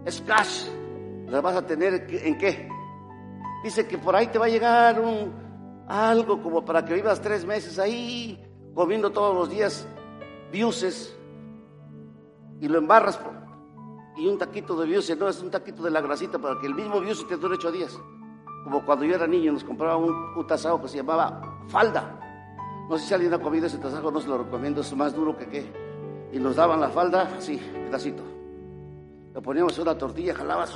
es 0.04 0.20
cash. 0.22 0.66
La 1.28 1.40
vas 1.40 1.56
a 1.56 1.66
tener 1.68 2.08
en 2.10 2.36
qué? 2.36 2.68
Dice 3.64 3.88
que 3.88 4.00
por 4.00 4.16
ahí 4.16 4.28
te 4.28 4.40
va 4.40 4.48
a 4.48 4.50
llegar 4.50 5.00
un, 5.00 5.32
algo 5.88 6.42
como 6.42 6.66
para 6.66 6.84
que 6.84 6.96
vivas 6.96 7.22
tres 7.22 7.46
meses 7.46 7.78
ahí 7.78 8.44
comiendo 8.74 9.12
todos 9.12 9.36
los 9.36 9.52
días 9.52 9.88
viuses 10.52 11.16
y 12.60 12.68
lo 12.68 12.80
embarras 12.80 13.20
y 14.18 14.26
un 14.26 14.40
taquito 14.40 14.76
de 14.76 14.88
biuce, 14.88 15.16
no 15.16 15.30
es 15.30 15.40
un 15.44 15.52
taquito 15.52 15.84
de 15.84 15.92
la 15.92 16.02
grasita 16.02 16.40
para 16.40 16.60
que 16.60 16.66
el 16.66 16.74
mismo 16.74 17.00
biuce 17.00 17.26
te 17.26 17.38
dure 17.38 17.54
ocho 17.54 17.72
días. 17.72 18.00
Como 18.64 18.86
cuando 18.86 19.06
yo 19.06 19.16
era 19.16 19.28
niño 19.28 19.52
nos 19.54 19.64
compraba 19.64 19.98
un, 19.98 20.14
un 20.36 20.48
tasajo 20.48 20.82
que 20.82 20.88
se 20.88 20.98
llamaba 20.98 21.42
falda. 21.68 22.20
No 22.90 22.98
sé 22.98 23.08
si 23.08 23.14
alguien 23.14 23.34
ha 23.34 23.40
comido 23.40 23.68
ese 23.68 23.78
tasajo, 23.78 24.12
no 24.12 24.20
se 24.20 24.28
lo 24.28 24.38
recomiendo, 24.38 24.82
es 24.82 24.96
más 24.96 25.16
duro 25.16 25.38
que 25.38 25.48
qué. 25.48 25.72
Y 26.34 26.40
nos 26.40 26.56
daban 26.56 26.80
la 26.80 26.90
falda, 26.90 27.34
así, 27.38 27.58
pedacito. 27.58 28.24
Le 29.34 29.42
poníamos 29.42 29.78
una 29.80 29.98
tortilla, 29.98 30.36
jalabas, 30.36 30.74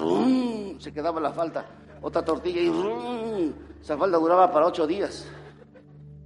se 0.80 0.94
quedaba 0.94 1.20
la 1.20 1.32
falda. 1.32 1.66
Otra 2.02 2.24
tortilla 2.24 2.62
y 2.62 3.54
esa 3.82 3.98
falda 3.98 4.18
duraba 4.18 4.52
para 4.52 4.68
ocho 4.68 4.88
días. 4.88 5.28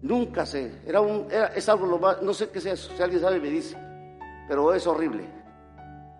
Nunca 0.02 0.46
sé, 0.46 0.82
era 0.86 1.02
un, 1.02 1.28
es 1.30 1.68
algo 1.68 1.86
lo 1.86 1.98
más, 1.98 2.22
no 2.22 2.34
sé 2.34 2.50
qué 2.50 2.62
sea 2.62 2.74
eso, 2.74 2.92
si 2.96 3.04
alguien 3.04 3.22
sabe 3.22 3.40
me 3.40 3.50
dice, 3.50 3.76
pero 4.48 4.74
es 4.74 4.86
horrible. 4.88 5.28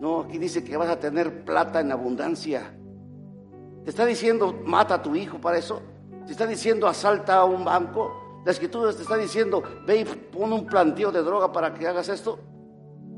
No, 0.00 0.20
aquí 0.22 0.38
dice 0.38 0.64
que 0.64 0.76
vas 0.76 0.88
a 0.88 0.98
tener 0.98 1.44
plata 1.44 1.80
en 1.80 1.92
abundancia. 1.92 2.74
¿Te 3.84 3.90
está 3.90 4.04
diciendo 4.04 4.60
mata 4.64 4.94
a 4.96 5.02
tu 5.02 5.14
hijo 5.14 5.38
para 5.38 5.58
eso? 5.58 5.80
¿Te 6.26 6.32
está 6.32 6.46
diciendo 6.46 6.86
asalta 6.86 7.36
a 7.36 7.44
un 7.44 7.64
banco? 7.64 8.42
La 8.44 8.52
escritura 8.52 8.92
te 8.92 9.02
está 9.02 9.16
diciendo 9.16 9.62
ve 9.86 10.00
y 10.00 10.04
pon 10.04 10.52
un 10.52 10.66
planteo 10.66 11.12
de 11.12 11.22
droga 11.22 11.52
para 11.52 11.74
que 11.74 11.86
hagas 11.86 12.08
esto. 12.08 12.38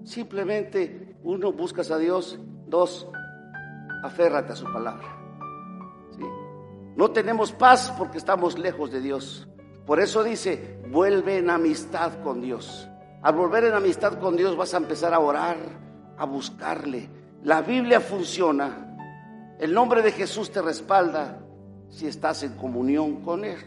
Simplemente, 0.04 1.16
uno, 1.22 1.52
buscas 1.52 1.90
a 1.90 1.98
Dios. 1.98 2.38
Dos, 2.66 3.06
aférrate 4.02 4.52
a 4.52 4.56
su 4.56 4.64
palabra. 4.64 5.18
No 6.96 7.10
tenemos 7.10 7.52
paz 7.52 7.92
porque 7.96 8.18
estamos 8.18 8.58
lejos 8.58 8.90
de 8.90 9.00
Dios. 9.00 9.48
Por 9.86 10.00
eso 10.00 10.22
dice, 10.22 10.78
vuelve 10.90 11.38
en 11.38 11.50
amistad 11.50 12.22
con 12.22 12.40
Dios. 12.40 12.88
Al 13.22 13.34
volver 13.34 13.64
en 13.64 13.74
amistad 13.74 14.18
con 14.18 14.36
Dios 14.36 14.56
vas 14.56 14.74
a 14.74 14.78
empezar 14.78 15.14
a 15.14 15.20
orar, 15.20 15.56
a 16.18 16.24
buscarle. 16.24 17.08
La 17.44 17.62
Biblia 17.62 18.00
funciona. 18.00 18.81
El 19.62 19.72
nombre 19.74 20.02
de 20.02 20.10
Jesús 20.10 20.50
te 20.50 20.60
respalda 20.60 21.38
si 21.88 22.08
estás 22.08 22.42
en 22.42 22.56
comunión 22.56 23.22
con 23.22 23.44
Él. 23.44 23.58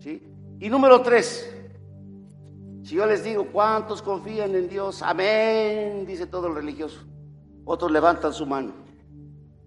¿Sí? 0.00 0.20
Y 0.58 0.68
número 0.68 1.02
tres, 1.02 1.48
si 2.82 2.96
yo 2.96 3.06
les 3.06 3.22
digo, 3.22 3.46
¿cuántos 3.52 4.02
confían 4.02 4.56
en 4.56 4.68
Dios? 4.68 5.02
Amén, 5.02 6.04
dice 6.04 6.26
todo 6.26 6.48
el 6.48 6.56
religioso. 6.56 6.98
Otros 7.64 7.92
levantan 7.92 8.32
su 8.32 8.44
mano. 8.44 8.72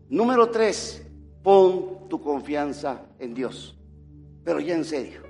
Número 0.10 0.50
tres, 0.50 1.10
pon 1.44 2.10
tu 2.10 2.20
confianza 2.20 3.06
en 3.20 3.34
Dios. 3.34 3.80
Pero 4.44 4.60
ya 4.60 4.76
en 4.76 4.84
serio. 4.84 5.22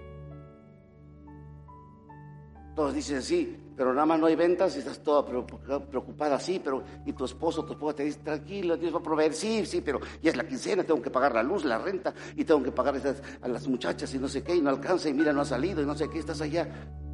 Todos 2.76 2.96
dicen, 2.96 3.22
sí, 3.22 3.56
pero 3.80 3.94
nada 3.94 4.06
más 4.06 4.20
no 4.20 4.26
hay 4.26 4.36
ventas 4.36 4.76
y 4.76 4.80
estás 4.80 5.00
toda 5.00 5.26
preocupada, 5.26 6.38
sí, 6.38 6.60
pero 6.62 6.84
y 7.06 7.14
tu 7.14 7.24
esposo, 7.24 7.64
tu 7.64 7.72
esposa 7.72 7.96
te 7.96 8.04
dice, 8.04 8.20
tranquilo, 8.20 8.76
Dios 8.76 8.94
va 8.94 9.00
a 9.00 9.02
proveer, 9.02 9.32
sí, 9.34 9.66
sí, 9.66 9.80
pero 9.80 10.02
ya 10.22 10.32
es 10.32 10.36
la 10.36 10.46
quincena, 10.46 10.84
tengo 10.84 11.02
que 11.02 11.10
pagar 11.10 11.34
la 11.34 11.42
luz, 11.42 11.64
la 11.64 11.78
renta, 11.78 12.14
y 12.36 12.44
tengo 12.44 12.62
que 12.62 12.74
pagar 12.74 12.96
a 13.42 13.48
las 13.48 13.68
muchachas 13.70 14.14
y 14.14 14.20
no 14.20 14.28
sé 14.28 14.44
qué, 14.44 14.54
y 14.54 14.62
no 14.62 14.70
alcanza, 14.70 15.08
y 15.08 15.14
mira, 15.14 15.32
no 15.32 15.40
ha 15.40 15.46
salido, 15.46 15.82
y 15.82 15.86
no 15.86 15.96
sé 15.96 16.10
qué, 16.10 16.20
estás 16.20 16.42
allá. 16.42 16.68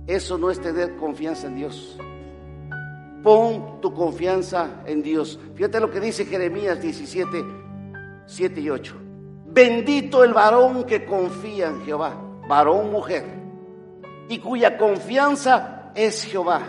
Eso 0.07 0.39
no 0.39 0.49
es 0.49 0.59
tener 0.59 0.95
confianza 0.95 1.45
en 1.45 1.55
Dios. 1.55 1.99
Pon 3.22 3.80
tu 3.80 3.93
confianza 3.93 4.82
en 4.88 5.03
Dios. 5.03 5.39
Fíjate 5.53 5.80
lo 5.80 5.91
que 5.91 5.99
dice 5.99 6.26
Jeremías 6.26 6.82
17, 6.82 7.45
7 8.26 8.59
y 8.59 8.70
8. 8.72 8.95
Bendito 9.53 10.24
el 10.24 10.34
varón 10.34 10.84
que 10.86 11.05
confía 11.05 11.68
en 11.68 11.86
Jehová, 11.86 12.20
varón, 12.49 12.91
mujer, 12.91 13.24
y 14.30 14.39
cuya 14.39 14.80
confianza 14.80 15.74
es 15.95 16.25
Jehová, 16.25 16.61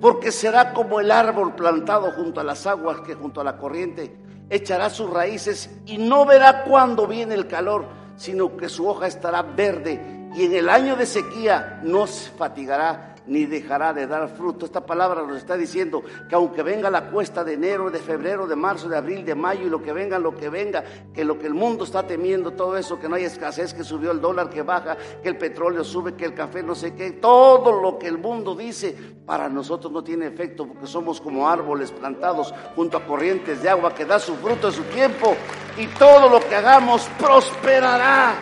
porque 0.00 0.32
será 0.32 0.72
como 0.74 1.00
el 1.00 1.10
árbol 1.10 1.54
plantado 1.54 2.10
junto 2.12 2.40
a 2.40 2.44
las 2.44 2.66
aguas 2.66 3.00
que 3.00 3.14
junto 3.14 3.40
a 3.40 3.44
la 3.44 3.56
corriente 3.56 4.16
echará 4.50 4.90
sus 4.90 5.08
raíces 5.08 5.70
y 5.86 5.98
no 5.98 6.26
verá 6.26 6.64
cuando 6.64 7.06
viene 7.06 7.34
el 7.34 7.46
calor, 7.46 7.86
sino 8.16 8.56
que 8.56 8.68
su 8.68 8.86
hoja 8.86 9.06
estará 9.06 9.42
verde 9.42 10.30
y 10.34 10.44
en 10.44 10.54
el 10.54 10.68
año 10.68 10.96
de 10.96 11.06
sequía 11.06 11.80
no 11.82 12.06
se 12.06 12.30
fatigará 12.30 13.11
ni 13.26 13.46
dejará 13.46 13.92
de 13.92 14.06
dar 14.06 14.28
fruto. 14.28 14.66
Esta 14.66 14.84
palabra 14.84 15.22
nos 15.22 15.36
está 15.36 15.56
diciendo 15.56 16.02
que 16.28 16.34
aunque 16.34 16.62
venga 16.62 16.90
la 16.90 17.10
cuesta 17.10 17.44
de 17.44 17.54
enero, 17.54 17.90
de 17.90 17.98
febrero, 17.98 18.46
de 18.46 18.56
marzo, 18.56 18.88
de 18.88 18.96
abril, 18.96 19.24
de 19.24 19.34
mayo 19.34 19.66
y 19.66 19.70
lo 19.70 19.82
que 19.82 19.92
venga, 19.92 20.18
lo 20.18 20.34
que 20.34 20.48
venga, 20.48 20.84
que 21.12 21.24
lo 21.24 21.38
que 21.38 21.46
el 21.46 21.54
mundo 21.54 21.84
está 21.84 22.06
temiendo, 22.06 22.52
todo 22.52 22.76
eso, 22.76 22.98
que 22.98 23.08
no 23.08 23.16
hay 23.16 23.24
escasez, 23.24 23.74
que 23.74 23.84
subió 23.84 24.10
el 24.10 24.20
dólar, 24.20 24.50
que 24.50 24.62
baja, 24.62 24.96
que 25.22 25.28
el 25.28 25.38
petróleo 25.38 25.84
sube, 25.84 26.14
que 26.14 26.24
el 26.24 26.34
café 26.34 26.62
no 26.62 26.74
sé 26.74 26.94
qué, 26.94 27.12
todo 27.12 27.80
lo 27.80 27.98
que 27.98 28.08
el 28.08 28.18
mundo 28.18 28.54
dice, 28.54 28.96
para 29.26 29.48
nosotros 29.48 29.92
no 29.92 30.02
tiene 30.02 30.26
efecto 30.26 30.66
porque 30.66 30.86
somos 30.86 31.20
como 31.20 31.48
árboles 31.48 31.92
plantados 31.92 32.52
junto 32.74 32.96
a 32.96 33.06
corrientes 33.06 33.62
de 33.62 33.68
agua 33.68 33.94
que 33.94 34.04
da 34.04 34.18
su 34.18 34.34
fruto 34.36 34.68
en 34.68 34.74
su 34.74 34.82
tiempo 34.84 35.36
y 35.76 35.86
todo 35.98 36.28
lo 36.28 36.40
que 36.40 36.56
hagamos 36.56 37.08
prosperará. 37.18 38.34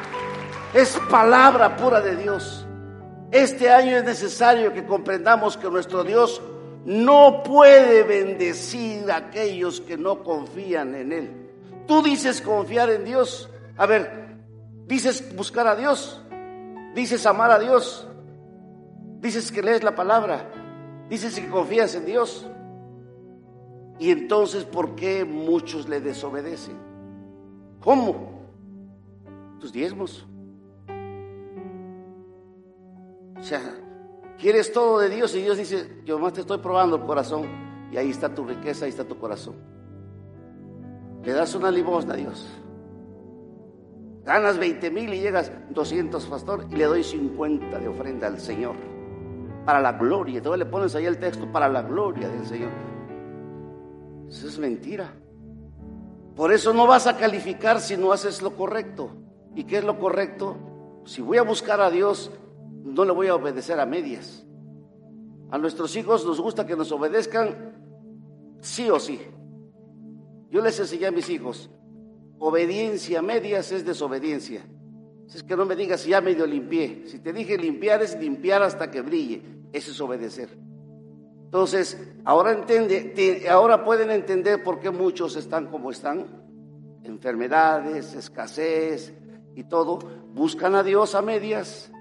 Es 0.72 0.98
palabra 1.10 1.76
pura 1.76 2.00
de 2.00 2.16
Dios. 2.16 2.66
Este 3.30 3.70
año 3.70 3.96
es 3.96 4.04
necesario 4.04 4.72
que 4.72 4.84
comprendamos 4.84 5.56
que 5.56 5.70
nuestro 5.70 6.02
Dios 6.02 6.42
no 6.84 7.42
puede 7.42 8.02
bendecir 8.02 9.10
a 9.10 9.16
aquellos 9.16 9.80
que 9.80 9.96
no 9.96 10.24
confían 10.24 10.94
en 10.94 11.12
Él. 11.12 11.50
Tú 11.86 12.02
dices 12.02 12.40
confiar 12.40 12.90
en 12.90 13.04
Dios. 13.04 13.48
A 13.76 13.86
ver, 13.86 14.36
dices 14.86 15.34
buscar 15.36 15.66
a 15.66 15.76
Dios. 15.76 16.22
Dices 16.94 17.24
amar 17.26 17.50
a 17.50 17.58
Dios. 17.58 18.08
Dices 19.20 19.52
que 19.52 19.62
lees 19.62 19.84
la 19.84 19.94
palabra. 19.94 20.50
Dices 21.08 21.38
que 21.38 21.48
confías 21.48 21.94
en 21.94 22.06
Dios. 22.06 22.46
Y 23.98 24.10
entonces, 24.10 24.64
¿por 24.64 24.96
qué 24.96 25.24
muchos 25.24 25.88
le 25.88 26.00
desobedecen? 26.00 26.76
¿Cómo? 27.80 28.40
Tus 29.60 29.72
diezmos. 29.72 30.26
Sea, 33.50 33.74
quieres 34.38 34.72
todo 34.72 35.00
de 35.00 35.08
Dios 35.08 35.34
y 35.34 35.42
Dios 35.42 35.58
dice, 35.58 36.02
yo 36.04 36.18
más 36.18 36.32
te 36.32 36.40
estoy 36.40 36.58
probando 36.58 36.96
el 36.96 37.02
corazón. 37.02 37.46
Y 37.92 37.96
ahí 37.96 38.10
está 38.10 38.32
tu 38.32 38.44
riqueza, 38.44 38.84
ahí 38.84 38.90
está 38.90 39.04
tu 39.04 39.18
corazón. 39.18 39.56
Le 41.24 41.32
das 41.32 41.54
una 41.54 41.70
limosna 41.70 42.14
a 42.14 42.16
Dios. 42.16 42.46
Ganas 44.24 44.58
20 44.58 44.90
mil 44.90 45.12
y 45.12 45.20
llegas 45.20 45.50
200, 45.70 46.24
pastor, 46.26 46.66
y 46.70 46.76
le 46.76 46.84
doy 46.84 47.02
50 47.02 47.78
de 47.78 47.88
ofrenda 47.88 48.28
al 48.28 48.38
Señor. 48.38 48.76
Para 49.64 49.80
la 49.80 49.92
gloria. 49.92 50.38
Entonces 50.38 50.58
le 50.60 50.66
pones 50.66 50.94
ahí 50.94 51.06
el 51.06 51.18
texto, 51.18 51.50
para 51.50 51.68
la 51.68 51.82
gloria 51.82 52.28
del 52.28 52.46
Señor. 52.46 52.70
Eso 54.28 54.46
es 54.46 54.58
mentira. 54.58 55.12
Por 56.36 56.52
eso 56.52 56.72
no 56.72 56.86
vas 56.86 57.08
a 57.08 57.16
calificar 57.16 57.80
si 57.80 57.96
no 57.96 58.12
haces 58.12 58.42
lo 58.42 58.56
correcto. 58.56 59.10
¿Y 59.56 59.64
qué 59.64 59.78
es 59.78 59.84
lo 59.84 59.98
correcto? 59.98 60.56
Si 61.04 61.20
voy 61.20 61.38
a 61.38 61.42
buscar 61.42 61.80
a 61.80 61.90
Dios, 61.90 62.30
no 62.84 63.04
le 63.04 63.12
voy 63.12 63.28
a 63.28 63.34
obedecer 63.34 63.78
a 63.78 63.86
medias. 63.86 64.44
A 65.50 65.58
nuestros 65.58 65.94
hijos 65.96 66.24
nos 66.24 66.40
gusta 66.40 66.66
que 66.66 66.76
nos 66.76 66.92
obedezcan 66.92 67.74
sí 68.60 68.88
o 68.90 68.98
sí. 68.98 69.20
Yo 70.50 70.60
les 70.60 70.78
enseñé 70.78 71.06
a 71.06 71.10
mis 71.10 71.28
hijos, 71.28 71.70
obediencia 72.38 73.18
a 73.18 73.22
medias 73.22 73.72
es 73.72 73.84
desobediencia. 73.84 74.64
Es 75.32 75.44
que 75.44 75.56
no 75.56 75.64
me 75.64 75.76
digas 75.76 76.04
ya 76.04 76.20
medio 76.20 76.44
limpié. 76.44 77.04
Si 77.06 77.20
te 77.20 77.32
dije 77.32 77.56
limpiar 77.56 78.02
es 78.02 78.18
limpiar 78.18 78.62
hasta 78.62 78.90
que 78.90 79.00
brille. 79.00 79.42
Eso 79.72 79.92
es 79.92 80.00
obedecer. 80.00 80.58
Entonces, 81.44 81.98
ahora 82.24 82.52
entiende, 82.52 83.46
ahora 83.48 83.84
pueden 83.84 84.10
entender 84.10 84.62
por 84.64 84.80
qué 84.80 84.90
muchos 84.90 85.36
están 85.36 85.66
como 85.66 85.90
están. 85.90 86.26
Enfermedades, 87.04 88.14
escasez 88.14 89.14
y 89.54 89.64
todo. 89.64 89.98
Buscan 90.32 90.74
a 90.74 90.82
Dios 90.82 91.14
a 91.14 91.22
medias 91.22 91.92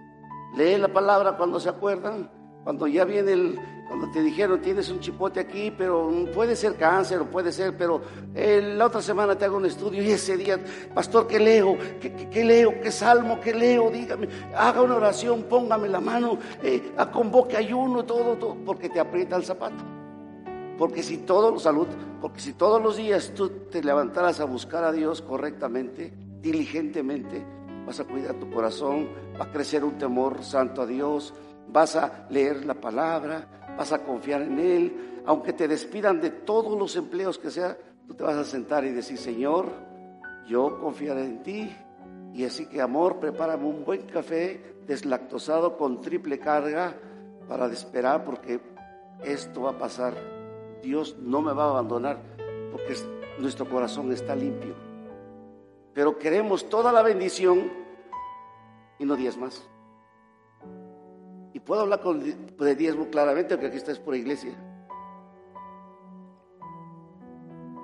Lee 0.56 0.78
la 0.78 0.88
palabra 0.88 1.38
cuando 1.38 1.60
se 1.60 1.70
acuerdan, 1.70 2.30
cuando 2.64 2.88
ya 2.88 3.06
viene 3.06 3.32
el, 3.32 3.60
cuando 3.90 4.12
te 4.12 4.22
dijeron 4.22 4.62
tienes 4.62 4.90
un 4.90 5.00
chipote 5.00 5.40
aquí, 5.40 5.74
pero 5.76 6.12
puede 6.34 6.56
ser 6.56 6.76
cáncer 6.76 7.24
puede 7.24 7.52
ser, 7.52 7.76
pero 7.76 8.02
eh, 8.36 8.76
la 8.76 8.86
otra 8.86 9.02
semana 9.02 9.36
te 9.36 9.46
hago 9.46 9.58
un 9.58 9.66
estudio 9.66 10.04
y 10.04 10.12
ese 10.12 10.38
día, 10.38 10.60
pastor, 10.94 11.26
¿qué 11.26 11.40
leo? 11.40 11.76
¿Qué, 12.00 12.46
leo? 12.46 12.80
¿Qué 12.82 12.92
salmo? 12.92 13.40
¿Qué 13.42 13.54
leo? 13.54 13.90
Dígame, 13.90 14.30
haga 14.56 14.84
una 14.84 14.96
oración, 14.96 15.44
póngame 15.44 15.90
la 15.90 16.00
mano, 16.00 16.38
eh, 16.62 16.92
convoque 17.12 17.58
ayuno, 17.58 18.06
todo, 18.06 18.36
todo, 18.38 18.56
porque 18.64 18.90
te 18.90 19.00
aprieta 19.00 19.36
el 19.36 19.44
zapato. 19.44 19.84
Porque 20.78 21.02
si 21.02 21.18
todos, 21.18 21.64
salud, 21.64 21.88
porque 22.22 22.40
si 22.40 22.54
todos 22.54 22.82
los 22.82 22.96
días 22.96 23.34
tú 23.36 23.50
te 23.72 23.84
levantaras 23.84 24.40
a 24.40 24.46
buscar 24.46 24.84
a 24.84 24.92
Dios 24.92 25.22
correctamente, 25.22 26.14
diligentemente, 26.42 27.44
vas 27.88 28.00
a 28.00 28.04
cuidar 28.06 28.36
tu 28.36 28.50
corazón, 28.52 29.10
va 29.40 29.46
a 29.46 29.52
crecer 29.52 29.84
un 29.84 29.98
temor 29.98 30.44
santo 30.44 30.82
a 30.82 30.86
Dios, 30.86 31.34
vas 31.72 31.96
a 31.96 32.28
leer 32.30 32.66
la 32.66 32.74
palabra, 32.74 33.48
vas 33.78 33.92
a 33.94 34.04
confiar 34.04 34.42
en 34.42 34.60
Él, 34.60 35.22
aunque 35.26 35.54
te 35.54 35.68
despidan 35.68 36.20
de 36.20 36.32
todos 36.32 36.78
los 36.78 36.96
empleos 36.96 37.38
que 37.38 37.52
sea, 37.52 37.78
tú 38.08 38.14
te 38.16 38.24
vas 38.24 38.36
a 38.36 38.44
sentar 38.44 38.84
y 38.86 38.92
decir, 38.92 39.18
Señor, 39.18 39.68
yo 40.48 40.80
confiaré 40.80 41.24
en 41.24 41.44
ti. 41.44 41.76
Y 42.34 42.44
así 42.46 42.68
que, 42.68 42.82
amor, 42.82 43.20
prepárame 43.20 43.66
un 43.66 43.86
buen 43.86 44.04
café 44.04 44.76
deslactosado 44.86 45.78
con 45.78 46.02
triple 46.02 46.40
carga 46.40 46.96
para 47.48 47.68
esperar 47.68 48.24
porque 48.24 48.60
esto 49.24 49.62
va 49.62 49.72
a 49.72 49.78
pasar. 49.78 50.16
Dios 50.82 51.18
no 51.20 51.42
me 51.42 51.54
va 51.54 51.66
a 51.66 51.70
abandonar 51.70 52.22
porque 52.72 52.96
nuestro 53.40 53.70
corazón 53.70 54.12
está 54.12 54.36
limpio. 54.36 54.74
Pero 55.94 56.18
queremos 56.18 56.70
toda 56.70 56.92
la 56.92 57.02
bendición 57.02 57.79
y 59.00 59.06
no 59.06 59.18
más 59.40 59.68
Y 61.54 61.60
puedo 61.62 61.82
hablar 61.82 62.02
con, 62.02 62.22
de 62.22 62.76
diezmo 62.76 63.10
claramente, 63.10 63.56
porque 63.56 63.68
aquí 63.68 63.78
estás 63.78 63.98
por 63.98 64.14
iglesia. 64.14 64.54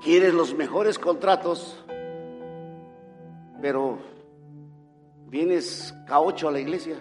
Quieres 0.04 0.34
los 0.34 0.54
mejores 0.54 1.00
contratos, 1.00 1.84
pero 3.62 3.98
vienes 5.28 5.96
K8 6.06 6.48
a 6.48 6.52
la 6.52 6.60
iglesia, 6.60 6.98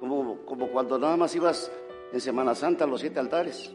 como, 0.00 0.44
como 0.46 0.68
cuando 0.70 0.98
nada 0.98 1.16
más 1.16 1.34
ibas 1.36 1.70
en 2.12 2.20
Semana 2.20 2.54
Santa 2.54 2.84
a 2.84 2.88
los 2.88 3.02
siete 3.02 3.20
altares. 3.20 3.72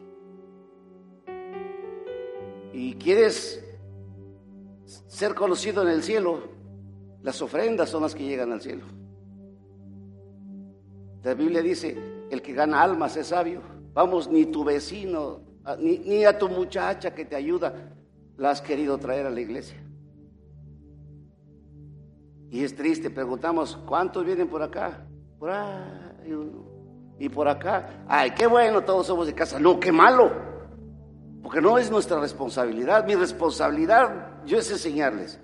Y 2.73 2.95
quieres 2.95 3.63
ser 4.85 5.33
conocido 5.33 5.83
en 5.83 5.89
el 5.89 6.03
cielo, 6.03 6.54
las 7.25 7.41
ofrendas 7.41 7.89
son 7.89 8.03
las 8.03 8.13
que 8.13 8.23
llegan 8.23 8.51
al 8.51 8.61
cielo. 8.61 8.85
La 11.23 11.33
Biblia 11.33 11.63
dice, 11.63 11.97
el 12.29 12.39
que 12.39 12.53
gana 12.53 12.83
almas 12.83 13.17
es 13.17 13.27
sabio. 13.27 13.61
Vamos, 13.95 14.29
ni 14.29 14.45
tu 14.45 14.63
vecino, 14.63 15.41
ni, 15.79 16.23
a 16.23 16.37
tu 16.37 16.47
muchacha 16.47 17.15
que 17.15 17.25
te 17.25 17.35
ayuda, 17.35 17.73
la 18.37 18.51
has 18.51 18.61
querido 18.61 18.99
traer 18.99 19.25
a 19.25 19.31
la 19.31 19.41
iglesia. 19.41 19.83
Y 22.51 22.63
es 22.63 22.75
triste, 22.75 23.09
preguntamos, 23.09 23.75
¿cuántos 23.87 24.23
vienen 24.23 24.47
por 24.47 24.61
acá? 24.61 25.07
Por 25.39 25.49
ahí 25.49 26.37
Y 27.17 27.27
por 27.29 27.47
acá, 27.47 28.05
ay, 28.07 28.35
qué 28.35 28.45
bueno, 28.45 28.83
todos 28.83 29.07
somos 29.07 29.25
de 29.25 29.33
casa. 29.33 29.59
No, 29.59 29.79
qué 29.79 29.91
malo. 29.91 30.31
Porque 31.41 31.59
no 31.59 31.79
es 31.79 31.89
nuestra 31.89 32.19
responsabilidad. 32.19 33.03
Mi 33.03 33.15
responsabilidad 33.15 34.43
yo 34.45 34.59
es 34.59 34.69
enseñarles. 34.69 35.39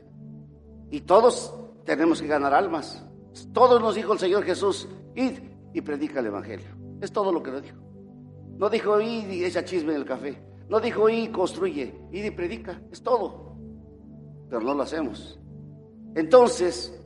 Y 0.92 1.02
todos 1.02 1.56
tenemos 1.86 2.22
que 2.22 2.28
ganar 2.28 2.54
almas. 2.54 3.06
Todos 3.54 3.82
nos 3.82 3.96
dijo 3.96 4.14
el 4.14 4.20
Señor 4.20 4.44
Jesús, 4.44 4.88
id 5.16 5.40
y 5.74 5.82
predica 5.82 6.20
el 6.20 6.28
Evangelio. 6.28 6.68
Es 7.02 7.12
todo 7.12 7.32
lo 7.32 7.42
que 7.42 7.52
nos 7.52 7.64
dijo. 7.64 7.78
No 8.58 8.70
dijo 8.70 9.00
id 9.02 9.30
y 9.30 9.44
echa 9.44 9.66
chisme 9.66 9.94
en 9.94 10.02
el 10.02 10.06
café. 10.06 10.42
No 10.70 10.80
dijo 10.80 11.10
id 11.10 11.24
y 11.24 11.28
construye, 11.30 11.96
id 12.12 12.26
y 12.26 12.32
predica. 12.32 12.82
Es 12.92 13.02
todo. 13.02 13.56
Pero 14.50 14.62
no 14.62 14.74
lo 14.74 14.84
hacemos. 14.84 15.40
Entonces, 16.16 17.00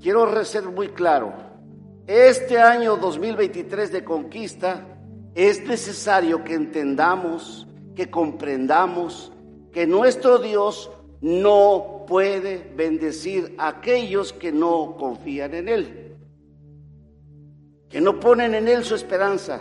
quiero 0.00 0.44
ser 0.44 0.64
muy 0.64 0.88
claro. 0.88 1.32
Este 2.06 2.58
año 2.58 2.96
2023 2.96 3.92
de 3.92 4.04
conquista 4.04 4.98
es 5.34 5.66
necesario 5.66 6.44
que 6.44 6.54
entendamos, 6.54 7.66
que 7.94 8.10
comprendamos 8.10 9.32
que 9.72 9.86
nuestro 9.86 10.38
Dios 10.38 10.90
no 11.20 11.93
puede 12.06 12.72
bendecir 12.76 13.54
a 13.58 13.68
aquellos 13.68 14.32
que 14.32 14.52
no 14.52 14.96
confían 14.96 15.54
en 15.54 15.68
Él, 15.68 16.16
que 17.88 18.00
no 18.00 18.18
ponen 18.20 18.54
en 18.54 18.68
Él 18.68 18.84
su 18.84 18.94
esperanza, 18.94 19.60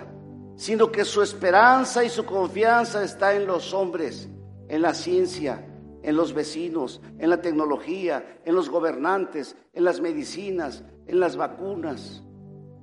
sino 0.55 0.91
que 0.91 1.05
su 1.05 1.21
esperanza 1.21 2.03
y 2.03 2.09
su 2.09 2.25
confianza 2.25 3.03
está 3.03 3.33
en 3.35 3.45
los 3.45 3.73
hombres, 3.73 4.29
en 4.67 4.81
la 4.81 4.93
ciencia, 4.93 5.65
en 6.03 6.15
los 6.15 6.33
vecinos, 6.33 7.01
en 7.17 7.29
la 7.29 7.41
tecnología, 7.41 8.39
en 8.45 8.55
los 8.55 8.69
gobernantes, 8.69 9.55
en 9.73 9.83
las 9.83 10.01
medicinas, 10.01 10.83
en 11.07 11.19
las 11.19 11.37
vacunas, 11.37 12.23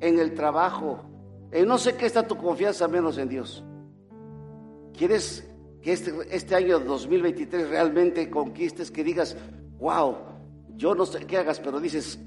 en 0.01 0.19
el 0.19 0.35
trabajo. 0.35 1.05
En 1.53 1.67
no 1.67 1.79
sé 1.79 1.97
qué 1.97 2.07
está 2.07 2.27
tu 2.27 2.37
confianza 2.37 2.89
menos 2.89 3.19
en 3.19 3.29
Dios. 3.29 3.65
¿Quieres 4.97 5.50
que 5.83 5.93
este, 5.93 6.13
este 6.31 6.55
año 6.55 6.79
2023 6.81 7.69
realmente 7.69 8.29
conquistes, 8.29 8.91
que 8.91 9.03
digas, 9.03 9.37
wow, 9.79 10.17
yo 10.77 10.95
no 10.95 11.07
sé 11.07 11.21
qué 11.27 11.39
hagas, 11.39 11.61
pero 11.61 11.81
dices 11.81 12.19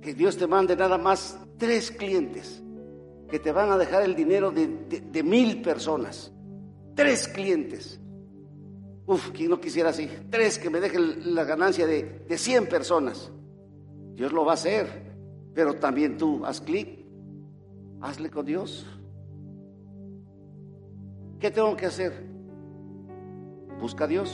que, 0.00 0.14
Dios 0.14 0.36
te 0.36 0.46
mande 0.46 0.76
nada 0.76 0.98
más 0.98 1.38
tres 1.58 1.90
clientes 1.90 2.62
que 3.28 3.38
te 3.38 3.52
van 3.52 3.70
a 3.70 3.78
dejar 3.78 4.02
el 4.02 4.14
dinero 4.14 4.50
de, 4.50 5.22
mil 5.22 5.62
personas. 5.62 6.32
Tres 6.94 7.26
clientes. 7.28 7.98
Uf, 9.06 9.30
quien 9.30 9.50
no 9.50 9.60
quisiera 9.60 9.90
así. 9.90 10.08
Tres 10.28 10.58
que 10.58 10.68
me 10.68 10.80
dejen 10.80 11.34
la 11.34 11.44
ganancia 11.44 11.86
de, 11.86 12.24
de 12.28 12.38
100 12.38 12.68
personas. 12.68 13.32
Dios 14.14 14.32
lo 14.32 14.44
va 14.44 14.52
a 14.52 14.54
hacer. 14.54 15.12
Pero 15.54 15.74
también 15.74 16.16
tú, 16.16 16.44
haz 16.44 16.60
clic, 16.60 17.06
hazle 18.00 18.30
con 18.30 18.44
Dios. 18.44 18.86
¿Qué 21.40 21.50
tengo 21.50 21.76
que 21.76 21.86
hacer? 21.86 22.31
Busca 23.82 24.04
a 24.04 24.06
Dios. 24.06 24.32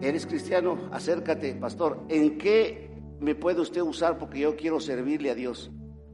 ¿Eres 0.00 0.26
cristiano? 0.26 0.88
Acércate, 0.90 1.54
pastor. 1.54 2.00
¿En 2.08 2.36
qué 2.36 3.00
me 3.20 3.36
puede 3.36 3.60
usted 3.60 3.80
usar? 3.80 4.18
Porque 4.18 4.40
yo 4.40 4.56
quiero 4.56 4.80
servirle 4.80 5.30
a 5.30 5.36
Dios. 5.36 5.70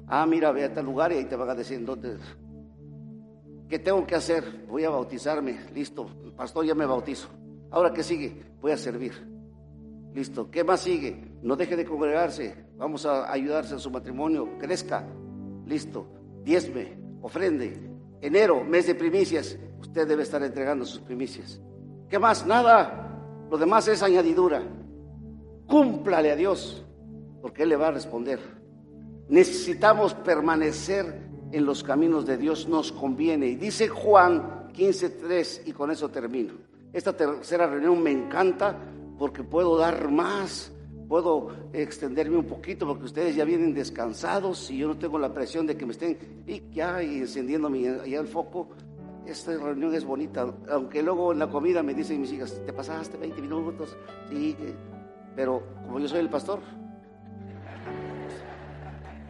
Ah, 0.07 0.27
mira, 0.27 0.53
ve 0.53 0.65
a 0.65 0.75
tal 0.75 0.85
lugar 0.85 1.11
y 1.13 1.17
ahí 1.17 1.25
te 1.25 1.35
van 1.35 1.49
a 1.49 1.55
decir. 1.55 1.83
¿Qué 3.71 3.79
tengo 3.79 4.07
que 4.07 4.17
hacer? 4.17 4.67
Voy 4.69 4.85
a 4.85 4.91
bautizarme. 4.91 5.59
Listo. 5.75 6.11
Pastor, 6.37 6.67
ya 6.67 6.75
me 6.75 6.85
bautizo. 6.85 7.31
Ahora, 7.71 7.91
¿qué 7.95 8.03
sigue? 8.03 8.43
Voy 8.61 8.73
a 8.73 8.77
servir. 8.77 9.15
Listo. 10.13 10.51
¿Qué 10.51 10.63
más 10.63 10.81
sigue? 10.81 11.39
No 11.43 11.57
deje 11.57 11.75
de 11.75 11.87
congregarse. 11.87 12.67
Vamos 12.77 13.07
a 13.07 13.33
ayudarse 13.33 13.73
en 13.73 13.81
su 13.81 13.91
matrimonio. 13.91 14.59
Crezca. 14.59 15.09
Listo. 15.65 16.07
Diezme, 16.45 16.99
ofrende. 17.23 17.81
Enero, 18.21 18.63
mes 18.63 18.87
de 18.87 18.95
primicias. 18.95 19.59
Usted 19.81 20.07
debe 20.07 20.23
estar 20.23 20.43
entregando 20.43 20.85
sus 20.85 21.01
primicias. 21.01 21.61
¿Qué 22.09 22.19
más? 22.19 22.47
Nada. 22.47 23.47
Lo 23.51 23.57
demás 23.57 23.89
es 23.89 24.03
añadidura. 24.03 24.63
Cúmplale 25.67 26.31
a 26.31 26.37
Dios, 26.37 26.85
porque 27.41 27.63
Él 27.63 27.71
le 27.71 27.77
va 27.77 27.89
a 27.89 27.93
responder. 27.93 28.39
Necesitamos 29.29 30.15
permanecer 30.15 31.29
en 31.53 31.65
los 31.65 31.83
caminos 31.83 32.27
de 32.27 32.37
Dios, 32.37 32.69
nos 32.69 32.93
conviene. 32.93 33.47
Y 33.47 33.57
dice 33.57 33.89
Juan 33.89 34.69
15.3, 34.73 35.63
y 35.67 35.73
con 35.73 35.91
eso 35.91 36.09
termino. 36.09 36.55
Esta 36.93 37.15
tercera 37.17 37.67
reunión 37.67 38.03
me 38.03 38.11
encanta 38.11 38.77
porque 39.19 39.43
puedo 39.43 39.77
dar 39.77 40.11
más, 40.11 40.73
puedo 41.09 41.51
extenderme 41.73 42.37
un 42.37 42.47
poquito 42.47 42.87
porque 42.87 43.05
ustedes 43.05 43.37
ya 43.37 43.45
vienen 43.45 43.75
descansados 43.75 44.71
y 44.71 44.79
yo 44.79 44.89
no 44.89 44.99
tengo 44.99 45.19
la 45.19 45.33
presión 45.33 45.67
de 45.67 45.77
que 45.77 45.85
me 45.85 45.93
estén 45.93 46.45
y 46.47 46.63
ya 46.71 47.03
y 47.03 47.19
encendiendo 47.19 47.69
ya 47.75 48.21
el 48.21 48.29
foco. 48.29 48.69
Esta 49.29 49.53
reunión 49.59 49.95
es 49.95 50.07
bonita, 50.07 50.47
aunque 50.71 51.03
luego 51.03 51.33
en 51.33 51.39
la 51.41 51.51
comida 51.51 51.83
me 51.83 51.93
dicen 51.93 52.19
mis 52.19 52.33
hijas, 52.33 52.63
te 52.65 52.73
pasaste 52.73 53.19
20 53.19 53.43
minutos, 53.43 53.95
sí, 54.31 54.57
pero 55.37 55.63
como 55.85 56.01
yo 56.01 56.09
soy 56.09 56.21
el 56.21 56.31
pastor, 56.31 56.61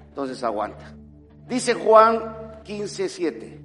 entonces 0.09 0.41
aguanta. 0.45 0.95
Dice 1.49 1.75
Juan 1.75 2.63
15, 2.63 3.09
7. 3.09 3.61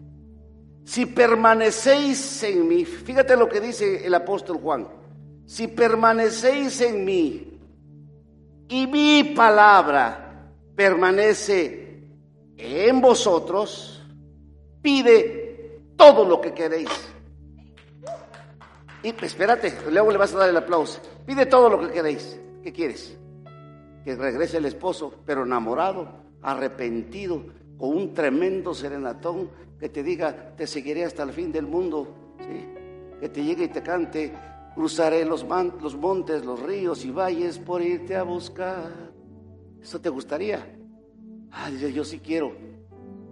Si 0.86 1.06
permanecéis 1.06 2.42
en 2.42 2.68
mí, 2.68 2.84
fíjate 2.84 3.38
lo 3.38 3.48
que 3.48 3.62
dice 3.62 4.04
el 4.04 4.16
apóstol 4.16 4.58
Juan, 4.58 4.88
si 5.46 5.68
permanecéis 5.68 6.82
en 6.82 7.06
mí 7.06 7.60
y 8.70 8.88
mi 8.88 9.36
palabra 9.36 10.52
permanece 10.76 12.08
en 12.58 13.02
vosotros, 13.02 14.04
pide 14.82 15.43
todo 16.04 16.26
lo 16.26 16.41
que 16.41 16.54
queréis. 16.54 16.89
Y 19.04 19.10
espérate, 19.24 19.74
luego 19.89 20.12
le 20.12 20.18
vas 20.18 20.34
a 20.34 20.39
dar 20.39 20.49
el 20.49 20.58
aplauso. 20.58 20.99
Pide 21.26 21.45
todo 21.45 21.70
lo 21.70 21.80
que 21.80 21.93
queréis. 21.93 22.39
¿Qué 22.62 22.74
quieres? 22.74 23.18
Que 24.04 24.16
regrese 24.16 24.58
el 24.58 24.66
esposo, 24.66 25.14
pero 25.26 25.43
enamorado, 25.43 26.10
arrepentido, 26.41 27.45
con 27.78 27.89
un 27.95 28.14
tremendo 28.14 28.74
serenatón 28.74 29.49
que 29.80 29.88
te 29.88 30.04
diga, 30.04 30.56
te 30.58 30.68
seguiré 30.68 31.06
hasta 31.06 31.24
el 31.24 31.32
fin 31.32 31.54
del 31.54 31.68
mundo. 31.68 32.36
Que 33.22 33.30
te 33.30 33.41
llegue 33.41 33.66
y 33.66 33.70
te 33.70 33.82
cante, 33.82 34.34
cruzaré 34.76 35.24
los, 35.24 35.45
los 35.82 35.95
montes, 35.95 36.43
los 36.43 36.62
ríos 36.62 37.06
y 37.06 37.12
valles 37.12 37.60
por 37.60 37.82
irte 37.82 38.18
a 38.18 38.24
buscar. 38.24 38.91
¿Eso 39.82 40.01
te 40.01 40.10
gustaría? 40.10 40.66
Ah, 41.51 41.70
dice, 41.70 41.93
yo 41.93 42.04
sí 42.04 42.20
quiero. 42.20 42.54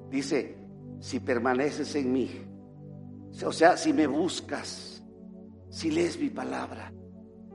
Dice, 0.09 0.55
si 1.01 1.19
permaneces 1.19 1.95
en 1.95 2.13
mí, 2.13 2.50
o 3.45 3.51
sea, 3.51 3.77
si 3.77 3.93
me 3.93 4.07
buscas, 4.07 5.03
si 5.69 5.91
lees 5.91 6.19
mi 6.19 6.29
palabra, 6.29 6.93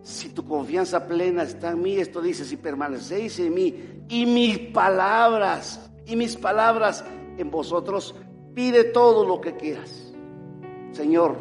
si 0.02 0.30
tu 0.30 0.44
confianza 0.44 1.06
plena 1.06 1.42
está 1.42 1.70
en 1.70 1.82
mí, 1.82 1.96
esto 1.96 2.20
dice, 2.20 2.44
si 2.44 2.56
permanecéis 2.56 3.38
en 3.40 3.54
mí 3.54 4.04
y 4.08 4.24
mis 4.26 4.58
palabras, 4.70 5.90
y 6.06 6.16
mis 6.16 6.36
palabras 6.36 7.04
en 7.36 7.50
vosotros, 7.50 8.14
pide 8.54 8.84
todo 8.84 9.26
lo 9.26 9.40
que 9.40 9.56
quieras. 9.56 10.14
Señor, 10.92 11.36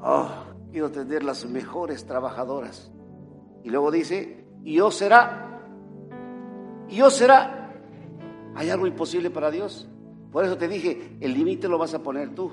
oh, 0.00 0.28
quiero 0.70 0.90
tener 0.90 1.24
las 1.24 1.44
mejores 1.46 2.04
trabajadoras. 2.04 2.92
Y 3.64 3.70
luego 3.70 3.90
dice, 3.90 4.46
y 4.62 4.74
yo 4.74 4.90
será, 4.90 5.62
y 6.88 6.96
yo 6.96 7.10
será. 7.10 7.72
¿Hay 8.54 8.70
algo 8.70 8.86
imposible 8.86 9.30
para 9.30 9.50
Dios? 9.50 9.88
Por 10.30 10.44
eso 10.44 10.56
te 10.56 10.68
dije, 10.68 11.16
el 11.20 11.32
límite 11.32 11.68
lo 11.68 11.78
vas 11.78 11.94
a 11.94 12.02
poner 12.02 12.34
tú. 12.34 12.50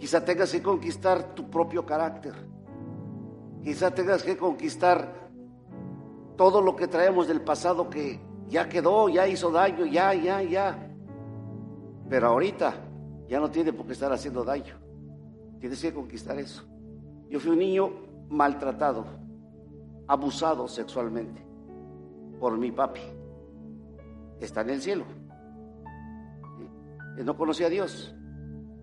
Quizá 0.00 0.24
tengas 0.24 0.50
que 0.50 0.62
conquistar 0.62 1.34
tu 1.34 1.50
propio 1.50 1.84
carácter. 1.84 2.32
Quizá 3.62 3.90
tengas 3.90 4.22
que 4.22 4.34
conquistar 4.34 5.28
todo 6.38 6.62
lo 6.62 6.74
que 6.74 6.88
traemos 6.88 7.28
del 7.28 7.42
pasado 7.42 7.90
que 7.90 8.18
ya 8.48 8.66
quedó, 8.66 9.10
ya 9.10 9.28
hizo 9.28 9.50
daño, 9.50 9.84
ya, 9.84 10.14
ya, 10.14 10.42
ya. 10.42 10.90
Pero 12.08 12.28
ahorita 12.28 12.72
ya 13.28 13.40
no 13.40 13.50
tiene 13.50 13.74
por 13.74 13.84
qué 13.84 13.92
estar 13.92 14.10
haciendo 14.10 14.42
daño. 14.42 14.74
Tienes 15.60 15.82
que 15.82 15.92
conquistar 15.92 16.38
eso. 16.38 16.62
Yo 17.28 17.38
fui 17.38 17.50
un 17.50 17.58
niño 17.58 17.90
maltratado, 18.30 19.04
abusado 20.08 20.66
sexualmente 20.66 21.44
por 22.40 22.56
mi 22.56 22.72
papi. 22.72 23.02
Está 24.40 24.62
en 24.62 24.70
el 24.70 24.80
cielo. 24.80 25.04
Él 27.18 27.26
no 27.26 27.36
conocía 27.36 27.66
a 27.66 27.70
Dios. 27.70 28.14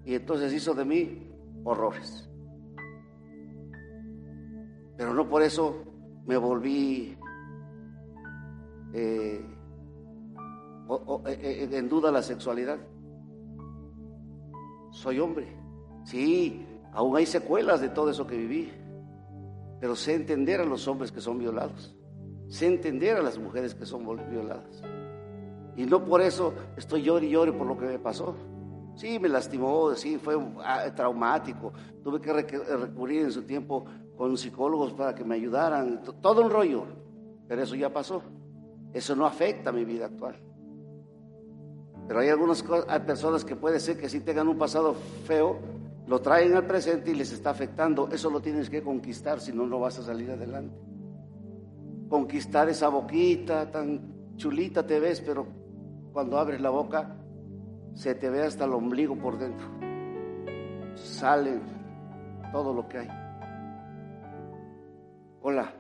Y 0.07 0.15
entonces 0.15 0.53
hizo 0.53 0.73
de 0.73 0.85
mí 0.85 1.29
horrores. 1.65 2.29
Pero 4.95 5.13
no 5.13 5.27
por 5.27 5.41
eso 5.41 5.83
me 6.25 6.37
volví 6.37 7.17
eh, 8.93 9.45
eh, 11.27 11.37
eh, 11.41 11.69
en 11.73 11.89
duda 11.89 12.09
la 12.09 12.23
sexualidad. 12.23 12.77
Soy 14.91 15.19
hombre. 15.19 15.45
Sí, 16.05 16.65
aún 16.93 17.17
hay 17.17 17.25
secuelas 17.25 17.81
de 17.81 17.89
todo 17.89 18.09
eso 18.09 18.25
que 18.25 18.37
viví. 18.37 18.71
Pero 19.81 19.93
sé 19.93 20.15
entender 20.15 20.61
a 20.61 20.65
los 20.65 20.87
hombres 20.87 21.11
que 21.11 21.19
son 21.19 21.37
violados. 21.37 21.97
Sé 22.47 22.67
entender 22.67 23.17
a 23.17 23.21
las 23.21 23.37
mujeres 23.37 23.75
que 23.75 23.85
son 23.85 24.05
violadas. 24.31 24.81
Y 25.75 25.85
no 25.85 26.05
por 26.05 26.21
eso 26.21 26.53
estoy 26.77 27.03
llorando 27.03 27.27
y 27.27 27.31
llore 27.31 27.51
por 27.51 27.67
lo 27.67 27.77
que 27.77 27.87
me 27.87 27.99
pasó. 27.99 28.37
Sí, 28.97 29.19
me 29.19 29.29
lastimó, 29.29 29.93
sí, 29.93 30.17
fue 30.17 30.35
ah, 30.63 30.91
traumático. 30.95 31.71
Tuve 32.03 32.19
que 32.19 32.33
recurrir 32.33 33.21
en 33.21 33.31
su 33.31 33.43
tiempo 33.43 33.85
con 34.17 34.35
psicólogos 34.35 34.93
para 34.93 35.13
que 35.13 35.23
me 35.23 35.35
ayudaran. 35.35 36.01
Todo 36.19 36.41
un 36.41 36.49
rollo. 36.49 36.85
Pero 37.47 37.61
eso 37.61 37.75
ya 37.75 37.93
pasó. 37.93 38.23
Eso 38.91 39.15
no 39.15 39.27
afecta 39.27 39.69
a 39.69 39.73
mi 39.73 39.85
vida 39.85 40.07
actual. 40.07 40.35
Pero 42.07 42.19
hay 42.21 42.29
algunas 42.29 42.65
hay 42.87 42.99
personas 43.01 43.45
que 43.45 43.55
puede 43.55 43.79
ser 43.79 43.99
que 43.99 44.09
si 44.09 44.21
tengan 44.21 44.47
un 44.47 44.57
pasado 44.57 44.95
feo, 45.25 45.59
lo 46.07 46.19
traen 46.19 46.55
al 46.55 46.65
presente 46.65 47.11
y 47.11 47.13
les 47.13 47.31
está 47.31 47.51
afectando. 47.51 48.09
Eso 48.11 48.31
lo 48.31 48.41
tienes 48.41 48.67
que 48.67 48.81
conquistar, 48.81 49.39
si 49.39 49.53
no, 49.53 49.67
no 49.67 49.79
vas 49.79 49.99
a 49.99 50.03
salir 50.03 50.31
adelante. 50.31 50.75
Conquistar 52.09 52.67
esa 52.67 52.89
boquita 52.89 53.69
tan 53.69 54.33
chulita 54.37 54.87
te 54.87 54.99
ves, 54.99 55.21
pero 55.21 55.45
cuando 56.11 56.39
abres 56.39 56.59
la 56.61 56.71
boca 56.71 57.16
se 57.97 58.13
te 58.13 58.29
ve 58.29 58.43
hasta 58.43 58.65
el 58.65 58.73
ombligo 58.73 59.15
por 59.15 59.39
dentro. 59.39 59.67
Sale 60.93 61.59
todo 62.51 62.71
lo 62.71 62.87
que 62.87 62.99
hay. 62.99 63.09
Hola, 65.41 65.73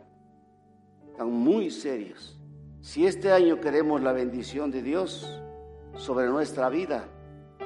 están 1.11 1.31
muy 1.31 1.69
serios. 1.69 2.39
Si 2.81 3.05
este 3.05 3.31
año 3.31 3.61
queremos 3.61 4.01
la 4.01 4.13
bendición 4.13 4.71
de 4.71 4.81
Dios 4.81 5.41
sobre 5.93 6.27
nuestra 6.27 6.69
vida, 6.69 7.05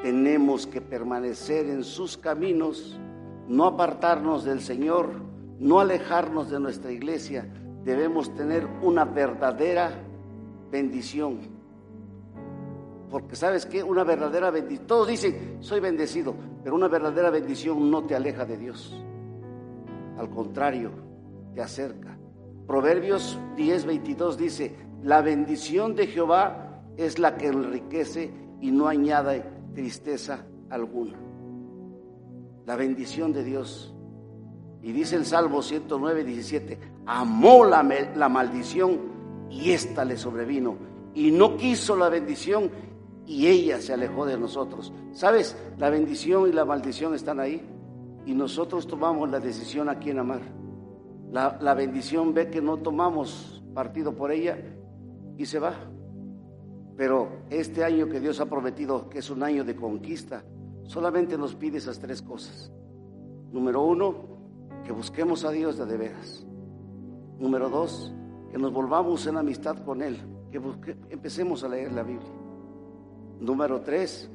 tenemos 0.04 0.68
que 0.68 0.82
permanecer 0.82 1.68
en 1.68 1.86
sus 1.86 2.18
caminos, 2.18 3.00
no 3.48 3.66
apartarnos 3.66 4.44
del 4.44 4.60
Señor, 4.60 5.12
no 5.60 5.80
alejarnos 5.80 6.50
de 6.50 6.60
nuestra 6.60 6.92
iglesia. 6.92 7.46
Debemos 7.86 8.36
tener 8.36 8.68
una 8.82 9.06
verdadera 9.06 9.94
bendición. 10.70 11.40
Porque 13.12 13.36
sabes 13.36 13.66
que 13.66 13.84
una 13.84 14.06
verdadera 14.06 14.50
bendición, 14.52 14.88
todos 14.88 15.10
dicen, 15.10 15.58
soy 15.60 15.82
bendecido, 15.82 16.34
pero 16.64 16.76
una 16.76 16.88
verdadera 16.88 17.30
bendición 17.30 17.92
no 17.92 18.06
te 18.06 18.16
aleja 18.16 18.46
de 18.46 18.58
Dios. 18.58 18.98
Al 20.18 20.30
contrario, 20.30 20.92
te 21.54 21.62
acerca. 21.62 22.18
Proverbios 22.66 23.38
10, 23.58 23.86
22 23.86 24.38
dice, 24.38 24.76
la 25.04 25.22
bendición 25.22 25.94
de 25.94 26.08
Jehová 26.08 26.84
es 26.96 27.20
la 27.20 27.36
que 27.36 27.48
enriquece 27.48 28.32
y 28.62 28.72
no 28.72 28.88
añade 28.88 29.44
tristeza 29.74 30.46
alguna. 30.70 31.18
La 32.66 32.78
bendición 32.78 33.34
de 33.34 33.44
Dios. 33.44 33.94
Y 34.82 34.94
dice 34.94 35.18
el 35.18 35.26
Salmo 35.26 35.62
109, 35.62 36.24
17, 36.24 36.80
amó 37.08 37.66
la, 37.66 37.84
la 38.16 38.30
maldición 38.30 39.00
y 39.50 39.72
ésta 39.72 40.06
le 40.06 40.16
sobrevino. 40.16 40.78
Y 41.14 41.32
no 41.32 41.58
quiso 41.58 41.98
la 41.98 42.08
bendición 42.08 42.72
y 43.32 43.48
ella 43.48 43.80
se 43.80 43.94
alejó 43.94 44.26
de 44.26 44.38
nosotros. 44.38 44.92
¿Sabes? 45.14 45.56
La 45.78 45.90
bendición 45.90 46.50
y 46.50 46.52
la 46.52 46.66
maldición 46.66 47.16
están 47.16 47.40
ahí. 47.40 47.66
Y 48.26 48.34
nosotros 48.34 48.86
tomamos 48.86 49.32
la 49.32 49.40
decisión 49.40 49.88
a 49.88 50.00
quién 50.00 50.20
amar. 50.20 50.42
La, 51.32 51.58
la 51.62 51.74
bendición 51.74 52.34
ve 52.34 52.50
que 52.50 52.62
no 52.62 52.78
tomamos 52.78 53.64
partido 53.74 54.14
por 54.14 54.34
ella 54.34 54.58
y 55.38 55.46
se 55.46 55.60
va. 55.60 55.76
Pero 56.98 57.46
este 57.50 57.86
año 57.86 58.10
que 58.10 58.20
Dios 58.20 58.42
ha 58.42 58.48
prometido, 58.48 59.10
que 59.10 59.20
es 59.20 59.30
un 59.30 59.44
año 59.44 59.64
de 59.64 59.78
conquista, 59.78 60.44
solamente 60.84 61.38
nos 61.38 61.56
pide 61.56 61.78
esas 61.78 62.00
tres 62.00 62.22
cosas. 62.22 62.70
Número 63.54 63.82
uno, 63.82 64.14
que 64.84 64.92
que 64.92 64.92
busquemos 64.92 65.46
a 65.46 65.52
Dios 65.52 65.78
de, 65.78 65.86
de 65.86 65.96
veras. 65.96 66.46
Número 67.40 67.70
dos, 67.70 68.14
que 68.52 68.58
nos 68.58 68.74
volvamos 68.74 69.26
en 69.26 69.38
amistad 69.38 69.78
con 69.86 70.02
Él, 70.02 70.18
que, 70.52 70.60
empecemos 71.10 71.64
a 71.64 71.70
leer 71.70 71.94
la 71.94 72.04
Biblia. 72.04 72.41
Número 73.42 73.82
tres, 73.82 74.30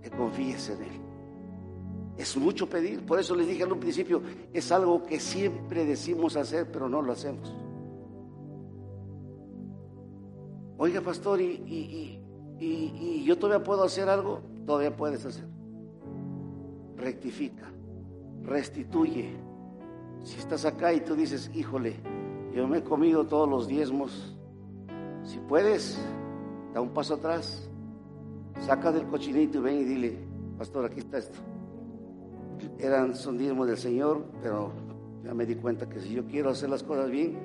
que 0.00 0.10
confíes 0.10 0.70
en 0.70 0.82
Él. 0.82 1.00
Es 2.16 2.36
mucho 2.36 2.68
pedir, 2.68 3.04
por 3.04 3.18
eso 3.18 3.34
les 3.34 3.48
dije 3.48 3.64
al 3.64 3.76
principio, 3.76 4.22
es 4.52 4.70
algo 4.70 5.02
que 5.02 5.18
siempre 5.18 5.84
decimos 5.84 6.36
hacer, 6.36 6.70
pero 6.70 6.88
no 6.88 7.02
lo 7.02 7.12
hacemos. 7.12 7.52
Oiga, 10.78 11.00
pastor, 11.00 11.40
¿y, 11.40 12.20
y 12.60 13.24
yo 13.24 13.36
todavía 13.36 13.64
puedo 13.64 13.82
hacer 13.82 14.08
algo? 14.08 14.40
Todavía 14.64 14.96
puedes 14.96 15.26
hacer. 15.26 15.46
Rectifica, 16.96 17.70
restituye. 18.44 19.36
Si 20.22 20.38
estás 20.38 20.64
acá 20.64 20.94
y 20.94 21.00
tú 21.00 21.16
dices, 21.16 21.50
híjole, 21.52 21.96
yo 22.54 22.68
me 22.68 22.78
he 22.78 22.84
comido 22.84 23.26
todos 23.26 23.48
los 23.48 23.66
diezmos, 23.66 24.36
si 25.24 25.38
puedes, 25.38 25.98
da 26.72 26.80
un 26.80 26.90
paso 26.90 27.14
atrás, 27.14 27.68
saca 28.60 28.92
del 28.92 29.06
cochinito 29.06 29.58
y 29.58 29.60
ven 29.60 29.76
y 29.76 29.84
dile, 29.84 30.18
pastor, 30.58 30.86
aquí 30.86 31.00
está 31.00 31.18
esto. 31.18 31.38
Eran, 32.78 33.14
son 33.14 33.38
del 33.38 33.76
Señor, 33.76 34.24
pero 34.42 34.72
ya 35.24 35.34
me 35.34 35.46
di 35.46 35.56
cuenta 35.56 35.88
que 35.88 36.00
si 36.00 36.12
yo 36.12 36.24
quiero 36.26 36.50
hacer 36.50 36.70
las 36.70 36.82
cosas 36.82 37.10
bien, 37.10 37.38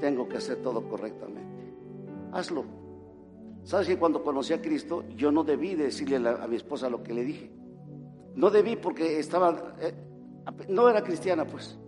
tengo 0.00 0.28
que 0.28 0.38
hacer 0.38 0.62
todo 0.62 0.88
correctamente. 0.88 1.74
Hazlo. 2.32 2.64
¿Sabes 3.64 3.88
que 3.88 3.98
cuando 3.98 4.22
conocí 4.22 4.52
a 4.52 4.62
Cristo, 4.62 5.04
yo 5.16 5.30
no 5.30 5.44
debí 5.44 5.74
decirle 5.74 6.28
a, 6.28 6.46
mi 6.46 6.56
esposa 6.56 6.88
lo 6.88 7.02
que 7.02 7.12
le 7.12 7.24
dije? 7.24 7.50
No 8.34 8.50
debí 8.50 8.76
porque 8.76 9.18
estaba, 9.18 9.76
eh, 9.80 9.92
no 10.68 10.88
era 10.88 11.02
cristiana 11.02 11.46
pues. 11.46 11.78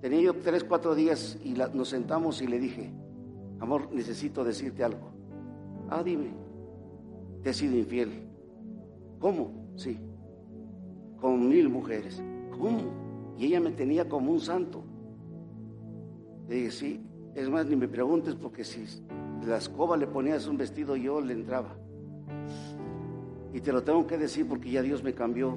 Tenía 0.00 0.20
yo 0.20 0.34
tres, 0.34 0.64
cuatro 0.64 0.94
días 0.94 1.38
y 1.44 1.52
nos 1.52 1.88
sentamos 1.88 2.40
y 2.42 2.46
le 2.46 2.58
dije, 2.58 2.92
amor, 3.60 3.92
necesito 3.92 4.42
decirte 4.42 4.82
algo. 4.82 5.12
Ah, 5.90 6.02
dime, 6.02 6.32
te 7.42 7.50
he 7.50 7.54
sido 7.54 7.76
infiel. 7.76 8.10
¿Cómo? 9.18 9.72
Sí, 9.76 9.98
con 11.20 11.48
mil 11.48 11.68
mujeres. 11.68 12.22
¿Cómo? 12.50 13.34
Y 13.38 13.46
ella 13.46 13.60
me 13.60 13.70
tenía 13.70 14.08
como 14.08 14.32
un 14.32 14.40
santo. 14.40 14.82
Le 16.48 16.56
dije, 16.56 16.70
sí, 16.70 17.00
es 17.34 17.48
más, 17.48 17.66
ni 17.66 17.76
me 17.76 17.88
preguntes 17.88 18.34
porque 18.34 18.64
si 18.64 18.84
la 19.46 19.56
escoba 19.56 19.96
le 19.96 20.06
ponías 20.06 20.46
un 20.46 20.56
vestido 20.56 20.96
yo 20.96 21.20
le 21.20 21.32
entraba. 21.32 21.76
Y 23.54 23.60
te 23.60 23.72
lo 23.72 23.82
tengo 23.82 24.06
que 24.06 24.18
decir 24.18 24.46
porque 24.48 24.70
ya 24.70 24.82
Dios 24.82 25.02
me 25.02 25.14
cambió 25.14 25.56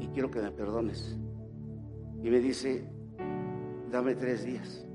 y 0.00 0.06
quiero 0.08 0.30
que 0.30 0.40
me 0.40 0.50
perdones. 0.50 1.16
Y 2.22 2.30
me 2.30 2.40
dice, 2.40 2.84
dame 3.90 4.14
tres 4.14 4.44
días. 4.44 4.86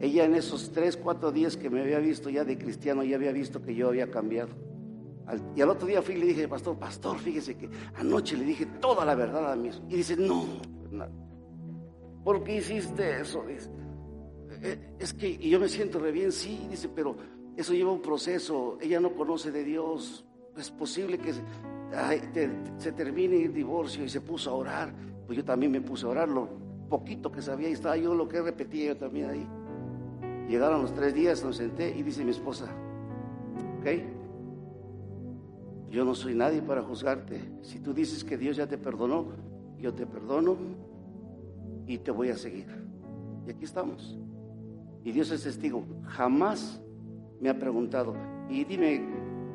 Ella 0.00 0.24
en 0.24 0.34
esos 0.34 0.70
tres, 0.70 0.96
cuatro 0.96 1.32
días 1.32 1.56
que 1.56 1.70
me 1.70 1.80
había 1.80 1.98
visto 1.98 2.30
ya 2.30 2.44
de 2.44 2.56
cristiano, 2.56 3.02
ya 3.02 3.16
había 3.16 3.32
visto 3.32 3.62
que 3.62 3.74
yo 3.74 3.88
había 3.88 4.10
cambiado. 4.10 4.67
Y 5.54 5.60
al 5.60 5.70
otro 5.70 5.86
día 5.86 6.00
fui 6.00 6.14
y 6.14 6.18
le 6.18 6.26
dije, 6.26 6.48
pastor, 6.48 6.78
pastor, 6.78 7.18
fíjese 7.18 7.56
que 7.56 7.68
anoche 7.96 8.36
le 8.36 8.44
dije 8.44 8.66
toda 8.80 9.04
la 9.04 9.14
verdad 9.14 9.52
a 9.52 9.56
mí. 9.56 9.70
Y 9.88 9.96
dice, 9.96 10.16
no, 10.16 10.44
¿por 12.24 12.42
qué 12.42 12.56
hiciste 12.56 13.20
eso? 13.20 13.44
Dice, 13.46 13.70
eh, 14.62 14.94
es 14.98 15.12
que 15.12 15.28
y 15.28 15.50
yo 15.50 15.60
me 15.60 15.68
siento 15.68 15.98
re 15.98 16.12
bien, 16.12 16.32
sí, 16.32 16.66
dice, 16.70 16.88
pero 16.88 17.16
eso 17.56 17.74
lleva 17.74 17.92
un 17.92 18.02
proceso, 18.02 18.78
ella 18.80 19.00
no 19.00 19.14
conoce 19.14 19.50
de 19.50 19.64
Dios, 19.64 20.24
es 20.56 20.70
posible 20.70 21.18
que 21.18 21.32
se 21.32 22.92
termine 22.92 23.44
el 23.44 23.52
divorcio 23.52 24.04
y 24.04 24.08
se 24.08 24.20
puso 24.20 24.50
a 24.50 24.54
orar, 24.54 24.94
pues 25.26 25.36
yo 25.36 25.44
también 25.44 25.72
me 25.72 25.80
puse 25.80 26.06
a 26.06 26.08
orar, 26.08 26.28
lo 26.28 26.48
poquito 26.88 27.30
que 27.30 27.42
sabía 27.42 27.68
y 27.68 27.72
estaba 27.72 27.96
yo 27.96 28.14
lo 28.14 28.26
que 28.26 28.40
repetía 28.40 28.86
yo 28.86 28.96
también 28.96 29.30
ahí. 29.30 29.46
Llegaron 30.48 30.80
los 30.82 30.94
tres 30.94 31.12
días, 31.12 31.44
nos 31.44 31.56
senté 31.56 31.94
y 31.94 32.02
dice 32.02 32.24
mi 32.24 32.30
esposa, 32.30 32.64
ok, 33.80 34.17
yo 35.90 36.04
no 36.04 36.14
soy 36.14 36.34
nadie 36.34 36.62
para 36.62 36.82
juzgarte, 36.82 37.40
si 37.62 37.80
tú 37.80 37.94
dices 37.94 38.24
que 38.24 38.36
Dios 38.36 38.56
ya 38.56 38.66
te 38.66 38.78
perdonó, 38.78 39.26
yo 39.78 39.94
te 39.94 40.06
perdono 40.06 40.56
y 41.86 41.98
te 41.98 42.10
voy 42.10 42.30
a 42.30 42.36
seguir. 42.36 42.66
Y 43.46 43.50
aquí 43.50 43.64
estamos. 43.64 44.18
Y 45.04 45.12
Dios 45.12 45.30
es 45.30 45.42
testigo, 45.42 45.84
jamás 46.04 46.80
me 47.40 47.48
ha 47.48 47.58
preguntado, 47.58 48.14
y 48.50 48.64
dime 48.64 49.02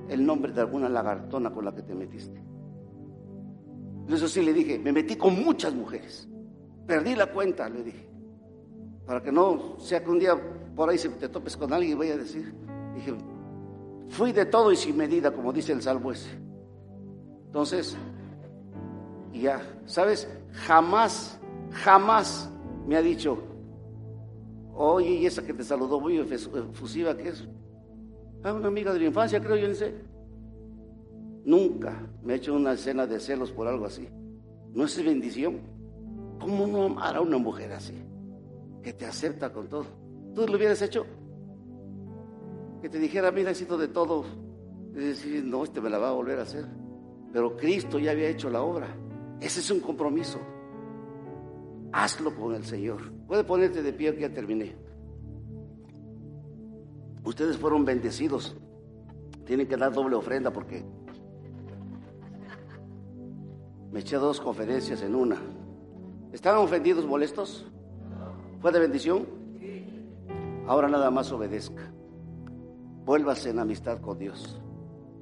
el 0.09 0.25
nombre 0.25 0.51
de 0.51 0.61
alguna 0.61 0.89
lagartona 0.89 1.51
con 1.51 1.65
la 1.65 1.75
que 1.75 1.83
te 1.83 1.93
metiste. 1.93 2.41
Eso 4.09 4.27
sí 4.27 4.41
le 4.41 4.53
dije, 4.53 4.79
me 4.79 4.91
metí 4.91 5.15
con 5.15 5.41
muchas 5.43 5.73
mujeres. 5.73 6.27
Perdí 6.85 7.15
la 7.15 7.31
cuenta, 7.31 7.69
le 7.69 7.83
dije. 7.83 8.09
Para 9.05 9.21
que 9.21 9.31
no 9.31 9.79
sea 9.79 10.03
que 10.03 10.09
un 10.09 10.19
día 10.19 10.35
por 10.75 10.89
ahí 10.89 10.97
se 10.97 11.09
te 11.09 11.29
topes 11.29 11.55
con 11.55 11.71
alguien 11.71 11.93
y 11.93 11.95
vaya 11.95 12.13
a 12.15 12.17
decir. 12.17 12.53
Dije, 12.95 13.13
fui 14.13 14.31
de 14.31 14.45
todo 14.45 14.71
y 14.71 14.75
sin 14.75 14.95
medida, 14.95 15.31
como 15.31 15.51
dice 15.51 15.73
el 15.73 15.81
salvo 15.81 16.11
ese. 16.11 16.29
Entonces, 17.47 17.97
ya, 19.33 19.61
¿sabes? 19.85 20.29
Jamás, 20.51 21.39
jamás 21.71 22.49
me 22.87 22.95
ha 22.95 23.01
dicho, 23.01 23.39
oye, 24.75 25.09
y 25.09 25.25
esa 25.25 25.43
que 25.43 25.53
te 25.53 25.63
saludó 25.63 25.99
muy 25.99 26.19
efusiva, 26.19 27.17
¿qué 27.17 27.29
es? 27.29 27.43
Ah, 28.43 28.53
una 28.53 28.67
amiga 28.67 28.93
de 28.93 28.99
la 28.99 29.05
infancia, 29.05 29.41
creo 29.41 29.55
yo, 29.55 29.73
sé. 29.73 29.95
Nunca 31.45 32.07
me 32.21 32.33
ha 32.33 32.35
hecho 32.35 32.53
una 32.53 32.73
escena 32.73 33.07
de 33.07 33.19
celos 33.19 33.51
por 33.51 33.67
algo 33.67 33.85
así. 33.85 34.07
No 34.73 34.85
es 34.85 35.03
bendición. 35.03 35.59
¿Cómo 36.39 36.67
no 36.67 36.83
amar 36.83 37.15
a 37.15 37.21
una 37.21 37.37
mujer 37.37 37.71
así? 37.73 37.95
Que 38.81 38.93
te 38.93 39.05
acepta 39.05 39.51
con 39.51 39.67
todo. 39.67 39.85
¿Tú 40.35 40.47
lo 40.47 40.55
hubieras 40.55 40.81
hecho? 40.81 41.05
Que 42.83 42.89
te 42.89 42.99
dijera, 42.99 43.31
mira, 43.31 43.51
he 43.51 43.55
sido 43.55 43.77
de 43.77 43.87
todo. 43.87 44.25
Decir, 44.91 45.41
no, 45.45 45.63
este 45.63 45.79
me 45.79 45.89
la 45.89 45.99
va 45.99 46.09
a 46.09 46.11
volver 46.11 46.37
a 46.39 46.41
hacer. 46.41 46.65
Pero 47.31 47.55
Cristo 47.55 47.97
ya 47.97 48.11
había 48.11 48.27
hecho 48.27 48.49
la 48.49 48.61
obra. 48.61 48.93
Ese 49.39 49.61
es 49.61 49.71
un 49.71 49.79
compromiso. 49.79 50.37
Hazlo 51.93 52.35
con 52.35 52.53
el 52.53 52.65
Señor. 52.65 53.09
Puede 53.25 53.45
ponerte 53.45 53.81
de 53.81 53.93
pie 53.93 54.13
que 54.13 54.23
ya 54.23 54.33
terminé. 54.33 54.75
Ustedes 57.23 57.55
fueron 57.55 57.85
bendecidos. 57.85 58.57
Tienen 59.45 59.65
que 59.65 59.77
dar 59.77 59.93
doble 59.93 60.17
ofrenda 60.17 60.51
porque 60.51 60.83
me 63.93 64.01
eché 64.01 64.17
dos 64.17 64.41
conferencias 64.41 65.01
en 65.03 65.15
una. 65.15 65.37
¿Estaban 66.33 66.59
ofendidos, 66.59 67.05
molestos? 67.05 67.65
¿Fue 68.59 68.73
de 68.73 68.79
bendición? 68.79 69.25
Ahora 70.67 70.89
nada 70.89 71.09
más 71.09 71.31
obedezca. 71.31 71.92
Vuélvase 73.05 73.49
en 73.49 73.59
amistad 73.59 73.99
con 73.99 74.17
Dios. 74.17 74.61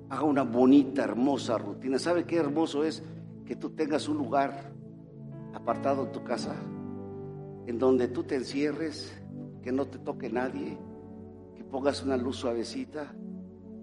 Haga 0.10 0.24
una 0.24 0.44
bonita, 0.44 1.04
hermosa 1.04 1.58
rutina. 1.58 1.98
¿Sabe 1.98 2.26
qué 2.26 2.38
hermoso 2.38 2.84
es 2.84 3.04
que 3.46 3.56
tú 3.56 3.72
tengas 3.72 4.08
un 4.08 4.18
lugar 4.18 4.72
apartado 5.54 6.06
en 6.06 6.12
tu 6.12 6.24
casa 6.24 6.56
en 7.68 7.78
donde 7.80 8.08
tú 8.08 8.24
te 8.24 8.36
encierres, 8.36 9.14
que 9.62 9.72
no 9.72 9.88
te 9.88 10.00
toque 10.00 10.30
nadie, 10.30 10.78
pongas 11.72 12.04
una 12.04 12.18
luz 12.18 12.36
suavecita 12.36 13.14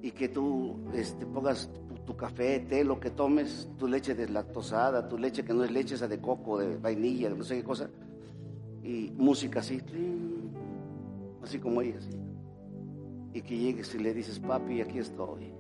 y 0.03 0.13
que 0.13 0.29
tú 0.29 0.77
este, 0.95 1.27
pongas 1.27 1.71
tu, 2.05 2.17
café, 2.17 2.61
té, 2.61 2.85
lo 2.85 3.01
que 3.01 3.11
tomes, 3.11 3.71
tu 3.79 3.89
leche 3.89 4.15
deslactosada, 4.15 5.09
tu 5.09 5.19
leche 5.19 5.45
que 5.45 5.53
no 5.53 5.65
es 5.65 5.71
leche 5.71 5.95
esa 5.95 6.07
de 6.07 6.21
coco, 6.21 6.59
de 6.59 6.77
vainilla, 6.77 7.31
no 7.31 7.43
sé 7.43 7.57
qué 7.57 7.65
cosa, 7.65 7.91
y 8.83 9.13
música 9.17 9.61
así, 9.61 9.81
así 11.43 11.59
como 11.59 11.83
ella, 11.83 11.99
así. 11.99 12.28
Y 13.33 13.43
que 13.43 13.57
llegues 13.57 13.95
y 13.95 13.99
le 13.99 14.15
dices, 14.15 14.39
papi, 14.39 14.81
aquí 14.81 14.99
estoy. 14.99 15.53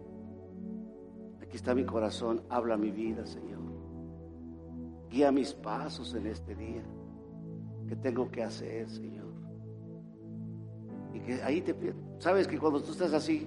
Aquí 1.42 1.56
está 1.56 1.74
mi 1.74 1.84
corazón, 1.84 2.42
habla 2.48 2.76
mi 2.76 2.90
vida, 2.90 3.26
Señor. 3.26 3.60
Guía 5.10 5.32
mis 5.32 5.54
pasos 5.54 6.14
en 6.14 6.26
este 6.26 6.54
día. 6.54 6.82
¿Qué 7.88 7.96
tengo 7.96 8.30
que 8.30 8.42
hacer, 8.42 8.88
Señor? 8.88 9.32
Y 11.14 11.20
que 11.20 11.42
ahí 11.42 11.62
te 11.62 11.74
sabes 12.18 12.46
que 12.46 12.58
cuando 12.58 12.82
tú 12.82 12.92
estás 12.92 13.14
así, 13.14 13.46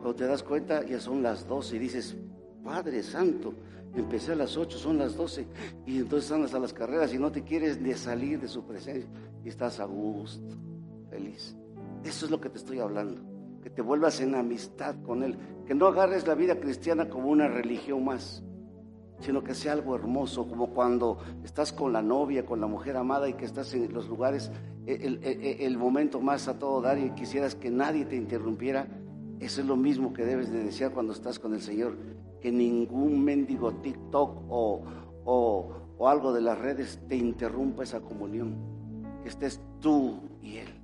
cuando 0.00 0.14
te 0.14 0.26
das 0.26 0.42
cuenta, 0.42 0.84
ya 0.84 0.98
son 0.98 1.22
las 1.22 1.46
12 1.46 1.76
y 1.76 1.78
dices, 1.78 2.16
Padre 2.64 3.02
Santo, 3.02 3.54
empecé 3.94 4.32
a 4.32 4.36
las 4.36 4.56
8, 4.56 4.78
son 4.78 4.98
las 4.98 5.16
12, 5.16 5.46
y 5.86 5.98
entonces 5.98 6.30
andas 6.32 6.54
a 6.54 6.58
las 6.58 6.72
carreras 6.72 7.12
y 7.14 7.18
no 7.18 7.30
te 7.30 7.42
quieres 7.42 7.80
ni 7.80 7.92
salir 7.94 8.40
de 8.40 8.48
su 8.48 8.64
presencia 8.64 9.08
y 9.44 9.48
estás 9.48 9.80
a 9.80 9.84
gusto, 9.84 10.56
feliz. 11.10 11.56
Eso 12.04 12.24
es 12.24 12.30
lo 12.30 12.40
que 12.40 12.48
te 12.48 12.58
estoy 12.58 12.78
hablando, 12.80 13.20
que 13.62 13.70
te 13.70 13.82
vuelvas 13.82 14.20
en 14.20 14.34
amistad 14.34 14.96
con 15.02 15.22
Él, 15.22 15.36
que 15.66 15.74
no 15.74 15.86
agarres 15.86 16.26
la 16.26 16.34
vida 16.34 16.58
cristiana 16.60 17.08
como 17.08 17.28
una 17.28 17.48
religión 17.48 18.04
más, 18.04 18.42
sino 19.20 19.44
que 19.44 19.54
sea 19.54 19.72
algo 19.72 19.94
hermoso, 19.94 20.48
como 20.48 20.70
cuando 20.70 21.18
estás 21.44 21.72
con 21.72 21.92
la 21.92 22.02
novia, 22.02 22.46
con 22.46 22.60
la 22.60 22.66
mujer 22.66 22.96
amada 22.96 23.28
y 23.28 23.34
que 23.34 23.44
estás 23.44 23.74
en 23.74 23.92
los 23.92 24.08
lugares, 24.08 24.50
el, 24.86 25.76
momento 25.78 26.20
más 26.20 26.48
a 26.48 26.58
todo 26.58 26.80
dar 26.80 26.98
y 26.98 27.10
quisieras 27.10 27.54
que 27.54 27.70
nadie 27.70 28.06
te 28.06 28.16
interrumpiera, 28.16 28.88
eso 29.38 29.60
es 29.60 29.66
lo 29.66 29.76
mismo 29.76 30.12
que 30.12 30.24
debes 30.24 30.50
de 30.50 30.64
desear 30.64 30.92
cuando 30.92 31.12
estás 31.12 31.38
con 31.38 31.54
el 31.54 31.60
Señor, 31.60 31.96
que 32.40 32.50
ningún 32.50 33.22
mendigo 33.22 33.74
TikTok 33.74 34.42
o, 34.48 34.82
o 35.24 36.08
algo 36.08 36.32
de 36.32 36.40
las 36.40 36.58
redes 36.58 36.98
te 37.08 37.16
interrumpa 37.16 37.82
esa 37.82 38.00
comunión, 38.00 38.56
que 39.22 39.28
estés 39.28 39.60
tú 39.80 40.18
y 40.40 40.56
él. 40.56 40.79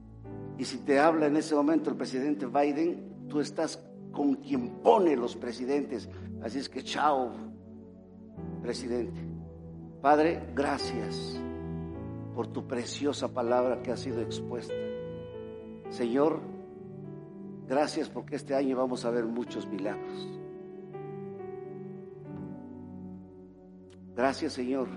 Y 0.59 0.65
si 0.65 0.79
te 0.79 0.99
habla 0.99 1.27
en 1.27 1.37
ese 1.37 1.55
momento 1.55 1.91
el 1.91 1.97
presidente 1.97 2.47
Biden, 2.47 3.27
tú 3.29 3.41
estás 3.41 3.83
con 4.13 4.37
quien 4.37 4.81
pone 4.83 5.17
los 5.17 5.37
presidentes. 5.37 6.09
Así 6.43 6.59
es 6.59 6.69
que 6.69 6.83
chao, 6.83 7.33
presidente. 8.63 9.21
Padre, 10.01 10.51
gracias 10.55 11.41
por 12.35 12.47
tu 12.47 12.67
preciosa 12.67 13.33
palabra 13.33 13.83
que 13.83 13.93
ha 13.93 13.97
sido 13.97 14.21
expuesta. 14.23 14.75
Señor, 15.91 16.41
gracias 17.67 18.09
porque 18.09 18.37
este 18.37 18.55
año 18.55 18.77
vamos 18.77 19.05
a 19.05 19.11
ver 19.11 19.25
muchos 19.25 19.67
milagros. 19.69 20.41
Gracias 24.15 24.55
Señor, 24.55 24.89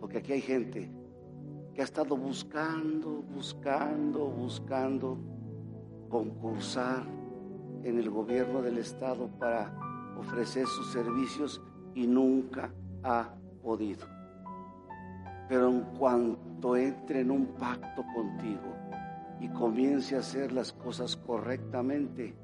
porque 0.00 0.18
aquí 0.18 0.32
hay 0.32 0.40
gente 0.40 0.90
que 1.74 1.82
ha 1.82 1.84
estado 1.84 2.16
buscando, 2.16 3.22
buscando, 3.22 4.26
buscando 4.26 5.18
concursar 6.08 7.04
en 7.84 7.98
el 7.98 8.10
gobierno 8.10 8.60
del 8.60 8.78
Estado 8.78 9.28
para 9.38 9.72
ofrecer 10.18 10.66
sus 10.66 10.92
servicios 10.92 11.62
y 11.94 12.06
nunca 12.06 12.72
ha 13.02 13.34
podido. 13.62 14.06
Pero 15.48 15.68
en 15.68 15.80
cuanto 15.98 16.76
entre 16.76 17.20
en 17.20 17.30
un 17.30 17.46
pacto 17.54 18.04
contigo 18.14 18.74
y 19.40 19.48
comience 19.48 20.16
a 20.16 20.20
hacer 20.20 20.52
las 20.52 20.72
cosas 20.72 21.16
correctamente, 21.16 22.36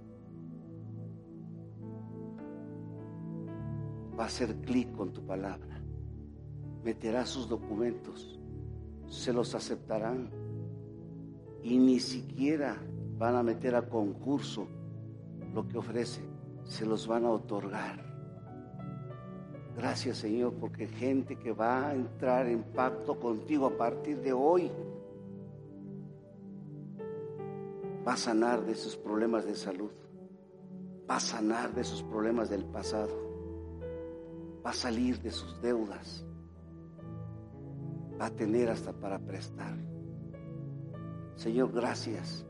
va 4.19 4.25
a 4.25 4.27
hacer 4.27 4.57
clic 4.63 4.91
con 4.93 5.13
tu 5.13 5.25
palabra, 5.27 5.81
meterá 6.83 7.27
sus 7.27 7.49
documentos, 7.49 8.36
se 9.09 9.33
los 9.33 9.55
aceptarán 9.55 10.31
y 11.63 11.79
ni 11.79 12.01
siquiera 12.01 12.77
van 13.19 13.35
a 13.35 13.43
meter 13.43 13.75
a 13.75 13.89
concurso 13.89 14.67
lo 15.55 15.67
que 15.67 15.79
ofrece, 15.79 16.23
se 16.65 16.85
los 16.85 17.07
van 17.07 17.25
a 17.25 17.31
otorgar. 17.31 18.05
Gracias 19.77 20.19
Señor, 20.19 20.55
porque 20.55 20.87
gente 20.87 21.37
que 21.37 21.53
va 21.53 21.89
a 21.89 21.95
entrar 21.95 22.47
en 22.47 22.63
pacto 22.63 23.19
contigo 23.19 23.67
a 23.67 23.77
partir 23.77 24.21
de 24.21 24.33
hoy 24.33 24.71
va 28.07 28.13
a 28.15 28.17
sanar 28.17 28.65
de 28.65 28.75
sus 28.75 28.97
problemas 28.97 29.45
de 29.45 29.55
salud, 29.55 29.91
va 31.09 31.17
a 31.17 31.21
sanar 31.21 31.75
de 31.75 31.85
sus 31.85 32.03
problemas 32.03 32.49
del 32.49 32.65
pasado 32.65 33.27
va 34.67 34.71
a 34.71 34.75
salir 34.75 35.21
de 35.23 35.31
sus 35.31 35.61
deudas, 35.63 36.25
a 38.19 38.31
tener 38.31 38.71
hasta 38.71 38.93
para 38.93 39.19
prestar. 39.19 39.77
Señor, 41.37 41.73
gracias, 41.73 42.47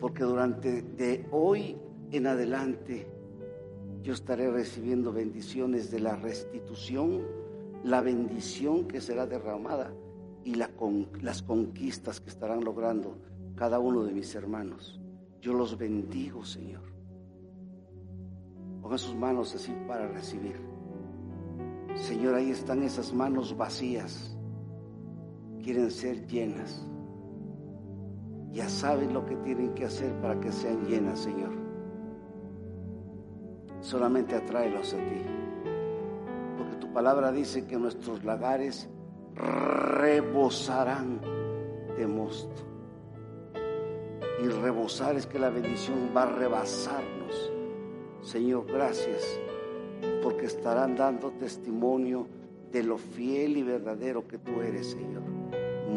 porque 0.00 0.22
durante 0.22 0.82
de 0.82 1.26
hoy 1.30 1.76
en 2.12 2.26
adelante 2.26 3.06
yo 4.02 4.12
estaré 4.12 4.50
recibiendo 4.50 5.12
bendiciones 5.12 5.90
de 5.90 6.00
la 6.00 6.14
restitución, 6.14 7.22
la 7.82 8.00
bendición 8.00 8.86
que 8.86 9.00
será 9.00 9.26
derramada 9.26 9.92
y 10.44 10.54
la 10.54 10.70
las 11.20 11.42
conquistas 11.42 12.20
que 12.20 12.30
estarán 12.30 12.62
logrando 12.62 13.18
cada 13.56 13.80
uno 13.80 14.04
de 14.04 14.12
mis 14.12 14.34
hermanos. 14.36 15.00
Yo 15.40 15.54
los 15.54 15.76
bendigo, 15.76 16.44
Señor. 16.44 16.82
Ponga 18.80 18.98
sus 18.98 19.16
manos 19.16 19.54
así 19.54 19.72
para 19.88 20.06
recibir. 20.06 20.60
Señor, 21.96 22.34
ahí 22.34 22.50
están 22.50 22.82
esas 22.84 23.12
manos 23.12 23.56
vacías. 23.56 24.35
Quieren 25.66 25.90
ser 25.90 26.28
llenas. 26.28 26.86
Ya 28.52 28.68
saben 28.68 29.12
lo 29.12 29.26
que 29.26 29.34
tienen 29.34 29.74
que 29.74 29.84
hacer 29.84 30.12
para 30.20 30.38
que 30.38 30.52
sean 30.52 30.86
llenas, 30.86 31.18
Señor. 31.18 31.50
Solamente 33.80 34.36
atráelos 34.36 34.94
a 34.94 34.98
ti. 34.98 35.22
Porque 36.56 36.76
tu 36.76 36.92
palabra 36.92 37.32
dice 37.32 37.66
que 37.66 37.76
nuestros 37.78 38.22
lagares 38.22 38.88
rebosarán 39.34 41.20
de 41.96 42.06
mosto. 42.06 42.62
Y 44.44 44.46
rebosar 44.46 45.16
es 45.16 45.26
que 45.26 45.40
la 45.40 45.50
bendición 45.50 46.12
va 46.16 46.22
a 46.22 46.32
rebasarnos. 46.32 47.52
Señor, 48.22 48.66
gracias 48.68 49.40
porque 50.22 50.46
estarán 50.46 50.94
dando 50.94 51.32
testimonio 51.32 52.28
de 52.70 52.84
lo 52.84 52.98
fiel 52.98 53.56
y 53.56 53.64
verdadero 53.64 54.28
que 54.28 54.38
tú 54.38 54.60
eres, 54.60 54.92
Señor. 54.92 55.35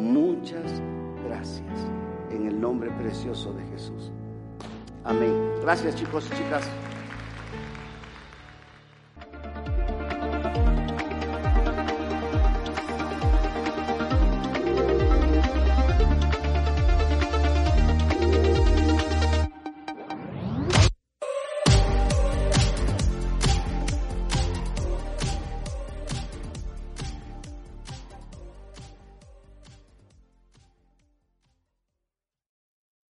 Muchas 0.00 0.80
gracias 1.26 1.86
en 2.30 2.46
el 2.46 2.58
nombre 2.58 2.90
precioso 2.92 3.52
de 3.52 3.62
Jesús. 3.66 4.10
Amén. 5.04 5.32
Gracias 5.60 5.94
chicos 5.94 6.26
y 6.32 6.36
chicas. 6.36 6.66